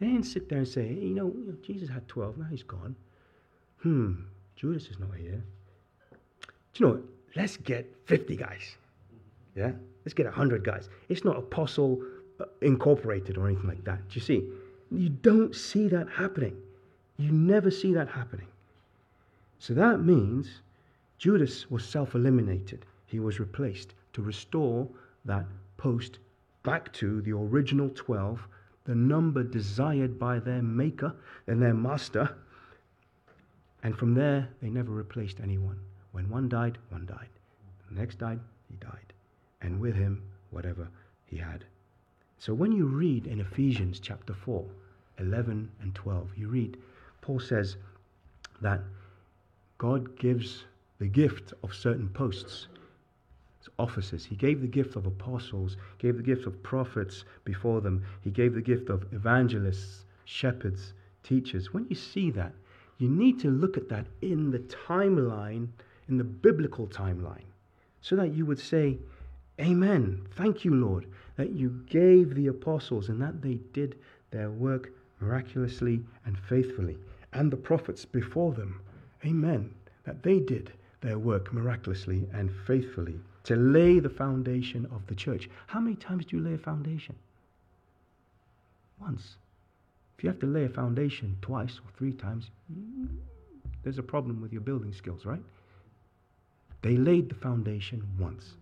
They 0.00 0.06
didn't 0.06 0.24
sit 0.24 0.48
there 0.48 0.58
and 0.58 0.68
say, 0.68 0.88
hey, 0.88 0.94
you 0.94 1.14
know, 1.14 1.34
Jesus 1.62 1.88
had 1.88 2.08
12, 2.08 2.38
now 2.38 2.46
he's 2.50 2.62
gone. 2.62 2.96
Hmm, 3.82 4.14
Judas 4.56 4.86
is 4.88 4.98
not 4.98 5.14
here. 5.14 5.42
Do 6.10 6.16
you 6.74 6.86
know 6.86 6.92
what? 6.94 7.02
Let's 7.36 7.56
get 7.56 7.94
50 8.06 8.36
guys. 8.36 8.76
Yeah? 9.54 9.72
Let's 10.04 10.14
get 10.14 10.26
100 10.26 10.64
guys. 10.64 10.88
It's 11.08 11.24
not 11.24 11.36
apostle 11.36 12.00
uh, 12.40 12.44
incorporated 12.62 13.36
or 13.36 13.46
anything 13.46 13.68
like 13.68 13.84
that. 13.84 14.08
Do 14.08 14.14
you 14.14 14.20
see? 14.20 14.48
You 14.90 15.10
don't 15.10 15.54
see 15.54 15.88
that 15.88 16.08
happening. 16.08 16.56
You 17.18 17.30
never 17.32 17.70
see 17.70 17.92
that 17.94 18.08
happening. 18.08 18.46
So 19.58 19.74
that 19.74 20.00
means 20.00 20.60
Judas 21.18 21.70
was 21.70 21.84
self 21.84 22.14
eliminated. 22.14 22.86
He 23.06 23.18
was 23.18 23.40
replaced 23.40 23.94
to 24.12 24.22
restore 24.22 24.88
that 25.24 25.46
post 25.76 26.18
back 26.62 26.92
to 26.94 27.20
the 27.22 27.32
original 27.32 27.90
12 27.90 28.46
the 28.88 28.94
number 28.94 29.42
desired 29.42 30.18
by 30.18 30.38
their 30.38 30.62
maker 30.62 31.14
and 31.46 31.60
their 31.60 31.74
master. 31.74 32.34
And 33.82 33.94
from 33.94 34.14
there, 34.14 34.48
they 34.62 34.70
never 34.70 34.90
replaced 34.90 35.40
anyone. 35.40 35.78
When 36.12 36.30
one 36.30 36.48
died, 36.48 36.78
one 36.88 37.04
died. 37.04 37.28
The 37.90 38.00
next 38.00 38.18
died, 38.18 38.40
he 38.70 38.76
died. 38.76 39.12
And 39.60 39.78
with 39.78 39.94
him, 39.94 40.22
whatever 40.50 40.88
he 41.26 41.36
had. 41.36 41.66
So 42.38 42.54
when 42.54 42.72
you 42.72 42.86
read 42.86 43.26
in 43.26 43.40
Ephesians 43.40 44.00
chapter 44.00 44.32
4, 44.32 44.64
11 45.18 45.70
and 45.82 45.94
12, 45.94 46.30
you 46.34 46.48
read, 46.48 46.78
Paul 47.20 47.40
says 47.40 47.76
that 48.62 48.80
God 49.78 50.18
gives 50.18 50.64
the 50.98 51.06
gift 51.06 51.52
of 51.62 51.74
certain 51.74 52.08
posts 52.08 52.66
offices. 53.78 54.24
He 54.24 54.34
gave 54.34 54.60
the 54.60 54.66
gift 54.66 54.96
of 54.96 55.06
apostles, 55.06 55.76
gave 55.98 56.16
the 56.16 56.22
gift 56.22 56.46
of 56.46 56.62
prophets 56.62 57.24
before 57.44 57.80
them. 57.80 58.04
He 58.22 58.30
gave 58.30 58.54
the 58.54 58.60
gift 58.60 58.88
of 58.88 59.06
evangelists, 59.12 60.04
shepherds, 60.24 60.94
teachers. 61.22 61.72
When 61.72 61.86
you 61.88 61.96
see 61.96 62.30
that, 62.32 62.52
you 62.98 63.08
need 63.08 63.38
to 63.40 63.50
look 63.50 63.76
at 63.76 63.88
that 63.90 64.06
in 64.22 64.50
the 64.50 64.58
timeline, 64.60 65.68
in 66.08 66.18
the 66.18 66.24
biblical 66.24 66.86
timeline, 66.86 67.44
so 68.00 68.16
that 68.16 68.34
you 68.34 68.44
would 68.46 68.58
say, 68.58 68.98
Amen. 69.60 70.26
Thank 70.36 70.64
you, 70.64 70.74
Lord, 70.74 71.06
that 71.36 71.50
you 71.50 71.82
gave 71.88 72.34
the 72.34 72.46
apostles 72.46 73.08
and 73.08 73.20
that 73.20 73.42
they 73.42 73.58
did 73.72 73.96
their 74.30 74.50
work 74.50 74.92
miraculously 75.20 76.00
and 76.24 76.38
faithfully, 76.38 76.98
and 77.32 77.50
the 77.50 77.56
prophets 77.56 78.04
before 78.04 78.52
them. 78.52 78.80
Amen. 79.24 79.74
That 80.04 80.22
they 80.22 80.40
did 80.40 80.72
their 81.00 81.18
work 81.18 81.52
miraculously 81.52 82.28
and 82.32 82.50
faithfully 82.66 83.20
to 83.44 83.56
lay 83.56 83.98
the 83.98 84.10
foundation 84.10 84.86
of 84.86 85.06
the 85.06 85.14
church. 85.14 85.48
How 85.66 85.80
many 85.80 85.96
times 85.96 86.26
do 86.26 86.36
you 86.36 86.42
lay 86.42 86.54
a 86.54 86.58
foundation? 86.58 87.14
Once. 89.00 89.36
If 90.16 90.24
you 90.24 90.30
have 90.30 90.40
to 90.40 90.46
lay 90.46 90.64
a 90.64 90.68
foundation 90.68 91.36
twice 91.40 91.78
or 91.78 91.90
three 91.96 92.12
times, 92.12 92.50
there's 93.82 93.98
a 93.98 94.02
problem 94.02 94.40
with 94.42 94.52
your 94.52 94.60
building 94.60 94.92
skills, 94.92 95.24
right? 95.24 95.42
They 96.82 96.96
laid 96.96 97.28
the 97.28 97.36
foundation 97.36 98.02
once. 98.18 98.54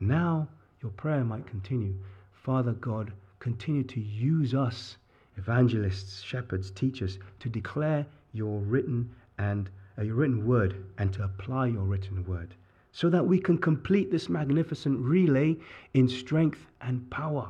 Now 0.00 0.48
your 0.80 0.92
prayer 0.92 1.24
might 1.24 1.46
continue. 1.46 1.94
Father 2.32 2.72
God, 2.72 3.12
continue 3.40 3.82
to 3.84 4.00
use 4.00 4.54
us, 4.54 4.96
evangelists, 5.36 6.22
shepherds, 6.22 6.70
teachers, 6.70 7.18
to 7.40 7.48
declare 7.48 8.06
your 8.32 8.60
written 8.60 9.10
and 9.38 9.70
uh, 9.98 10.02
your 10.02 10.16
written 10.16 10.46
word 10.46 10.84
and 10.98 11.12
to 11.12 11.24
apply 11.24 11.66
your 11.66 11.82
written 11.82 12.24
word 12.26 12.54
so 12.92 13.08
that 13.08 13.26
we 13.26 13.38
can 13.38 13.58
complete 13.58 14.10
this 14.10 14.28
magnificent 14.28 14.98
relay 14.98 15.56
in 15.94 16.08
strength 16.08 16.66
and 16.80 17.08
power. 17.10 17.48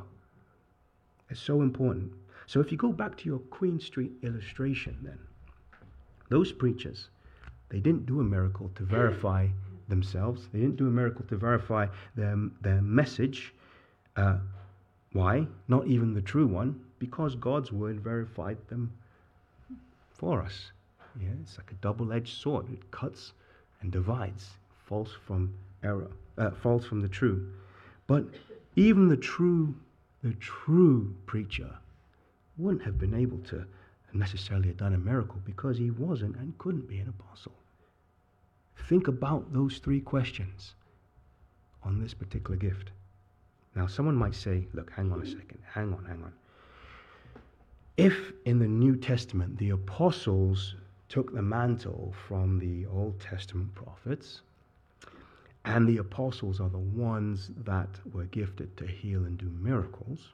It's 1.29 1.39
so 1.39 1.61
important. 1.61 2.11
So 2.47 2.59
if 2.59 2.71
you 2.71 2.77
go 2.77 2.91
back 2.91 3.17
to 3.17 3.25
your 3.25 3.39
Queen 3.39 3.79
Street 3.79 4.11
illustration, 4.23 4.97
then, 5.03 5.19
those 6.29 6.51
preachers, 6.51 7.09
they 7.69 7.79
didn't 7.79 8.05
do 8.05 8.19
a 8.19 8.23
miracle 8.23 8.71
to 8.75 8.83
verify 8.83 9.47
themselves. 9.87 10.47
They 10.51 10.59
didn't 10.59 10.77
do 10.77 10.87
a 10.87 10.91
miracle 10.91 11.25
to 11.29 11.37
verify 11.37 11.87
their, 12.15 12.35
their 12.61 12.81
message. 12.81 13.53
Uh, 14.15 14.37
why? 15.13 15.47
Not 15.67 15.87
even 15.87 16.13
the 16.13 16.21
true 16.21 16.47
one, 16.47 16.79
because 16.99 17.35
God's 17.35 17.71
word 17.71 17.99
verified 17.99 18.57
them 18.67 18.91
for 20.13 20.41
us. 20.41 20.71
Yeah, 21.19 21.29
it's 21.41 21.57
like 21.57 21.71
a 21.71 21.75
double 21.75 22.13
edged 22.13 22.37
sword, 22.37 22.71
it 22.71 22.91
cuts 22.91 23.33
and 23.81 23.91
divides 23.91 24.49
false 24.85 25.11
from 25.25 25.53
error, 25.83 26.07
uh, 26.37 26.51
false 26.51 26.85
from 26.85 27.01
the 27.01 27.09
true. 27.09 27.47
But 28.07 28.25
even 28.75 29.07
the 29.07 29.17
true, 29.17 29.75
the 30.23 30.33
true 30.33 31.13
preacher 31.25 31.69
wouldn't 32.57 32.83
have 32.83 32.97
been 32.97 33.13
able 33.13 33.37
to 33.49 33.65
necessarily 34.13 34.67
have 34.67 34.77
done 34.77 34.93
a 34.93 34.97
miracle 34.97 35.39
because 35.45 35.77
he 35.77 35.91
wasn't 35.91 36.35
and 36.37 36.57
couldn't 36.57 36.87
be 36.87 36.97
an 36.97 37.09
apostle. 37.09 37.53
Think 38.87 39.07
about 39.07 39.53
those 39.53 39.77
three 39.77 40.01
questions 40.01 40.73
on 41.83 42.01
this 42.01 42.13
particular 42.13 42.55
gift. 42.55 42.91
Now, 43.75 43.87
someone 43.87 44.15
might 44.15 44.35
say, 44.35 44.67
look, 44.73 44.91
hang 44.91 45.11
on 45.11 45.21
a 45.21 45.25
second, 45.25 45.59
hang 45.71 45.93
on, 45.93 46.05
hang 46.05 46.23
on. 46.23 46.33
If 47.97 48.33
in 48.45 48.59
the 48.59 48.67
New 48.67 48.95
Testament 48.95 49.57
the 49.57 49.71
apostles 49.71 50.75
took 51.09 51.33
the 51.33 51.41
mantle 51.41 52.13
from 52.27 52.59
the 52.59 52.85
Old 52.85 53.19
Testament 53.19 53.73
prophets, 53.75 54.41
and 55.65 55.87
the 55.87 55.97
apostles 55.97 56.61
are 56.61 56.69
the 56.69 56.77
ones 56.77 57.51
that 57.65 57.89
were 58.13 58.25
gifted 58.25 58.77
to 58.77 58.87
heal 58.87 59.25
and 59.25 59.37
do 59.37 59.51
miracles. 59.59 60.29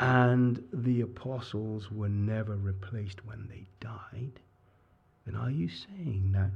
And 0.00 0.64
the 0.72 1.02
apostles 1.02 1.90
were 1.92 2.08
never 2.08 2.56
replaced 2.56 3.24
when 3.24 3.46
they 3.48 3.66
died. 3.78 4.40
Then 5.24 5.36
are 5.36 5.50
you 5.50 5.68
saying 5.68 6.32
that 6.32 6.50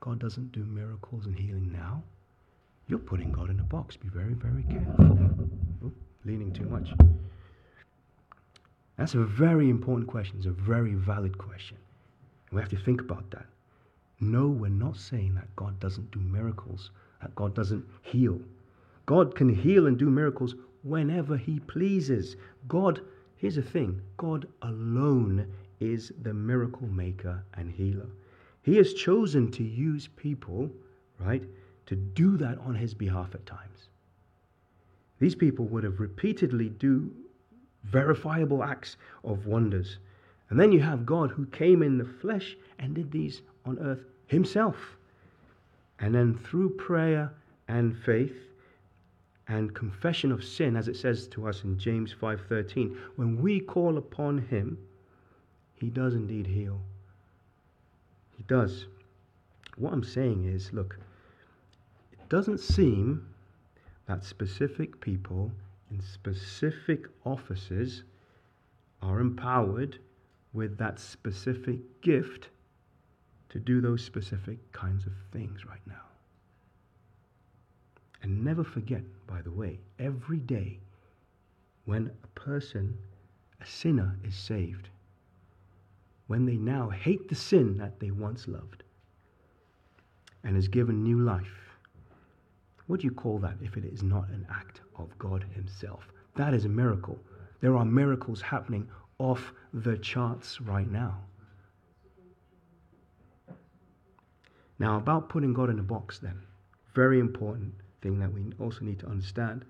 God 0.00 0.18
doesn't 0.18 0.50
do 0.50 0.64
miracles 0.64 1.26
and 1.26 1.38
healing 1.38 1.70
now? 1.70 2.02
You're 2.88 2.98
putting 2.98 3.30
God 3.30 3.50
in 3.50 3.60
a 3.60 3.64
box. 3.64 3.96
Be 3.96 4.08
very, 4.08 4.34
very 4.34 4.64
careful. 4.64 5.04
Ooh, 5.84 5.94
leaning 6.24 6.52
too 6.52 6.64
much. 6.64 6.90
That's 8.96 9.14
a 9.14 9.24
very 9.24 9.70
important 9.70 10.08
question. 10.08 10.38
It's 10.38 10.46
a 10.46 10.50
very 10.50 10.94
valid 10.94 11.38
question. 11.38 11.76
And 12.50 12.56
we 12.56 12.62
have 12.62 12.70
to 12.70 12.76
think 12.76 13.00
about 13.00 13.30
that. 13.30 13.46
No, 14.20 14.48
we're 14.48 14.68
not 14.68 14.96
saying 14.96 15.34
that 15.36 15.54
God 15.56 15.80
doesn't 15.80 16.10
do 16.10 16.20
miracles, 16.20 16.90
that 17.22 17.34
God 17.34 17.54
doesn't 17.54 17.84
heal. 18.02 18.40
God 19.06 19.34
can 19.34 19.48
heal 19.48 19.86
and 19.86 19.98
do 19.98 20.10
miracles 20.10 20.54
whenever 20.82 21.36
He 21.36 21.60
pleases. 21.60 22.36
God, 22.68 23.00
here's 23.36 23.56
the 23.56 23.62
thing 23.62 24.00
God 24.18 24.46
alone 24.62 25.46
is 25.80 26.12
the 26.22 26.34
miracle 26.34 26.86
maker 26.86 27.42
and 27.54 27.70
healer. 27.70 28.08
He 28.62 28.76
has 28.76 28.92
chosen 28.92 29.50
to 29.52 29.64
use 29.64 30.08
people, 30.16 30.70
right, 31.18 31.44
to 31.86 31.96
do 31.96 32.36
that 32.36 32.58
on 32.58 32.74
His 32.74 32.92
behalf 32.92 33.34
at 33.34 33.46
times. 33.46 33.88
These 35.18 35.34
people 35.34 35.66
would 35.66 35.84
have 35.84 36.00
repeatedly 36.00 36.68
do 36.68 37.10
verifiable 37.84 38.62
acts 38.62 38.96
of 39.24 39.46
wonders. 39.46 39.98
And 40.50 40.58
then 40.58 40.72
you 40.72 40.80
have 40.80 41.06
God 41.06 41.30
who 41.30 41.46
came 41.46 41.82
in 41.82 41.96
the 41.96 42.04
flesh 42.04 42.56
and 42.78 42.94
did 42.94 43.12
these 43.12 43.40
on 43.64 43.78
earth 43.78 44.04
himself. 44.26 44.76
And 46.00 46.14
then 46.14 46.36
through 46.36 46.70
prayer 46.76 47.32
and 47.68 47.96
faith 47.96 48.34
and 49.46 49.74
confession 49.74 50.32
of 50.32 50.44
sin, 50.44 50.76
as 50.76 50.88
it 50.88 50.96
says 50.96 51.28
to 51.28 51.46
us 51.48 51.62
in 51.62 51.78
James 51.78 52.12
5:13, 52.12 52.96
when 53.16 53.40
we 53.40 53.60
call 53.60 53.96
upon 53.96 54.38
him, 54.38 54.78
he 55.74 55.88
does 55.88 56.14
indeed 56.14 56.46
heal. 56.46 56.80
He 58.36 58.42
does. 58.44 58.86
What 59.76 59.92
I'm 59.92 60.04
saying 60.04 60.44
is, 60.44 60.72
look, 60.72 60.98
it 62.12 62.28
doesn't 62.28 62.60
seem 62.60 63.26
that 64.06 64.24
specific 64.24 65.00
people 65.00 65.52
in 65.90 66.00
specific 66.00 67.06
offices 67.24 68.02
are 69.00 69.20
empowered 69.20 69.98
with 70.52 70.76
that 70.78 70.98
specific 70.98 71.78
gift 72.02 72.48
to 73.50 73.58
do 73.58 73.80
those 73.80 74.04
specific 74.04 74.58
kinds 74.72 75.06
of 75.06 75.12
things 75.32 75.64
right 75.64 75.84
now. 75.86 76.02
And 78.22 78.44
never 78.44 78.64
forget, 78.64 79.02
by 79.26 79.42
the 79.42 79.50
way, 79.50 79.80
every 79.98 80.38
day 80.38 80.78
when 81.84 82.10
a 82.22 82.26
person, 82.28 82.96
a 83.60 83.66
sinner, 83.66 84.16
is 84.24 84.34
saved, 84.34 84.88
when 86.26 86.44
they 86.46 86.56
now 86.56 86.88
hate 86.90 87.28
the 87.28 87.34
sin 87.34 87.76
that 87.78 87.98
they 87.98 88.10
once 88.10 88.46
loved 88.46 88.84
and 90.44 90.56
is 90.56 90.68
given 90.68 91.02
new 91.02 91.20
life, 91.20 91.70
what 92.86 93.00
do 93.00 93.06
you 93.06 93.12
call 93.12 93.38
that 93.38 93.56
if 93.62 93.76
it 93.76 93.84
is 93.84 94.02
not 94.02 94.28
an 94.28 94.46
act 94.50 94.80
of 94.96 95.16
God 95.18 95.44
Himself? 95.54 96.08
That 96.36 96.54
is 96.54 96.64
a 96.64 96.68
miracle. 96.68 97.18
There 97.60 97.76
are 97.76 97.84
miracles 97.84 98.40
happening 98.40 98.88
off 99.20 99.52
the 99.74 99.98
charts 99.98 100.60
right 100.62 100.90
now. 100.90 101.14
Now, 104.78 104.96
about 104.96 105.28
putting 105.28 105.52
God 105.52 105.68
in 105.68 105.78
a 105.78 105.82
box, 105.82 106.18
then, 106.18 106.40
very 106.94 107.20
important 107.20 107.74
thing 108.00 108.18
that 108.18 108.32
we 108.32 108.42
also 108.58 108.80
need 108.80 108.98
to 109.00 109.06
understand. 109.06 109.66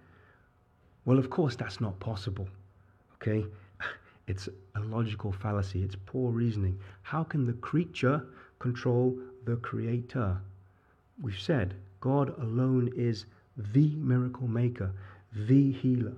Well, 1.05 1.19
of 1.19 1.31
course, 1.31 1.57
that's 1.57 1.81
not 1.81 1.99
possible. 2.01 2.49
Okay? 3.17 3.45
It's 4.29 4.49
a 4.77 4.81
logical 4.81 5.33
fallacy, 5.33 5.83
it's 5.83 5.97
poor 6.07 6.31
reasoning. 6.31 6.79
How 7.03 7.25
can 7.25 7.47
the 7.47 7.55
creature 7.55 8.25
control 8.61 9.19
the 9.45 9.57
creator? 9.57 10.41
We've 11.21 11.41
said 11.41 11.75
God 12.01 12.39
alone 12.39 12.93
is 12.95 13.27
the 13.57 13.89
miracle 13.97 14.47
maker, 14.47 14.93
the 15.35 15.73
healer. 15.73 16.15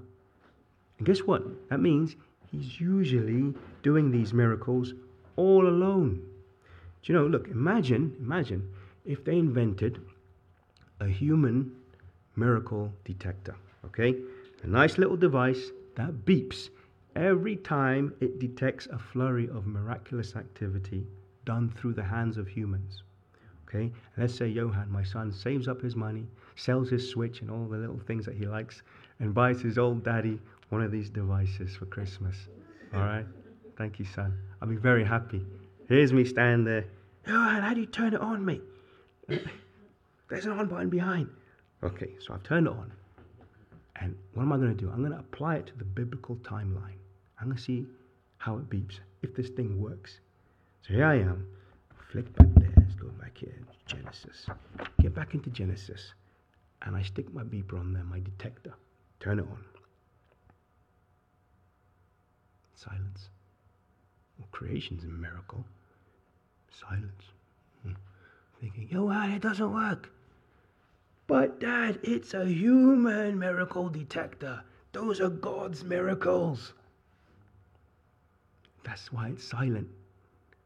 And 0.99 1.07
guess 1.07 1.20
what? 1.20 1.43
That 1.70 1.80
means 1.80 2.16
he's 2.53 2.80
usually 2.80 3.53
doing 3.82 4.12
these 4.12 4.32
miracles 4.32 4.92
all 5.36 5.66
alone. 5.66 6.22
Do 7.03 7.12
you 7.12 7.18
know, 7.18 7.26
look, 7.26 7.48
imagine, 7.48 8.14
imagine 8.20 8.68
if 9.05 9.24
they 9.24 9.38
invented 9.38 10.00
a 11.00 11.09
human 11.09 11.74
miracle 12.36 12.92
detector, 13.05 13.57
okay? 13.86 14.14
A 14.62 14.66
nice 14.66 14.98
little 14.98 15.16
device 15.16 15.70
that 15.96 16.24
beeps 16.24 16.68
every 17.16 17.57
time 17.57 18.14
it 18.20 18.38
detects 18.38 18.86
a 18.86 18.98
flurry 18.98 19.48
of 19.48 19.66
miraculous 19.66 20.36
activity 20.36 21.07
done 21.44 21.68
through 21.76 21.94
the 21.94 22.03
hands 22.05 22.36
of 22.36 22.46
humans. 22.46 23.03
Okay? 23.68 23.90
Let's 24.16 24.34
say 24.34 24.48
Johan, 24.48 24.90
my 24.90 25.03
son, 25.03 25.32
saves 25.32 25.66
up 25.66 25.80
his 25.80 25.96
money, 25.96 26.26
sells 26.57 26.90
his 26.90 27.09
Switch 27.09 27.40
and 27.40 27.50
all 27.50 27.66
the 27.66 27.78
little 27.78 27.98
things 27.98 28.26
that 28.26 28.36
he 28.36 28.46
likes, 28.46 28.82
and 29.18 29.34
buys 29.34 29.61
his 29.61 29.78
old 29.78 30.05
daddy 30.05 30.38
one 30.73 30.81
of 30.83 30.91
these 30.91 31.11
devices 31.11 31.77
for 31.77 31.85
Christmas. 31.85 32.35
All 32.95 33.01
right? 33.01 33.27
Thank 33.77 33.99
you, 33.99 34.07
son. 34.07 34.33
I'll 34.61 34.68
be 34.68 34.77
very 34.77 35.05
happy. 35.05 35.45
Here's 35.87 36.14
me 36.14 36.25
standing 36.25 36.64
there. 36.64 36.87
Johan, 37.27 37.61
how 37.61 37.75
do 37.75 37.81
you 37.81 37.87
turn 37.87 38.14
it 38.14 38.20
on, 38.23 38.43
mate? 38.43 38.62
There's 39.29 40.47
an 40.47 40.53
on 40.53 40.68
button 40.68 40.89
behind. 40.89 41.29
Okay, 41.85 42.12
so 42.20 42.33
I've 42.33 42.43
turned 42.43 42.68
it 42.68 42.73
on. 42.73 42.91
And 43.97 44.16
what 44.33 44.45
am 44.45 44.53
I 44.53 44.57
going 44.57 44.75
to 44.75 44.83
do? 44.83 44.91
I'm 44.91 45.01
going 45.01 45.12
to 45.12 45.18
apply 45.18 45.57
it 45.57 45.66
to 45.66 45.77
the 45.77 45.85
biblical 45.85 46.37
timeline. 46.37 46.97
I'm 47.39 47.49
going 47.49 47.57
to 47.57 47.62
see 47.62 47.87
how 48.39 48.57
it 48.57 48.70
beeps, 48.70 49.01
if 49.20 49.35
this 49.35 49.51
thing 49.51 49.79
works. 49.79 50.20
So 50.89 50.95
here 50.95 51.05
I 51.05 51.16
am. 51.16 51.47
Flick 52.11 52.35
back 52.37 52.49
there. 52.57 52.73
Let's 52.79 52.95
go 52.95 53.09
back 53.20 53.37
here. 53.37 53.55
Genesis. 53.87 54.47
Get 55.03 55.14
back 55.14 55.35
into 55.35 55.51
Genesis. 55.51 56.14
And 56.81 56.97
I 56.97 57.03
stick 57.03 57.33
my 57.35 57.43
beeper 57.43 57.79
on 57.79 57.93
there, 57.93 58.05
my 58.05 58.20
detector. 58.20 58.73
Turn 59.20 59.39
it 59.39 59.43
on. 59.43 59.59
Silence. 62.83 63.28
Well, 64.39 64.49
creation's 64.51 65.05
a 65.05 65.09
miracle. 65.09 65.64
Silence. 66.70 67.22
Hmm. 67.83 67.93
Thinking, 68.61 68.89
yo, 68.91 69.09
it 69.11 69.41
doesn't 69.41 69.72
work. 69.72 70.11
But, 71.28 71.61
Dad, 71.61 72.01
it's 72.03 72.35
a 72.35 72.45
human 72.45 73.39
miracle 73.39 73.89
detector. 73.89 74.62
Those 74.93 75.20
are 75.20 75.28
God's 75.28 75.85
miracles. 75.85 76.72
That's 78.83 79.12
why 79.12 79.28
it's 79.28 79.45
silent. 79.45 79.89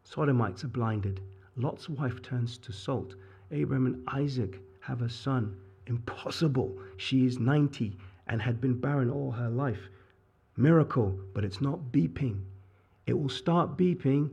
Sodomites 0.05 0.64
are 0.64 0.69
blinded. 0.69 1.21
Lot's 1.57 1.89
wife 1.89 2.23
turns 2.23 2.57
to 2.59 2.73
salt. 2.73 3.14
Abraham 3.51 3.87
and 3.87 4.03
Isaac 4.09 4.61
have 4.81 5.03
a 5.03 5.11
son. 5.11 5.55
Impossible. 5.87 6.79
She 6.97 7.27
is 7.27 7.39
90 7.39 7.97
and 8.27 8.41
had 8.41 8.61
been 8.61 8.81
barren 8.81 9.11
all 9.11 9.33
her 9.33 9.51
life. 9.51 9.91
Miracle, 10.57 11.19
but 11.35 11.45
it's 11.45 11.61
not 11.61 11.93
beeping. 11.93 12.41
It 13.07 13.19
will 13.19 13.29
start 13.29 13.77
beeping 13.77 14.31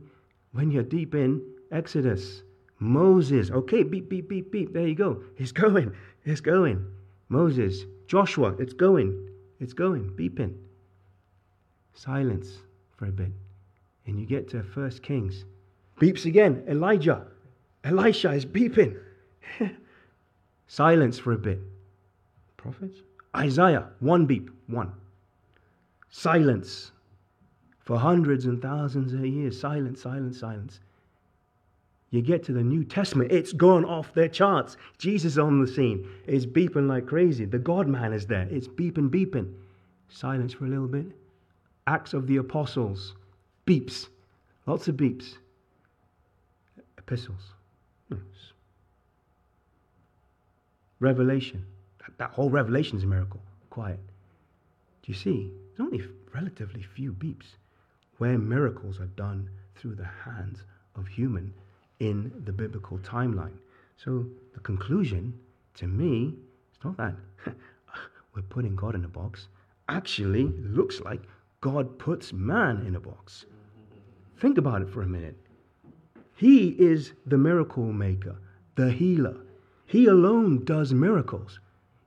when 0.52 0.70
you're 0.70 0.82
deep 0.82 1.14
in 1.14 1.42
Exodus. 1.70 2.42
Moses, 2.78 3.50
okay, 3.50 3.82
beep, 3.82 4.08
beep, 4.08 4.28
beep, 4.28 4.50
beep. 4.50 4.72
There 4.72 4.86
you 4.86 4.94
go. 4.94 5.22
It's 5.36 5.52
going. 5.52 5.94
It's 6.24 6.40
going. 6.40 6.84
Moses, 7.28 7.84
Joshua, 8.06 8.54
it's 8.58 8.72
going. 8.72 9.28
It's 9.60 9.72
going. 9.72 10.10
Beeping. 10.10 10.54
Silence 11.94 12.58
for 12.96 13.06
a 13.06 13.12
bit. 13.12 13.32
And 14.06 14.18
you 14.18 14.26
get 14.26 14.48
to 14.50 14.62
First 14.62 15.02
Kings. 15.02 15.44
Beeps 16.00 16.26
again. 16.26 16.64
Elijah. 16.68 17.26
Elisha 17.84 18.32
is 18.32 18.44
beeping. 18.44 18.98
Silence 20.66 21.18
for 21.18 21.32
a 21.32 21.38
bit. 21.38 21.60
Prophets? 22.56 22.98
Isaiah, 23.36 23.88
one 24.00 24.26
beep, 24.26 24.50
one. 24.66 24.92
Silence 26.16 26.92
for 27.80 27.98
hundreds 27.98 28.44
and 28.44 28.62
thousands 28.62 29.12
of 29.12 29.26
years. 29.26 29.58
Silence, 29.58 30.00
silence, 30.00 30.38
silence. 30.38 30.78
You 32.10 32.22
get 32.22 32.44
to 32.44 32.52
the 32.52 32.62
New 32.62 32.84
Testament, 32.84 33.32
it's 33.32 33.52
gone 33.52 33.84
off 33.84 34.14
their 34.14 34.28
charts. 34.28 34.76
Jesus 34.96 35.38
on 35.38 35.60
the 35.60 35.66
scene. 35.66 36.08
It's 36.24 36.46
beeping 36.46 36.86
like 36.86 37.06
crazy. 37.06 37.46
The 37.46 37.58
God 37.58 37.88
man 37.88 38.12
is 38.12 38.26
there. 38.28 38.46
It's 38.48 38.68
beeping, 38.68 39.10
beeping. 39.10 39.54
Silence 40.08 40.52
for 40.52 40.66
a 40.66 40.68
little 40.68 40.86
bit. 40.86 41.06
Acts 41.88 42.14
of 42.14 42.28
the 42.28 42.36
Apostles. 42.36 43.16
Beeps. 43.66 44.06
Lots 44.66 44.86
of 44.86 44.96
beeps. 44.96 45.34
Epistles. 46.96 47.42
Revelation. 51.00 51.66
That, 51.98 52.18
that 52.18 52.30
whole 52.30 52.50
revelation 52.50 52.98
is 52.98 53.02
a 53.02 53.08
miracle. 53.08 53.40
Quiet. 53.68 53.98
Do 55.02 55.10
you 55.10 55.18
see? 55.18 55.50
There's 55.76 55.86
only 55.86 56.06
relatively 56.32 56.82
few 56.82 57.12
beeps 57.12 57.56
where 58.18 58.38
miracles 58.38 59.00
are 59.00 59.06
done 59.06 59.50
through 59.74 59.96
the 59.96 60.08
hands 60.24 60.64
of 60.94 61.08
human 61.08 61.52
in 61.98 62.32
the 62.44 62.52
biblical 62.52 62.98
timeline. 62.98 63.58
So 63.96 64.26
the 64.52 64.60
conclusion 64.60 65.34
to 65.74 65.86
me 65.88 66.34
is 66.72 66.84
not 66.84 66.96
that 66.98 67.14
we're 68.34 68.42
putting 68.42 68.76
God 68.76 68.94
in 68.94 69.04
a 69.04 69.08
box. 69.08 69.48
Actually, 69.88 70.42
it 70.42 70.70
looks 70.70 71.00
like 71.00 71.22
God 71.60 71.98
puts 71.98 72.32
man 72.32 72.84
in 72.86 72.94
a 72.94 73.00
box. 73.00 73.46
Think 74.38 74.58
about 74.58 74.82
it 74.82 74.90
for 74.90 75.02
a 75.02 75.08
minute. 75.08 75.36
He 76.36 76.68
is 76.68 77.12
the 77.26 77.38
miracle 77.38 77.92
maker, 77.92 78.36
the 78.76 78.90
healer. 78.90 79.38
He 79.86 80.06
alone 80.06 80.64
does 80.64 80.92
miracles. 80.92 81.58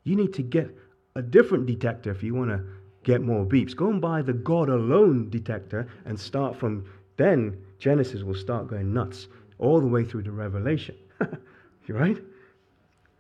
You 0.04 0.16
need 0.16 0.34
to 0.34 0.44
get 0.44 0.70
a 1.16 1.22
different 1.22 1.66
detector 1.66 2.12
if 2.12 2.24
you 2.24 2.36
want 2.36 2.52
to 2.52 2.64
get 3.08 3.22
more 3.22 3.46
beeps. 3.46 3.74
Go 3.74 3.90
and 3.90 4.02
buy 4.02 4.22
the 4.22 4.34
God 4.34 4.68
alone 4.68 5.30
detector 5.30 5.88
and 6.06 6.20
start 6.20 6.58
from 6.58 6.86
then. 7.16 7.58
Genesis 7.80 8.22
will 8.22 8.36
start 8.36 8.68
going 8.68 8.94
nuts 8.94 9.28
all 9.60 9.80
the 9.80 9.88
way 9.88 10.04
through 10.04 10.24
to 10.24 10.32
Revelation. 10.32 10.96
you 11.88 11.96
right? 11.96 12.18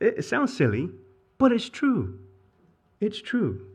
It, 0.01 0.17
it 0.17 0.25
sounds 0.25 0.55
silly, 0.55 0.89
but 1.37 1.53
it's 1.53 1.69
true. 1.69 2.19
It's 2.99 3.21
true. 3.21 3.65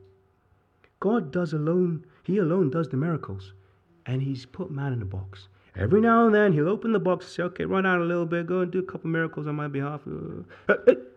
God 1.01 1.33
does 1.33 1.55
alone, 1.55 2.05
He 2.25 2.37
alone 2.37 2.69
does 2.69 2.91
the 2.91 2.99
miracles. 2.99 3.55
And 4.05 4.21
He's 4.21 4.45
put 4.45 4.71
man 4.71 4.93
in 4.93 5.01
a 5.01 5.07
box. 5.07 5.49
Every 5.77 6.03
now 6.03 6.27
and 6.27 6.35
then 6.35 6.53
He'll 6.53 6.69
open 6.69 6.93
the 6.93 6.99
box 6.99 7.25
and 7.25 7.33
say, 7.33 7.43
okay, 7.45 7.65
run 7.65 7.87
out 7.87 8.01
a 8.01 8.05
little 8.05 8.27
bit, 8.27 8.47
go 8.47 8.61
and 8.61 8.71
do 8.71 8.81
a 8.81 8.83
couple 8.83 9.09
miracles 9.09 9.47
on 9.47 9.55
my 9.55 9.69
behalf. 9.69 10.03
Uh, 10.69 10.75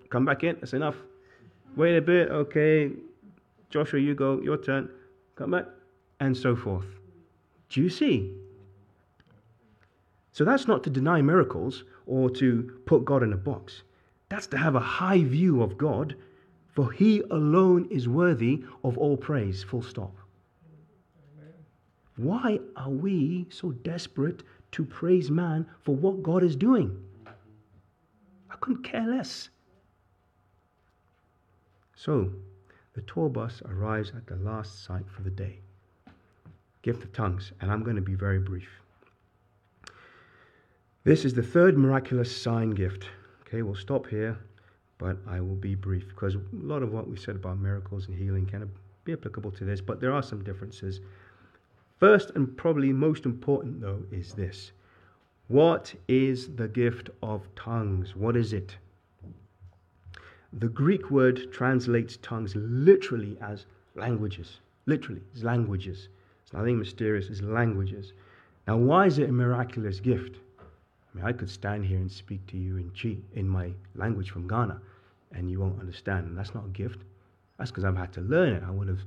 come 0.09 0.23
back 0.23 0.45
in, 0.45 0.55
that's 0.55 0.71
enough. 0.71 0.95
Wait 1.75 1.97
a 1.97 2.01
bit, 2.01 2.29
okay, 2.29 2.91
Joshua, 3.69 3.99
you 3.99 4.15
go, 4.15 4.41
your 4.41 4.57
turn, 4.57 4.89
come 5.35 5.51
back, 5.51 5.65
and 6.19 6.35
so 6.35 6.55
forth. 6.55 6.85
Do 7.69 7.81
you 7.81 7.89
see? 7.89 8.33
So 10.31 10.43
that's 10.43 10.67
not 10.67 10.83
to 10.83 10.89
deny 10.89 11.21
miracles 11.21 11.83
or 12.05 12.29
to 12.31 12.81
put 12.85 13.05
God 13.05 13.23
in 13.23 13.33
a 13.33 13.37
box. 13.37 13.83
That's 14.29 14.47
to 14.47 14.57
have 14.57 14.75
a 14.75 14.79
high 14.79 15.23
view 15.23 15.61
of 15.61 15.77
God, 15.77 16.15
for 16.73 16.91
he 16.91 17.21
alone 17.31 17.87
is 17.89 18.07
worthy 18.07 18.63
of 18.83 18.97
all 18.97 19.17
praise, 19.17 19.63
full 19.63 19.81
stop. 19.81 20.15
Why 22.17 22.59
are 22.75 22.89
we 22.89 23.45
so 23.49 23.71
desperate 23.71 24.43
to 24.71 24.85
praise 24.85 25.29
man 25.29 25.65
for 25.81 25.95
what 25.95 26.23
God 26.23 26.43
is 26.43 26.55
doing? 26.55 26.97
I 27.27 28.55
couldn't 28.59 28.83
care 28.83 29.05
less. 29.05 29.49
So, 31.95 32.31
the 32.95 33.01
tour 33.01 33.29
bus 33.29 33.61
arrives 33.69 34.11
at 34.15 34.25
the 34.25 34.37
last 34.37 34.83
site 34.83 35.09
for 35.09 35.21
the 35.21 35.29
day 35.29 35.59
gift 36.85 37.03
of 37.03 37.11
tongues, 37.13 37.51
and 37.59 37.71
I'm 37.71 37.81
going 37.81 37.95
to 37.95 38.01
be 38.01 38.13
very 38.13 38.37
brief. 38.37 38.69
This 41.03 41.25
is 41.25 41.33
the 41.33 41.41
third 41.41 41.79
miraculous 41.79 42.35
sign 42.35 42.69
gift. 42.69 43.05
Okay, 43.41 43.63
we'll 43.63 43.73
stop 43.73 44.05
here, 44.05 44.37
but 44.99 45.17
I 45.27 45.41
will 45.41 45.55
be 45.55 45.73
brief 45.73 46.07
because 46.07 46.35
a 46.35 46.41
lot 46.53 46.83
of 46.83 46.93
what 46.93 47.09
we 47.09 47.17
said 47.17 47.35
about 47.35 47.57
miracles 47.57 48.07
and 48.07 48.15
healing 48.15 48.45
can 48.45 48.69
be 49.03 49.13
applicable 49.13 49.49
to 49.53 49.65
this, 49.65 49.81
but 49.81 49.99
there 49.99 50.13
are 50.13 50.21
some 50.21 50.43
differences. 50.43 50.99
First 51.99 52.29
and 52.35 52.55
probably 52.55 52.93
most 52.93 53.25
important, 53.25 53.81
though, 53.81 54.03
is 54.11 54.33
this 54.33 54.71
What 55.47 55.91
is 56.07 56.55
the 56.55 56.67
gift 56.67 57.09
of 57.23 57.47
tongues? 57.55 58.15
What 58.15 58.37
is 58.37 58.53
it? 58.53 58.77
The 60.53 60.67
Greek 60.67 61.11
word 61.11 61.51
translates 61.51 62.17
tongues 62.17 62.55
literally 62.55 63.37
as 63.41 63.65
languages. 63.95 64.59
Literally, 64.85 65.21
it's 65.33 65.43
languages. 65.43 66.09
It's 66.43 66.53
nothing 66.53 66.79
mysterious, 66.79 67.29
it's 67.29 67.41
languages. 67.41 68.13
Now, 68.67 68.77
why 68.77 69.07
is 69.07 69.19
it 69.19 69.29
a 69.29 69.33
miraculous 69.33 69.99
gift? 69.99 70.37
I 70.59 71.17
mean, 71.17 71.25
I 71.25 71.31
could 71.31 71.49
stand 71.49 71.85
here 71.85 71.97
and 71.97 72.11
speak 72.11 72.45
to 72.47 72.57
you 72.57 72.77
in 72.77 72.91
Twi, 72.91 73.17
in 73.33 73.47
my 73.47 73.71
language 73.95 74.31
from 74.31 74.47
Ghana, 74.47 74.79
and 75.31 75.49
you 75.49 75.59
won't 75.59 75.79
understand. 75.79 76.27
And 76.27 76.37
that's 76.37 76.53
not 76.53 76.65
a 76.65 76.69
gift. 76.69 76.99
That's 77.57 77.71
because 77.71 77.85
I've 77.85 77.97
had 77.97 78.13
to 78.13 78.21
learn 78.21 78.53
it. 78.53 78.63
I 78.65 78.71
would 78.71 78.87
have 78.87 79.01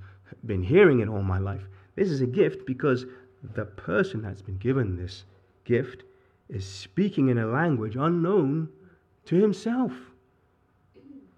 been 0.47 0.63
hearing 0.63 1.01
it 1.01 1.09
all 1.09 1.23
my 1.23 1.39
life. 1.39 1.63
This 1.97 2.11
is 2.11 2.21
a 2.21 2.27
gift 2.27 2.67
because 2.67 3.07
the 3.55 3.65
person 3.65 4.23
that's 4.23 4.43
been 4.43 4.59
given 4.59 4.97
this 4.97 5.25
gift 5.65 6.05
is 6.49 6.67
speaking 6.67 7.29
in 7.29 7.39
a 7.39 7.47
language 7.47 7.97
unknown 7.97 8.69
to 9.27 9.37
himself, 9.37 9.93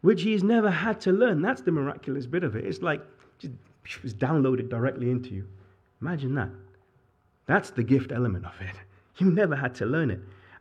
which 0.00 0.22
he's 0.22 0.42
never 0.42 0.70
had 0.70 1.00
to 1.02 1.12
learn. 1.12 1.42
That's 1.42 1.62
the 1.62 1.72
miraculous 1.72 2.26
bit 2.26 2.44
of 2.44 2.56
it. 2.56 2.64
It's 2.64 2.82
like 2.82 3.02
just 3.38 3.54
it 3.84 4.02
was 4.02 4.14
downloaded 4.14 4.68
directly 4.68 5.10
into 5.10 5.30
you. 5.30 5.46
Imagine 6.00 6.34
that. 6.34 6.50
That's 7.46 7.70
the 7.70 7.82
gift 7.82 8.12
element 8.12 8.46
of 8.46 8.54
it. 8.60 8.76
You 9.18 9.30
never 9.30 9.54
had 9.54 9.74
to 9.74 9.84
learn 9.84 10.10
it. 10.10 10.20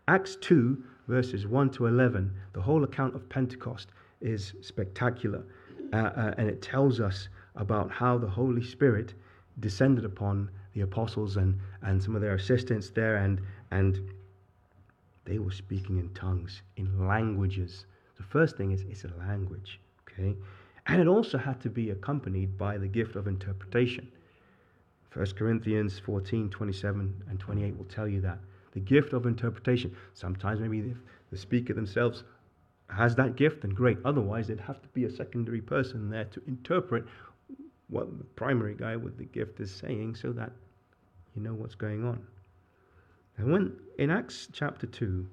Acts 0.10 0.36
2, 0.42 0.84
verses 1.08 1.48
1 1.48 1.70
to 1.70 1.86
11, 1.86 2.34
the 2.52 2.62
whole 2.62 2.84
account 2.84 3.16
of 3.16 3.30
Pentecost 3.30 3.88
is 4.20 4.54
spectacular. 4.60 5.46
Uh, 5.94 5.96
uh, 5.96 6.34
and 6.38 6.50
it 6.50 6.62
tells 6.62 7.00
us 7.00 7.30
about 7.56 7.90
how 7.90 8.18
the 8.18 8.28
Holy 8.28 8.62
Spirit 8.62 9.14
descended 9.62 10.04
upon 10.04 10.50
the 10.74 10.82
apostles 10.82 11.38
and, 11.38 11.58
and 11.84 12.04
some 12.04 12.16
of 12.16 12.22
their 12.22 12.36
assistants 12.36 12.90
there, 12.90 13.18
and, 13.18 13.40
and 13.72 14.12
they 15.26 15.40
were 15.40 15.52
speaking 15.52 15.98
in 15.98 16.10
tongues, 16.10 16.62
in 16.76 17.08
languages. 17.08 17.86
The 18.20 18.26
first 18.26 18.58
thing 18.58 18.72
is 18.72 18.84
it's 18.84 19.06
a 19.06 19.12
language, 19.18 19.80
okay? 20.04 20.36
And 20.86 21.02
it 21.02 21.08
also 21.08 21.38
had 21.38 21.60
to 21.62 21.70
be 21.70 21.90
accompanied 21.90 22.58
by 22.58 22.78
the 22.78 22.88
gift 22.88 23.16
of 23.16 23.28
interpretation. 23.28 24.12
1 25.14 25.26
Corinthians 25.36 25.98
14, 25.98 26.50
27 26.50 27.24
and 27.30 27.40
28 27.40 27.78
will 27.78 27.86
tell 27.86 28.08
you 28.08 28.22
that. 28.22 28.38
The 28.74 28.80
gift 28.80 29.14
of 29.14 29.26
interpretation. 29.26 29.96
Sometimes 30.14 30.60
maybe 30.60 30.82
the, 30.82 30.96
the 31.32 31.38
speaker 31.38 31.74
themselves 31.74 32.24
has 32.90 33.16
that 33.16 33.36
gift, 33.36 33.64
and 33.64 33.76
great. 33.76 33.98
Otherwise, 34.04 34.48
there'd 34.48 34.60
have 34.60 34.82
to 34.82 34.88
be 34.90 35.06
a 35.06 35.12
secondary 35.12 35.62
person 35.62 36.10
there 36.10 36.26
to 36.26 36.42
interpret 36.48 37.06
what 37.88 38.18
the 38.18 38.24
primary 38.24 38.76
guy 38.76 38.96
with 38.96 39.18
the 39.18 39.26
gift 39.26 39.60
is 39.60 39.72
saying 39.72 40.16
so 40.16 40.32
that 40.32 40.52
you 41.36 41.42
know 41.42 41.54
what's 41.54 41.76
going 41.76 42.06
on. 42.06 42.26
And 43.38 43.52
when 43.52 43.78
in 43.98 44.10
Acts 44.10 44.48
chapter 44.52 44.86
2, 44.86 45.28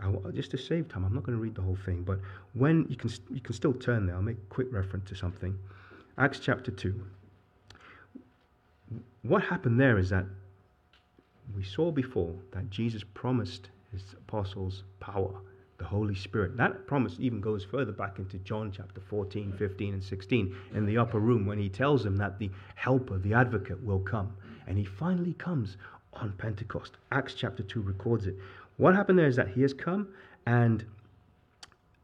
I, 0.00 0.30
just 0.32 0.50
to 0.52 0.58
save 0.58 0.88
time, 0.88 1.04
I'm 1.04 1.14
not 1.14 1.24
going 1.24 1.36
to 1.36 1.42
read 1.42 1.54
the 1.54 1.62
whole 1.62 1.78
thing, 1.84 2.02
but 2.02 2.20
when 2.52 2.86
you 2.88 2.96
can, 2.96 3.10
you 3.30 3.40
can 3.40 3.54
still 3.54 3.72
turn 3.72 4.06
there, 4.06 4.16
I'll 4.16 4.22
make 4.22 4.36
a 4.36 4.54
quick 4.54 4.68
reference 4.70 5.08
to 5.08 5.14
something. 5.14 5.58
Acts 6.18 6.38
chapter 6.38 6.70
2. 6.70 6.94
What 9.22 9.42
happened 9.42 9.80
there 9.80 9.98
is 9.98 10.10
that 10.10 10.26
we 11.54 11.64
saw 11.64 11.90
before 11.90 12.34
that 12.52 12.70
Jesus 12.70 13.02
promised 13.14 13.70
his 13.92 14.02
apostles 14.14 14.84
power 15.00 15.34
the 15.78 15.84
Holy 15.84 16.14
Spirit. 16.14 16.56
That 16.56 16.86
promise 16.86 17.16
even 17.18 17.40
goes 17.40 17.64
further 17.64 17.92
back 17.92 18.18
into 18.18 18.38
John 18.38 18.72
chapter 18.74 19.00
14, 19.00 19.54
15, 19.58 19.94
and 19.94 20.02
16 20.02 20.56
in 20.74 20.86
the 20.86 20.98
upper 20.98 21.18
room 21.18 21.46
when 21.46 21.58
he 21.58 21.68
tells 21.68 22.02
them 22.02 22.16
that 22.16 22.38
the 22.38 22.50
helper, 22.74 23.18
the 23.18 23.34
advocate, 23.34 23.82
will 23.82 24.00
come. 24.00 24.32
And 24.66 24.78
he 24.78 24.84
finally 24.84 25.34
comes 25.34 25.76
on 26.14 26.32
Pentecost. 26.38 26.92
Acts 27.12 27.34
chapter 27.34 27.62
2 27.62 27.82
records 27.82 28.26
it. 28.26 28.36
What 28.76 28.94
happened 28.94 29.18
there 29.18 29.26
is 29.26 29.36
that 29.36 29.48
he 29.48 29.62
has 29.62 29.72
come 29.72 30.08
and 30.46 30.84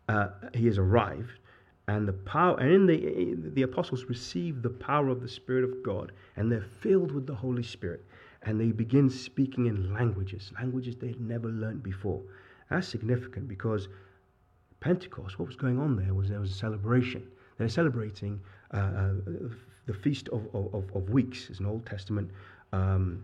uh, 0.08 0.28
he 0.54 0.66
has 0.66 0.78
arrived, 0.78 1.38
and 1.88 2.06
the 2.06 2.12
power, 2.12 2.58
and 2.58 2.72
in 2.72 2.86
the 2.86 3.50
the 3.50 3.62
apostles 3.62 4.04
receive 4.04 4.62
the 4.62 4.70
power 4.70 5.08
of 5.08 5.20
the 5.20 5.28
Spirit 5.28 5.64
of 5.64 5.82
God, 5.82 6.12
and 6.36 6.50
they're 6.50 6.66
filled 6.80 7.12
with 7.12 7.26
the 7.26 7.34
Holy 7.34 7.62
Spirit, 7.62 8.04
and 8.42 8.60
they 8.60 8.72
begin 8.72 9.08
speaking 9.08 9.66
in 9.66 9.94
languages, 9.94 10.52
languages 10.60 10.96
they 10.96 11.08
had 11.08 11.20
never 11.20 11.48
learned 11.48 11.82
before. 11.82 12.20
That's 12.68 12.88
significant 12.88 13.48
because 13.48 13.88
Pentecost, 14.80 15.38
what 15.38 15.46
was 15.46 15.56
going 15.56 15.78
on 15.78 15.96
there 15.96 16.14
was 16.14 16.28
there 16.28 16.40
was 16.40 16.50
a 16.50 16.54
celebration. 16.54 17.26
They're 17.58 17.68
celebrating 17.68 18.40
uh, 18.74 18.76
uh, 18.76 19.12
the 19.86 19.94
Feast 19.94 20.28
of, 20.30 20.42
of, 20.54 20.90
of, 20.94 21.10
Weeks. 21.10 21.48
It's 21.50 21.60
an 21.60 21.66
Old 21.66 21.86
Testament 21.86 22.30
um, 22.72 23.22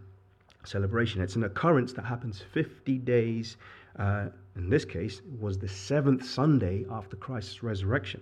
celebration. 0.65 1.21
It's 1.21 1.37
an 1.37 1.45
occurrence 1.45 1.93
that 1.95 2.05
happens 2.05 2.43
50 2.53 2.99
days, 2.99 3.57
uh, 3.99 4.27
in 4.57 4.71
this 4.71 4.85
case, 4.85 5.21
was 5.41 5.59
the 5.59 5.69
seventh 5.69 6.25
Sunday 6.25 6.85
after 6.91 7.17
Christ's 7.17 7.63
resurrection. 7.63 8.21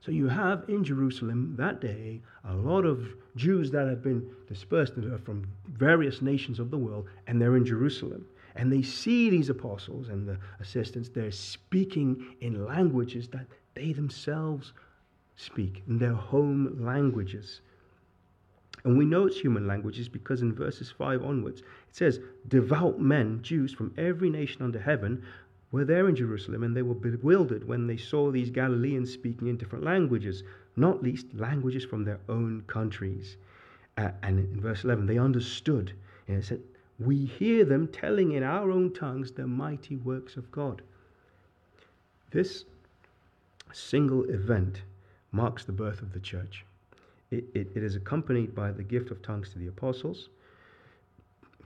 So 0.00 0.12
you 0.12 0.28
have 0.28 0.64
in 0.68 0.84
Jerusalem 0.84 1.54
that 1.58 1.80
day 1.80 2.20
a 2.44 2.54
lot 2.54 2.84
of 2.84 3.08
Jews 3.36 3.70
that 3.72 3.88
have 3.88 4.02
been 4.02 4.30
dispersed 4.46 4.94
from 5.24 5.46
various 5.66 6.22
nations 6.22 6.60
of 6.60 6.70
the 6.70 6.78
world, 6.78 7.08
and 7.26 7.40
they're 7.40 7.56
in 7.56 7.64
Jerusalem 7.64 8.24
and 8.58 8.72
they 8.72 8.82
see 8.82 9.30
these 9.30 9.48
apostles 9.48 10.08
and 10.08 10.28
the 10.28 10.36
assistants, 10.60 11.08
they're 11.08 11.30
speaking 11.30 12.34
in 12.40 12.66
languages 12.66 13.28
that 13.28 13.46
they 13.74 13.92
themselves 13.92 14.72
speak, 15.36 15.84
in 15.86 15.98
their 15.98 16.14
home 16.14 16.76
languages. 16.80 17.60
And 18.88 18.96
we 18.96 19.04
know 19.04 19.26
it's 19.26 19.38
human 19.38 19.66
languages 19.66 20.08
because 20.08 20.40
in 20.40 20.54
verses 20.54 20.90
5 20.90 21.22
onwards, 21.22 21.60
it 21.60 21.66
says, 21.90 22.20
Devout 22.48 22.98
men, 22.98 23.42
Jews 23.42 23.70
from 23.70 23.92
every 23.98 24.30
nation 24.30 24.62
under 24.62 24.80
heaven, 24.80 25.22
were 25.70 25.84
there 25.84 26.08
in 26.08 26.16
Jerusalem, 26.16 26.62
and 26.62 26.74
they 26.74 26.80
were 26.80 26.94
bewildered 26.94 27.68
when 27.68 27.86
they 27.86 27.98
saw 27.98 28.30
these 28.30 28.48
Galileans 28.48 29.12
speaking 29.12 29.48
in 29.48 29.58
different 29.58 29.84
languages, 29.84 30.42
not 30.74 31.02
least 31.02 31.26
languages 31.34 31.84
from 31.84 32.02
their 32.02 32.18
own 32.30 32.62
countries. 32.66 33.36
Uh, 33.98 34.08
and 34.22 34.38
in 34.38 34.58
verse 34.58 34.84
11, 34.84 35.04
they 35.04 35.18
understood. 35.18 35.92
And 36.26 36.38
it 36.38 36.46
said, 36.46 36.62
we 36.98 37.26
hear 37.26 37.66
them 37.66 37.88
telling 37.88 38.32
in 38.32 38.42
our 38.42 38.70
own 38.70 38.94
tongues 38.94 39.32
the 39.32 39.46
mighty 39.46 39.96
works 39.96 40.38
of 40.38 40.50
God. 40.50 40.80
This 42.30 42.64
single 43.70 44.24
event 44.30 44.80
marks 45.30 45.66
the 45.66 45.72
birth 45.72 46.00
of 46.00 46.14
the 46.14 46.20
church. 46.20 46.64
It, 47.30 47.44
it, 47.54 47.68
it 47.74 47.82
is 47.82 47.96
accompanied 47.96 48.54
by 48.54 48.72
the 48.72 48.82
gift 48.82 49.10
of 49.10 49.20
tongues 49.22 49.50
to 49.50 49.58
the 49.58 49.68
apostles. 49.68 50.30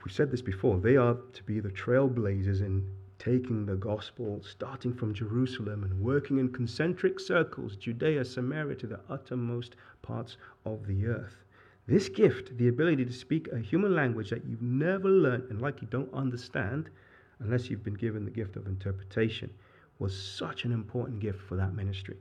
We 0.03 0.11
said 0.11 0.31
this 0.31 0.41
before, 0.41 0.79
they 0.79 0.97
are 0.97 1.15
to 1.33 1.43
be 1.43 1.59
the 1.59 1.69
trailblazers 1.69 2.61
in 2.61 2.85
taking 3.19 3.65
the 3.65 3.75
gospel, 3.75 4.41
starting 4.43 4.93
from 4.93 5.13
Jerusalem 5.13 5.85
and 5.85 6.01
working 6.01 6.39
in 6.39 6.51
concentric 6.51 7.21
circles, 7.21 7.77
Judea, 7.77 8.25
Samaria, 8.25 8.75
to 8.75 8.87
the 8.87 8.99
uttermost 9.09 9.77
parts 10.01 10.35
of 10.65 10.85
the 10.87 11.05
earth. 11.05 11.45
This 11.87 12.09
gift, 12.09 12.57
the 12.57 12.67
ability 12.67 13.05
to 13.05 13.13
speak 13.13 13.47
a 13.51 13.59
human 13.59 13.95
language 13.95 14.29
that 14.29 14.45
you've 14.45 14.61
never 14.61 15.07
learned 15.07 15.49
and 15.49 15.61
likely 15.61 15.87
don't 15.89 16.13
understand 16.13 16.89
unless 17.39 17.69
you've 17.69 17.83
been 17.83 17.93
given 17.93 18.25
the 18.25 18.31
gift 18.31 18.57
of 18.57 18.67
interpretation, 18.67 19.49
was 19.99 20.17
such 20.17 20.65
an 20.65 20.73
important 20.73 21.19
gift 21.19 21.41
for 21.41 21.55
that 21.55 21.73
ministry. 21.75 22.17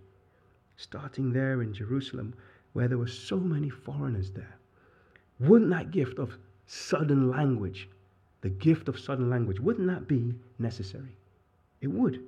Starting 0.77 1.33
there 1.33 1.63
in 1.63 1.73
Jerusalem, 1.73 2.35
where 2.73 2.89
there 2.89 2.99
were 2.99 3.07
so 3.07 3.37
many 3.37 3.69
foreigners 3.69 4.31
there. 4.31 4.57
Wouldn't 5.41 5.71
that 5.71 5.91
gift 5.91 6.19
of 6.19 6.37
sudden 6.67 7.31
language, 7.31 7.89
the 8.41 8.51
gift 8.51 8.89
of 8.89 8.99
sudden 8.99 9.29
language, 9.29 9.61
wouldn't 9.61 9.89
that 9.89 10.09
be 10.09 10.35
necessary? 10.59 11.17
It 11.81 11.89
would. 11.89 12.23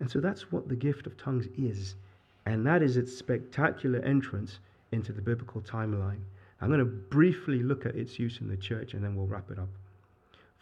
And 0.00 0.10
so 0.10 0.20
that's 0.20 0.50
what 0.50 0.68
the 0.68 0.76
gift 0.76 1.06
of 1.06 1.16
tongues 1.16 1.46
is. 1.56 1.96
And 2.46 2.66
that 2.66 2.82
is 2.82 2.96
its 2.96 3.16
spectacular 3.16 4.00
entrance 4.00 4.58
into 4.90 5.12
the 5.12 5.22
biblical 5.22 5.60
timeline. 5.60 6.20
I'm 6.60 6.68
going 6.68 6.78
to 6.80 6.84
briefly 6.84 7.62
look 7.62 7.86
at 7.86 7.96
its 7.96 8.18
use 8.18 8.40
in 8.40 8.48
the 8.48 8.56
church 8.56 8.94
and 8.94 9.02
then 9.02 9.16
we'll 9.16 9.26
wrap 9.26 9.50
it 9.50 9.58
up. 9.58 9.68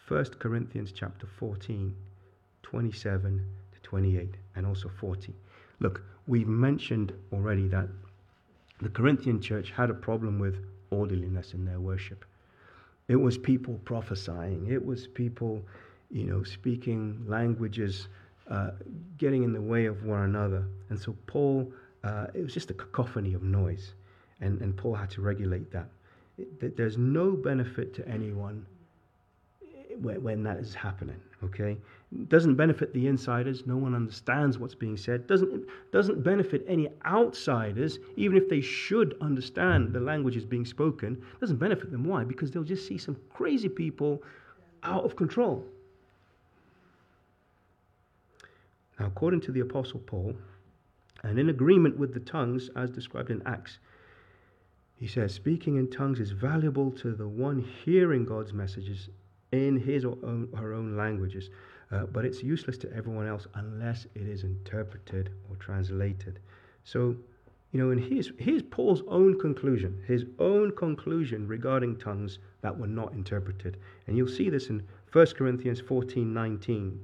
1 0.09 0.25
Corinthians 0.39 0.93
chapter 0.93 1.27
14, 1.39 1.95
27 2.63 3.45
to 3.73 3.81
28 3.83 4.35
and 4.57 4.67
also 4.67 4.89
40. 4.89 5.35
Look, 5.79 6.03
we've 6.27 6.49
mentioned 6.49 7.13
already 7.33 7.69
that 7.69 7.89
the 8.81 8.89
Corinthian 8.89 9.41
church 9.41 9.71
had 9.71 9.91
a 9.91 9.95
problem 9.95 10.39
with 10.39 10.57
orderliness 10.91 11.55
in 11.55 11.65
their 11.65 11.81
worship. 11.81 12.25
It 13.09 13.17
was 13.17 13.37
people 13.37 13.81
prophesying, 13.85 14.69
it 14.71 14.85
was 14.85 15.07
people, 15.07 15.63
you 16.11 16.25
know, 16.25 16.43
speaking 16.43 17.25
languages, 17.27 18.09
uh, 18.51 18.71
getting 19.19 19.43
in 19.43 19.53
the 19.53 19.61
way 19.61 19.87
of 19.87 20.05
one 20.05 20.23
another. 20.23 20.65
And 20.89 20.99
so 20.99 21.17
Paul, 21.27 21.73
uh, 22.05 22.27
it 22.35 22.43
was 22.43 22.55
just 22.55 22.71
a 22.71 22.75
cacophony 22.75 23.35
of 23.35 23.43
noise, 23.43 23.95
and, 24.41 24.61
and 24.61 24.77
Paul 24.77 24.95
had 24.95 25.11
to 25.11 25.21
regulate 25.21 25.71
that. 25.73 25.89
It, 26.39 26.77
there's 26.77 26.97
no 26.97 27.33
benefit 27.33 27.95
to 27.95 28.09
anyone 28.09 28.67
when, 30.01 30.43
that 30.43 30.59
is 30.59 30.75
happening, 30.75 31.21
okay? 31.45 31.77
doesn't 32.29 32.57
benefit 32.57 32.93
the 32.93 33.07
insiders. 33.07 33.67
No 33.67 33.77
one 33.77 33.95
understands 33.95 34.59
what's 34.59 34.75
being 34.75 34.97
said. 34.97 35.27
Doesn't, 35.29 35.65
doesn't 35.93 36.25
benefit 36.25 36.65
any 36.67 36.89
outsiders, 37.07 38.01
even 38.17 38.37
if 38.37 38.49
they 38.49 38.61
should 38.61 39.17
understand 39.21 39.93
the 39.93 40.01
language 40.01 40.37
is 40.37 40.45
being 40.45 40.65
spoken. 40.65 41.23
Doesn't 41.41 41.59
benefit 41.59 41.93
them. 41.93 42.05
Why? 42.05 42.25
Because 42.25 42.51
they'll 42.51 42.65
just 42.65 42.87
see 42.87 42.99
some 42.99 43.17
crazy 43.33 43.69
people 43.69 44.23
out 44.83 45.05
of 45.05 45.15
control. 45.15 45.65
Now, 48.99 49.07
according 49.07 49.43
to 49.43 49.53
the 49.53 49.61
Apostle 49.61 50.01
Paul, 50.01 50.35
and 51.23 51.39
in 51.39 51.49
agreement 51.49 51.97
with 51.97 52.13
the 52.13 52.21
tongues 52.21 52.71
as 52.75 52.91
described 52.91 53.31
in 53.31 53.41
Acts, 53.47 53.79
he 54.97 55.07
says, 55.07 55.33
speaking 55.33 55.77
in 55.77 55.91
tongues 55.91 56.19
is 56.19 56.33
valuable 56.33 56.91
to 56.93 57.13
the 57.13 57.29
one 57.29 57.65
hearing 57.85 58.25
God's 58.25 58.53
messages 58.53 59.09
in 59.53 59.79
his 59.79 60.05
or 60.05 60.17
own, 60.23 60.49
her 60.57 60.73
own 60.73 60.97
languages 60.97 61.51
uh, 61.93 62.07
but 62.07 62.25
it's 62.25 62.43
useless 62.43 62.79
to 62.79 62.93
everyone 62.93 63.27
else 63.27 63.47
unless 63.55 64.07
it 64.15 64.23
is 64.23 64.45
interpreted 64.45 65.31
or 65.49 65.57
translated. 65.57 66.39
So, 66.85 67.17
you 67.73 67.81
know, 67.81 67.91
and 67.91 68.01
here's, 68.01 68.31
here's 68.39 68.63
Paul's 68.63 69.03
own 69.09 69.39
conclusion, 69.39 70.01
his 70.07 70.25
own 70.39 70.71
conclusion 70.77 71.49
regarding 71.49 71.97
tongues 71.97 72.39
that 72.63 72.77
were 72.77 72.87
not 72.87 73.13
interpreted. 73.13 73.77
And 74.07 74.17
you'll 74.17 74.29
see 74.29 74.51
this 74.51 74.69
in 74.69 74.87
1 75.13 75.27
Corinthians 75.37 75.81
14 75.81 76.33
19. 76.33 77.01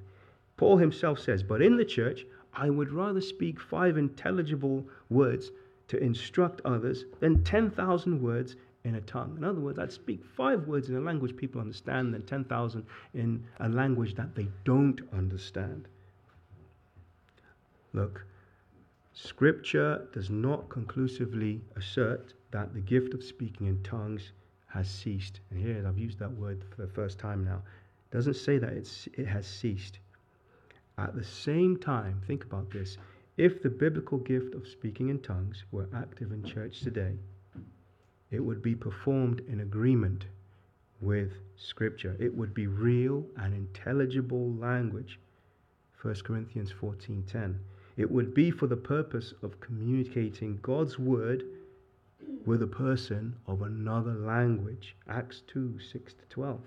Paul 0.56 0.76
himself 0.76 1.18
says, 1.18 1.42
But 1.42 1.62
in 1.62 1.76
the 1.76 1.84
church, 1.84 2.24
I 2.54 2.70
would 2.70 2.92
rather 2.92 3.20
speak 3.20 3.60
five 3.60 3.98
intelligible 3.98 4.86
words 5.10 5.50
to 5.88 6.02
instruct 6.02 6.60
others 6.64 7.04
than 7.20 7.44
10,000 7.44 8.22
words 8.22 8.56
in 8.86 8.94
a 8.94 9.00
tongue. 9.00 9.34
In 9.36 9.42
other 9.42 9.60
words, 9.60 9.78
I'd 9.80 9.92
speak 9.92 10.24
five 10.24 10.68
words 10.68 10.88
in 10.88 10.96
a 10.96 11.00
language 11.00 11.36
people 11.36 11.60
understand 11.60 12.14
than 12.14 12.22
10,000 12.22 12.86
in 13.14 13.44
a 13.58 13.68
language 13.68 14.14
that 14.14 14.34
they 14.36 14.46
don't 14.64 15.00
understand. 15.12 15.88
Look, 17.92 18.24
Scripture 19.12 20.06
does 20.12 20.30
not 20.30 20.68
conclusively 20.68 21.60
assert 21.76 22.34
that 22.52 22.74
the 22.74 22.80
gift 22.80 23.12
of 23.12 23.24
speaking 23.24 23.66
in 23.66 23.82
tongues 23.82 24.32
has 24.68 24.88
ceased. 24.88 25.40
And 25.50 25.58
here 25.58 25.84
I've 25.86 25.98
used 25.98 26.20
that 26.20 26.32
word 26.32 26.62
for 26.70 26.82
the 26.82 26.92
first 26.92 27.18
time 27.18 27.44
now. 27.44 27.62
It 28.12 28.14
doesn't 28.14 28.36
say 28.36 28.58
that 28.58 28.72
it's, 28.72 29.08
it 29.14 29.26
has 29.26 29.46
ceased. 29.46 29.98
At 30.96 31.16
the 31.16 31.24
same 31.24 31.76
time, 31.76 32.22
think 32.26 32.44
about 32.44 32.70
this. 32.70 32.98
If 33.36 33.62
the 33.62 33.68
biblical 33.68 34.18
gift 34.18 34.54
of 34.54 34.68
speaking 34.68 35.08
in 35.08 35.18
tongues 35.20 35.64
were 35.72 35.88
active 35.94 36.30
in 36.30 36.44
church 36.44 36.80
today, 36.80 37.16
it 38.30 38.40
would 38.40 38.62
be 38.62 38.74
performed 38.74 39.40
in 39.48 39.60
agreement 39.60 40.26
with 41.00 41.32
Scripture. 41.56 42.16
It 42.18 42.34
would 42.34 42.54
be 42.54 42.66
real 42.66 43.26
and 43.36 43.54
intelligible 43.54 44.52
language. 44.54 45.20
1 46.00 46.14
Corinthians 46.24 46.72
14:10. 46.72 47.58
It 47.96 48.10
would 48.10 48.34
be 48.34 48.50
for 48.50 48.66
the 48.66 48.76
purpose 48.76 49.32
of 49.42 49.60
communicating 49.60 50.58
God's 50.62 50.98
word 50.98 51.44
with 52.44 52.62
a 52.62 52.66
person 52.66 53.36
of 53.46 53.62
another 53.62 54.14
language. 54.14 54.96
Acts 55.08 55.42
2 55.46 55.78
6 55.78 56.14
to 56.14 56.24
12. 56.28 56.60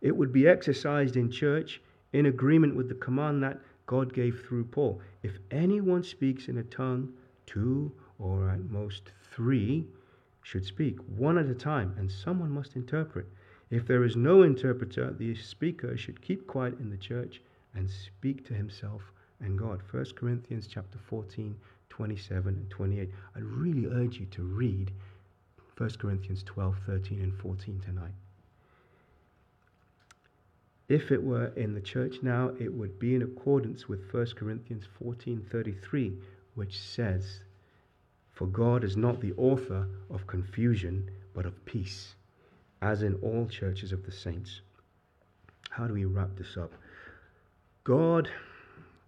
It 0.00 0.16
would 0.16 0.32
be 0.32 0.48
exercised 0.48 1.16
in 1.16 1.30
church 1.30 1.80
in 2.12 2.26
agreement 2.26 2.74
with 2.74 2.88
the 2.88 2.94
command 2.94 3.42
that 3.42 3.60
God 3.86 4.12
gave 4.12 4.40
through 4.40 4.64
Paul. 4.64 5.00
If 5.22 5.38
anyone 5.50 6.02
speaks 6.02 6.48
in 6.48 6.58
a 6.58 6.64
tongue, 6.64 7.12
two 7.46 7.92
or 8.18 8.48
at 8.48 8.70
most 8.70 9.12
three 9.30 9.86
should 10.42 10.64
speak, 10.64 10.98
one 11.16 11.38
at 11.38 11.46
a 11.46 11.54
time, 11.54 11.94
and 11.98 12.10
someone 12.10 12.50
must 12.50 12.76
interpret. 12.76 13.26
If 13.70 13.86
there 13.86 14.04
is 14.04 14.16
no 14.16 14.42
interpreter, 14.42 15.12
the 15.12 15.34
speaker 15.34 15.96
should 15.96 16.20
keep 16.22 16.46
quiet 16.46 16.78
in 16.80 16.90
the 16.90 16.96
church 16.96 17.40
and 17.74 17.88
speak 17.88 18.46
to 18.46 18.54
himself 18.54 19.12
and 19.40 19.58
God. 19.58 19.80
1 19.90 20.04
Corinthians 20.16 20.66
chapter 20.66 20.98
14, 20.98 21.56
27 21.88 22.54
and 22.54 22.70
28. 22.70 23.10
I 23.34 23.38
really 23.38 23.86
urge 23.86 24.18
you 24.18 24.26
to 24.26 24.42
read 24.42 24.90
1 25.76 25.90
Corinthians 25.98 26.42
12, 26.42 26.76
13 26.86 27.20
and 27.20 27.34
14 27.34 27.80
tonight. 27.80 28.12
If 30.88 31.12
it 31.12 31.22
were 31.22 31.52
in 31.54 31.72
the 31.72 31.80
church 31.80 32.16
now, 32.20 32.48
it 32.58 32.74
would 32.74 32.98
be 32.98 33.14
in 33.14 33.22
accordance 33.22 33.88
with 33.88 34.12
1 34.12 34.34
Corinthians 34.34 34.88
14:33, 35.00 36.18
which 36.56 36.76
says, 36.76 37.44
for 38.40 38.46
God 38.46 38.84
is 38.84 38.96
not 38.96 39.20
the 39.20 39.34
author 39.34 39.86
of 40.08 40.26
confusion, 40.26 41.10
but 41.34 41.44
of 41.44 41.62
peace, 41.66 42.14
as 42.80 43.02
in 43.02 43.16
all 43.16 43.46
churches 43.46 43.92
of 43.92 44.02
the 44.06 44.10
saints. 44.10 44.62
How 45.68 45.86
do 45.86 45.92
we 45.92 46.06
wrap 46.06 46.30
this 46.38 46.56
up? 46.56 46.72
God 47.84 48.30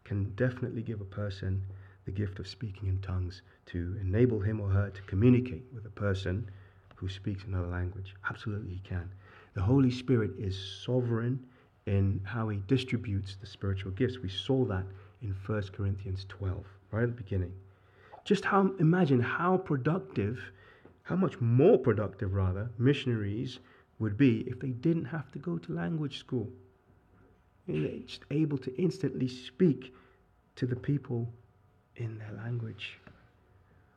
can 0.05 0.35
definitely 0.35 0.83
give 0.83 1.01
a 1.01 1.07
person 1.07 1.63
the 2.05 2.11
gift 2.11 2.41
of 2.41 2.47
speaking 2.47 2.91
in 2.91 2.99
tongues 2.99 3.41
to 3.69 3.97
enable 4.03 4.39
him 4.39 4.61
or 4.61 4.69
her 4.69 4.91
to 4.91 5.03
communicate 5.05 5.65
with 5.73 5.87
a 5.87 5.91
person 5.99 6.51
who 6.97 7.09
speaks 7.09 7.45
another 7.45 7.69
language. 7.69 8.15
Absolutely, 8.29 8.75
he 8.75 8.81
can. 8.81 9.11
The 9.55 9.63
Holy 9.63 9.91
Spirit 9.91 10.33
is 10.39 10.83
sovereign 10.85 11.43
in 11.87 12.21
how 12.25 12.51
he 12.51 12.61
distributes 12.67 13.37
the 13.41 13.47
spiritual 13.47 13.93
gifts. 13.93 14.19
We 14.19 14.29
saw 14.29 14.67
that 14.67 14.85
in 15.23 15.35
1 15.47 15.63
Corinthians 15.73 16.27
12, 16.29 16.67
right 16.91 17.05
at 17.05 17.17
the 17.17 17.23
beginning. 17.23 17.55
Just 18.25 18.45
how 18.45 18.73
imagine 18.79 19.21
how 19.21 19.57
productive, 19.57 20.53
how 21.03 21.17
much 21.17 21.41
more 21.41 21.79
productive 21.79 22.35
rather, 22.35 22.71
missionaries 22.79 23.59
would 23.99 24.17
be 24.17 24.41
if 24.43 24.61
they 24.61 24.71
didn't 24.71 25.05
have 25.07 25.31
to 25.33 25.39
go 25.39 25.59
to 25.59 25.73
language 25.73 26.19
school. 26.19 26.49
And 27.67 27.85
They're 27.85 27.99
just 28.07 28.23
able 28.31 28.59
to 28.59 28.75
instantly 28.81 29.29
speak 29.29 29.95
to 30.57 30.67
the 30.67 30.77
people 30.77 31.33
in 31.97 32.19
their 32.19 32.33
language. 32.33 32.99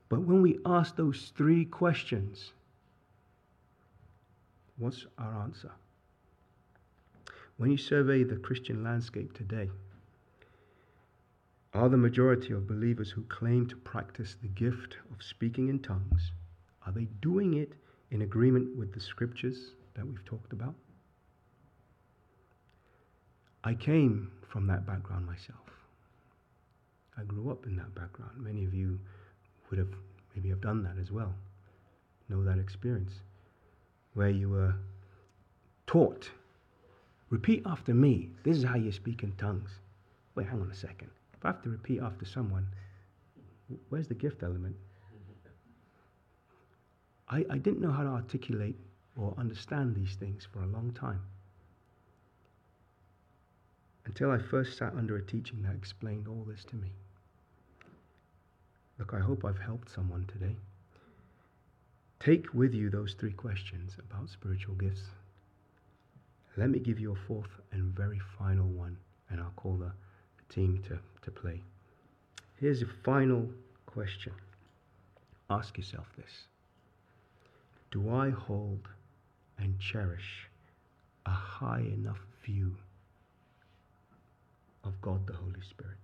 But 0.10 0.22
when 0.22 0.42
we 0.42 0.60
ask 0.66 0.96
those 0.96 1.32
three 1.36 1.66
questions, 1.66 2.54
what's 4.78 5.06
our 5.18 5.42
answer? 5.42 5.72
When 7.58 7.72
you 7.72 7.78
survey 7.78 8.24
the 8.24 8.36
Christian 8.36 8.84
landscape 8.84 9.34
today, 9.34 9.70
are 11.76 11.90
the 11.90 11.98
majority 11.98 12.54
of 12.54 12.68
believers 12.68 13.12
who 13.12 13.22
claim 13.24 13.68
to 13.68 13.76
practice 13.76 14.38
the 14.42 14.48
gift 14.48 14.96
of 15.12 15.22
speaking 15.22 15.68
in 15.68 15.80
tongues, 15.80 16.32
are 16.86 16.94
they 16.94 17.06
doing 17.22 17.56
it 17.56 17.74
in 18.12 18.22
agreement 18.22 18.78
with 18.78 18.94
the 18.94 19.00
scriptures 19.00 19.74
that 19.94 20.08
we've 20.08 20.24
talked 20.24 20.54
about? 20.54 20.74
I 23.66 23.74
came 23.74 24.32
from 24.48 24.68
that 24.68 24.86
background 24.86 25.26
myself. 25.26 25.60
I 27.18 27.24
grew 27.24 27.52
up 27.52 27.66
in 27.66 27.76
that 27.76 27.94
background. 27.94 28.38
Many 28.38 28.64
of 28.64 28.74
you 28.74 28.98
would 29.70 29.78
have 29.78 29.94
maybe 30.34 30.50
have 30.50 30.62
done 30.62 30.82
that 30.84 30.98
as 30.98 31.12
well. 31.12 31.34
Know 32.30 32.44
that 32.46 32.58
experience 32.58 33.12
where 34.14 34.30
you 34.30 34.50
were 34.50 34.74
taught, 35.88 36.30
repeat 37.30 37.64
after 37.66 37.94
me. 37.94 38.30
This 38.44 38.56
is 38.56 38.64
how 38.64 38.76
you 38.76 38.94
speak 38.94 39.24
in 39.24 39.34
tongues. 39.34 39.72
Wait, 40.36 40.48
hang 40.48 40.62
on 40.62 40.72
a 40.72 40.76
second. 40.76 41.10
I 41.44 41.48
have 41.48 41.62
to 41.64 41.70
repeat 41.70 42.02
after 42.02 42.26
someone, 42.26 42.68
where's 43.90 44.08
the 44.08 44.16
gift 44.16 44.44
element? 44.44 44.76
I, 47.30 47.46
I 47.50 47.58
didn't 47.58 47.82
know 47.82 47.92
how 47.92 48.04
to 48.04 48.10
articulate 48.10 48.78
or 49.18 49.34
understand 49.38 49.96
these 49.96 50.16
things 50.16 50.48
for 50.52 50.62
a 50.62 50.68
long 50.68 50.92
time. 50.94 51.22
Until 54.06 54.30
I 54.32 54.38
first 54.38 54.78
sat 54.78 54.94
under 54.96 55.18
a 55.18 55.26
teaching 55.26 55.64
that 55.64 55.76
explained 55.76 56.28
all 56.28 56.46
this 56.48 56.64
to 56.66 56.76
me. 56.76 56.92
Look, 59.00 59.14
I 59.14 59.20
hope 59.20 59.44
I've 59.44 59.60
helped 59.60 59.90
someone 59.90 60.26
today. 60.32 60.56
Take 62.20 62.54
with 62.54 62.74
you 62.74 62.90
those 62.90 63.14
three 63.14 63.34
questions 63.34 63.98
about 64.00 64.30
spiritual 64.30 64.76
gifts. 64.76 65.04
Let 66.58 66.70
me 66.70 66.80
give 66.80 67.00
you 67.00 67.12
a 67.12 67.28
fourth 67.28 67.60
and 67.72 67.94
very 67.94 68.20
final 68.40 68.68
one, 68.68 68.98
and 69.30 69.42
I'll 69.42 69.52
call 69.56 69.76
the 69.76 69.92
team 70.50 70.82
to, 70.88 71.00
to 71.24 71.32
play. 71.32 71.62
Here's 72.60 72.82
a 72.82 72.88
final 73.04 73.50
question. 73.86 74.34
Ask 75.50 75.78
yourself 75.78 76.08
this 76.18 76.48
Do 77.92 78.14
I 78.14 78.30
hold 78.30 78.88
and 79.58 79.80
cherish 79.80 80.50
a 81.26 81.32
high 81.32 81.86
enough 81.94 82.20
view 82.46 82.76
of 84.84 85.00
God 85.02 85.26
the 85.28 85.34
Holy 85.34 85.62
Spirit? 85.70 85.98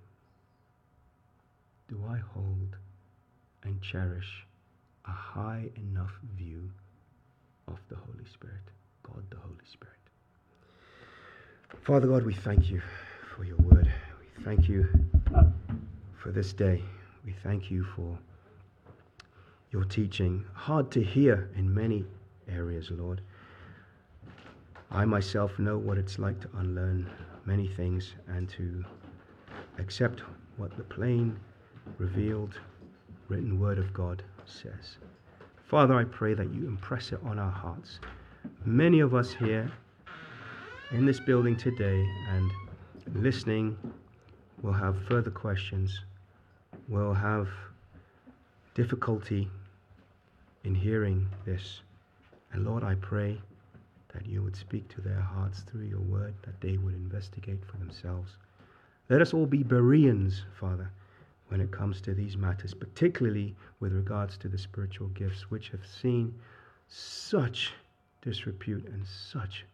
do 1.91 2.01
I 2.09 2.17
hold 2.33 2.77
and 3.63 3.81
cherish 3.81 4.45
a 5.05 5.11
high 5.11 5.69
enough 5.75 6.13
view 6.37 6.69
of 7.67 7.77
the 7.89 7.95
Holy 7.95 8.25
Spirit, 8.33 8.63
God 9.03 9.23
the 9.29 9.35
Holy 9.35 9.65
Spirit. 9.69 9.97
Father 11.83 12.07
God, 12.07 12.25
we 12.25 12.33
thank 12.33 12.71
you 12.71 12.81
for 13.35 13.43
your 13.43 13.57
word. 13.57 13.91
Thank 14.43 14.67
you 14.67 14.87
for 16.17 16.31
this 16.31 16.51
day. 16.51 16.81
We 17.23 17.35
thank 17.43 17.69
you 17.69 17.83
for 17.83 18.17
your 19.69 19.83
teaching. 19.83 20.43
Hard 20.53 20.89
to 20.91 21.03
hear 21.03 21.51
in 21.55 21.71
many 21.71 22.05
areas, 22.49 22.89
Lord. 22.89 23.21
I 24.89 25.05
myself 25.05 25.59
know 25.59 25.77
what 25.77 25.99
it's 25.99 26.17
like 26.17 26.39
to 26.41 26.49
unlearn 26.57 27.07
many 27.45 27.67
things 27.67 28.15
and 28.27 28.49
to 28.49 28.83
accept 29.77 30.23
what 30.57 30.75
the 30.75 30.83
plain, 30.83 31.39
revealed, 31.99 32.59
written 33.27 33.59
word 33.59 33.77
of 33.77 33.93
God 33.93 34.23
says. 34.45 34.97
Father, 35.67 35.93
I 35.93 36.03
pray 36.03 36.33
that 36.33 36.51
you 36.51 36.65
impress 36.67 37.11
it 37.11 37.19
on 37.23 37.37
our 37.37 37.51
hearts. 37.51 37.99
Many 38.65 39.01
of 39.01 39.13
us 39.13 39.33
here 39.33 39.71
in 40.89 41.05
this 41.05 41.19
building 41.19 41.55
today 41.55 42.03
and 42.29 42.51
listening 43.13 43.77
will 44.61 44.73
have 44.73 44.95
further 45.07 45.31
questions, 45.31 46.01
will 46.87 47.13
have 47.13 47.47
difficulty 48.75 49.49
in 50.63 50.75
hearing 50.75 51.27
this. 51.45 51.81
And 52.53 52.65
Lord, 52.65 52.83
I 52.83 52.95
pray 52.95 53.41
that 54.13 54.25
you 54.25 54.43
would 54.43 54.55
speak 54.55 54.87
to 54.89 55.01
their 55.01 55.21
hearts 55.21 55.61
through 55.61 55.85
your 55.85 56.01
word, 56.01 56.33
that 56.43 56.59
they 56.61 56.77
would 56.77 56.93
investigate 56.93 57.59
for 57.65 57.77
themselves. 57.77 58.31
Let 59.09 59.21
us 59.21 59.33
all 59.33 59.45
be 59.45 59.63
Bereans, 59.63 60.43
Father, 60.59 60.89
when 61.47 61.61
it 61.61 61.71
comes 61.71 62.01
to 62.01 62.13
these 62.13 62.37
matters, 62.37 62.73
particularly 62.73 63.55
with 63.79 63.93
regards 63.93 64.37
to 64.37 64.47
the 64.47 64.57
spiritual 64.57 65.07
gifts, 65.09 65.49
which 65.49 65.69
have 65.69 65.85
seen 65.85 66.33
such 66.87 67.73
disrepute 68.21 68.85
and 68.87 69.05
such 69.05 69.65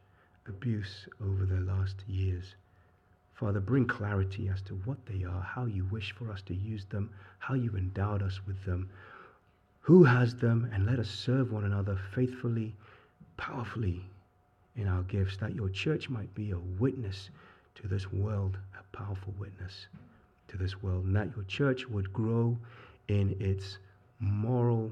abuse 0.47 1.07
over 1.21 1.45
the 1.45 1.59
last 1.61 2.03
years. 2.07 2.55
Father, 3.37 3.59
bring 3.59 3.85
clarity 3.85 4.49
as 4.51 4.63
to 4.63 4.73
what 4.85 4.97
they 5.05 5.23
are, 5.23 5.41
how 5.41 5.65
you 5.65 5.85
wish 5.91 6.11
for 6.11 6.31
us 6.31 6.41
to 6.41 6.55
use 6.55 6.85
them, 6.85 7.11
how 7.37 7.53
you've 7.53 7.75
endowed 7.75 8.23
us 8.23 8.39
with 8.47 8.65
them, 8.65 8.89
who 9.79 10.03
has 10.03 10.35
them, 10.35 10.67
and 10.73 10.87
let 10.87 10.97
us 10.97 11.07
serve 11.07 11.51
one 11.51 11.63
another 11.63 11.99
faithfully, 12.15 12.75
powerfully 13.37 14.01
in 14.75 14.87
our 14.87 15.03
gifts, 15.03 15.37
that 15.37 15.53
your 15.53 15.69
church 15.69 16.09
might 16.09 16.33
be 16.33 16.49
a 16.49 16.57
witness 16.79 17.29
to 17.75 17.87
this 17.87 18.11
world, 18.11 18.57
a 18.73 18.97
powerful 18.97 19.35
witness 19.37 19.85
to 20.47 20.57
this 20.57 20.81
world, 20.81 21.05
and 21.05 21.15
that 21.15 21.35
your 21.35 21.45
church 21.45 21.87
would 21.87 22.11
grow 22.11 22.57
in 23.07 23.37
its 23.39 23.77
moral 24.19 24.91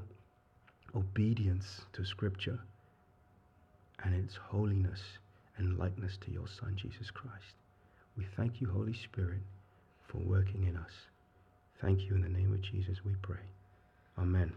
obedience 0.94 1.80
to 1.92 2.04
Scripture 2.04 2.60
and 4.04 4.14
its 4.14 4.36
holiness 4.36 5.00
and 5.56 5.78
likeness 5.78 6.16
to 6.18 6.30
your 6.30 6.46
Son, 6.46 6.76
Jesus 6.76 7.10
Christ. 7.10 7.56
We 8.16 8.26
thank 8.36 8.60
you, 8.60 8.68
Holy 8.68 8.94
Spirit, 8.94 9.40
for 10.08 10.18
working 10.18 10.66
in 10.66 10.76
us. 10.76 10.92
Thank 11.80 12.00
you 12.00 12.14
in 12.14 12.22
the 12.22 12.28
name 12.28 12.52
of 12.52 12.62
Jesus, 12.62 13.04
we 13.04 13.14
pray. 13.22 13.36
Amen. 14.18 14.52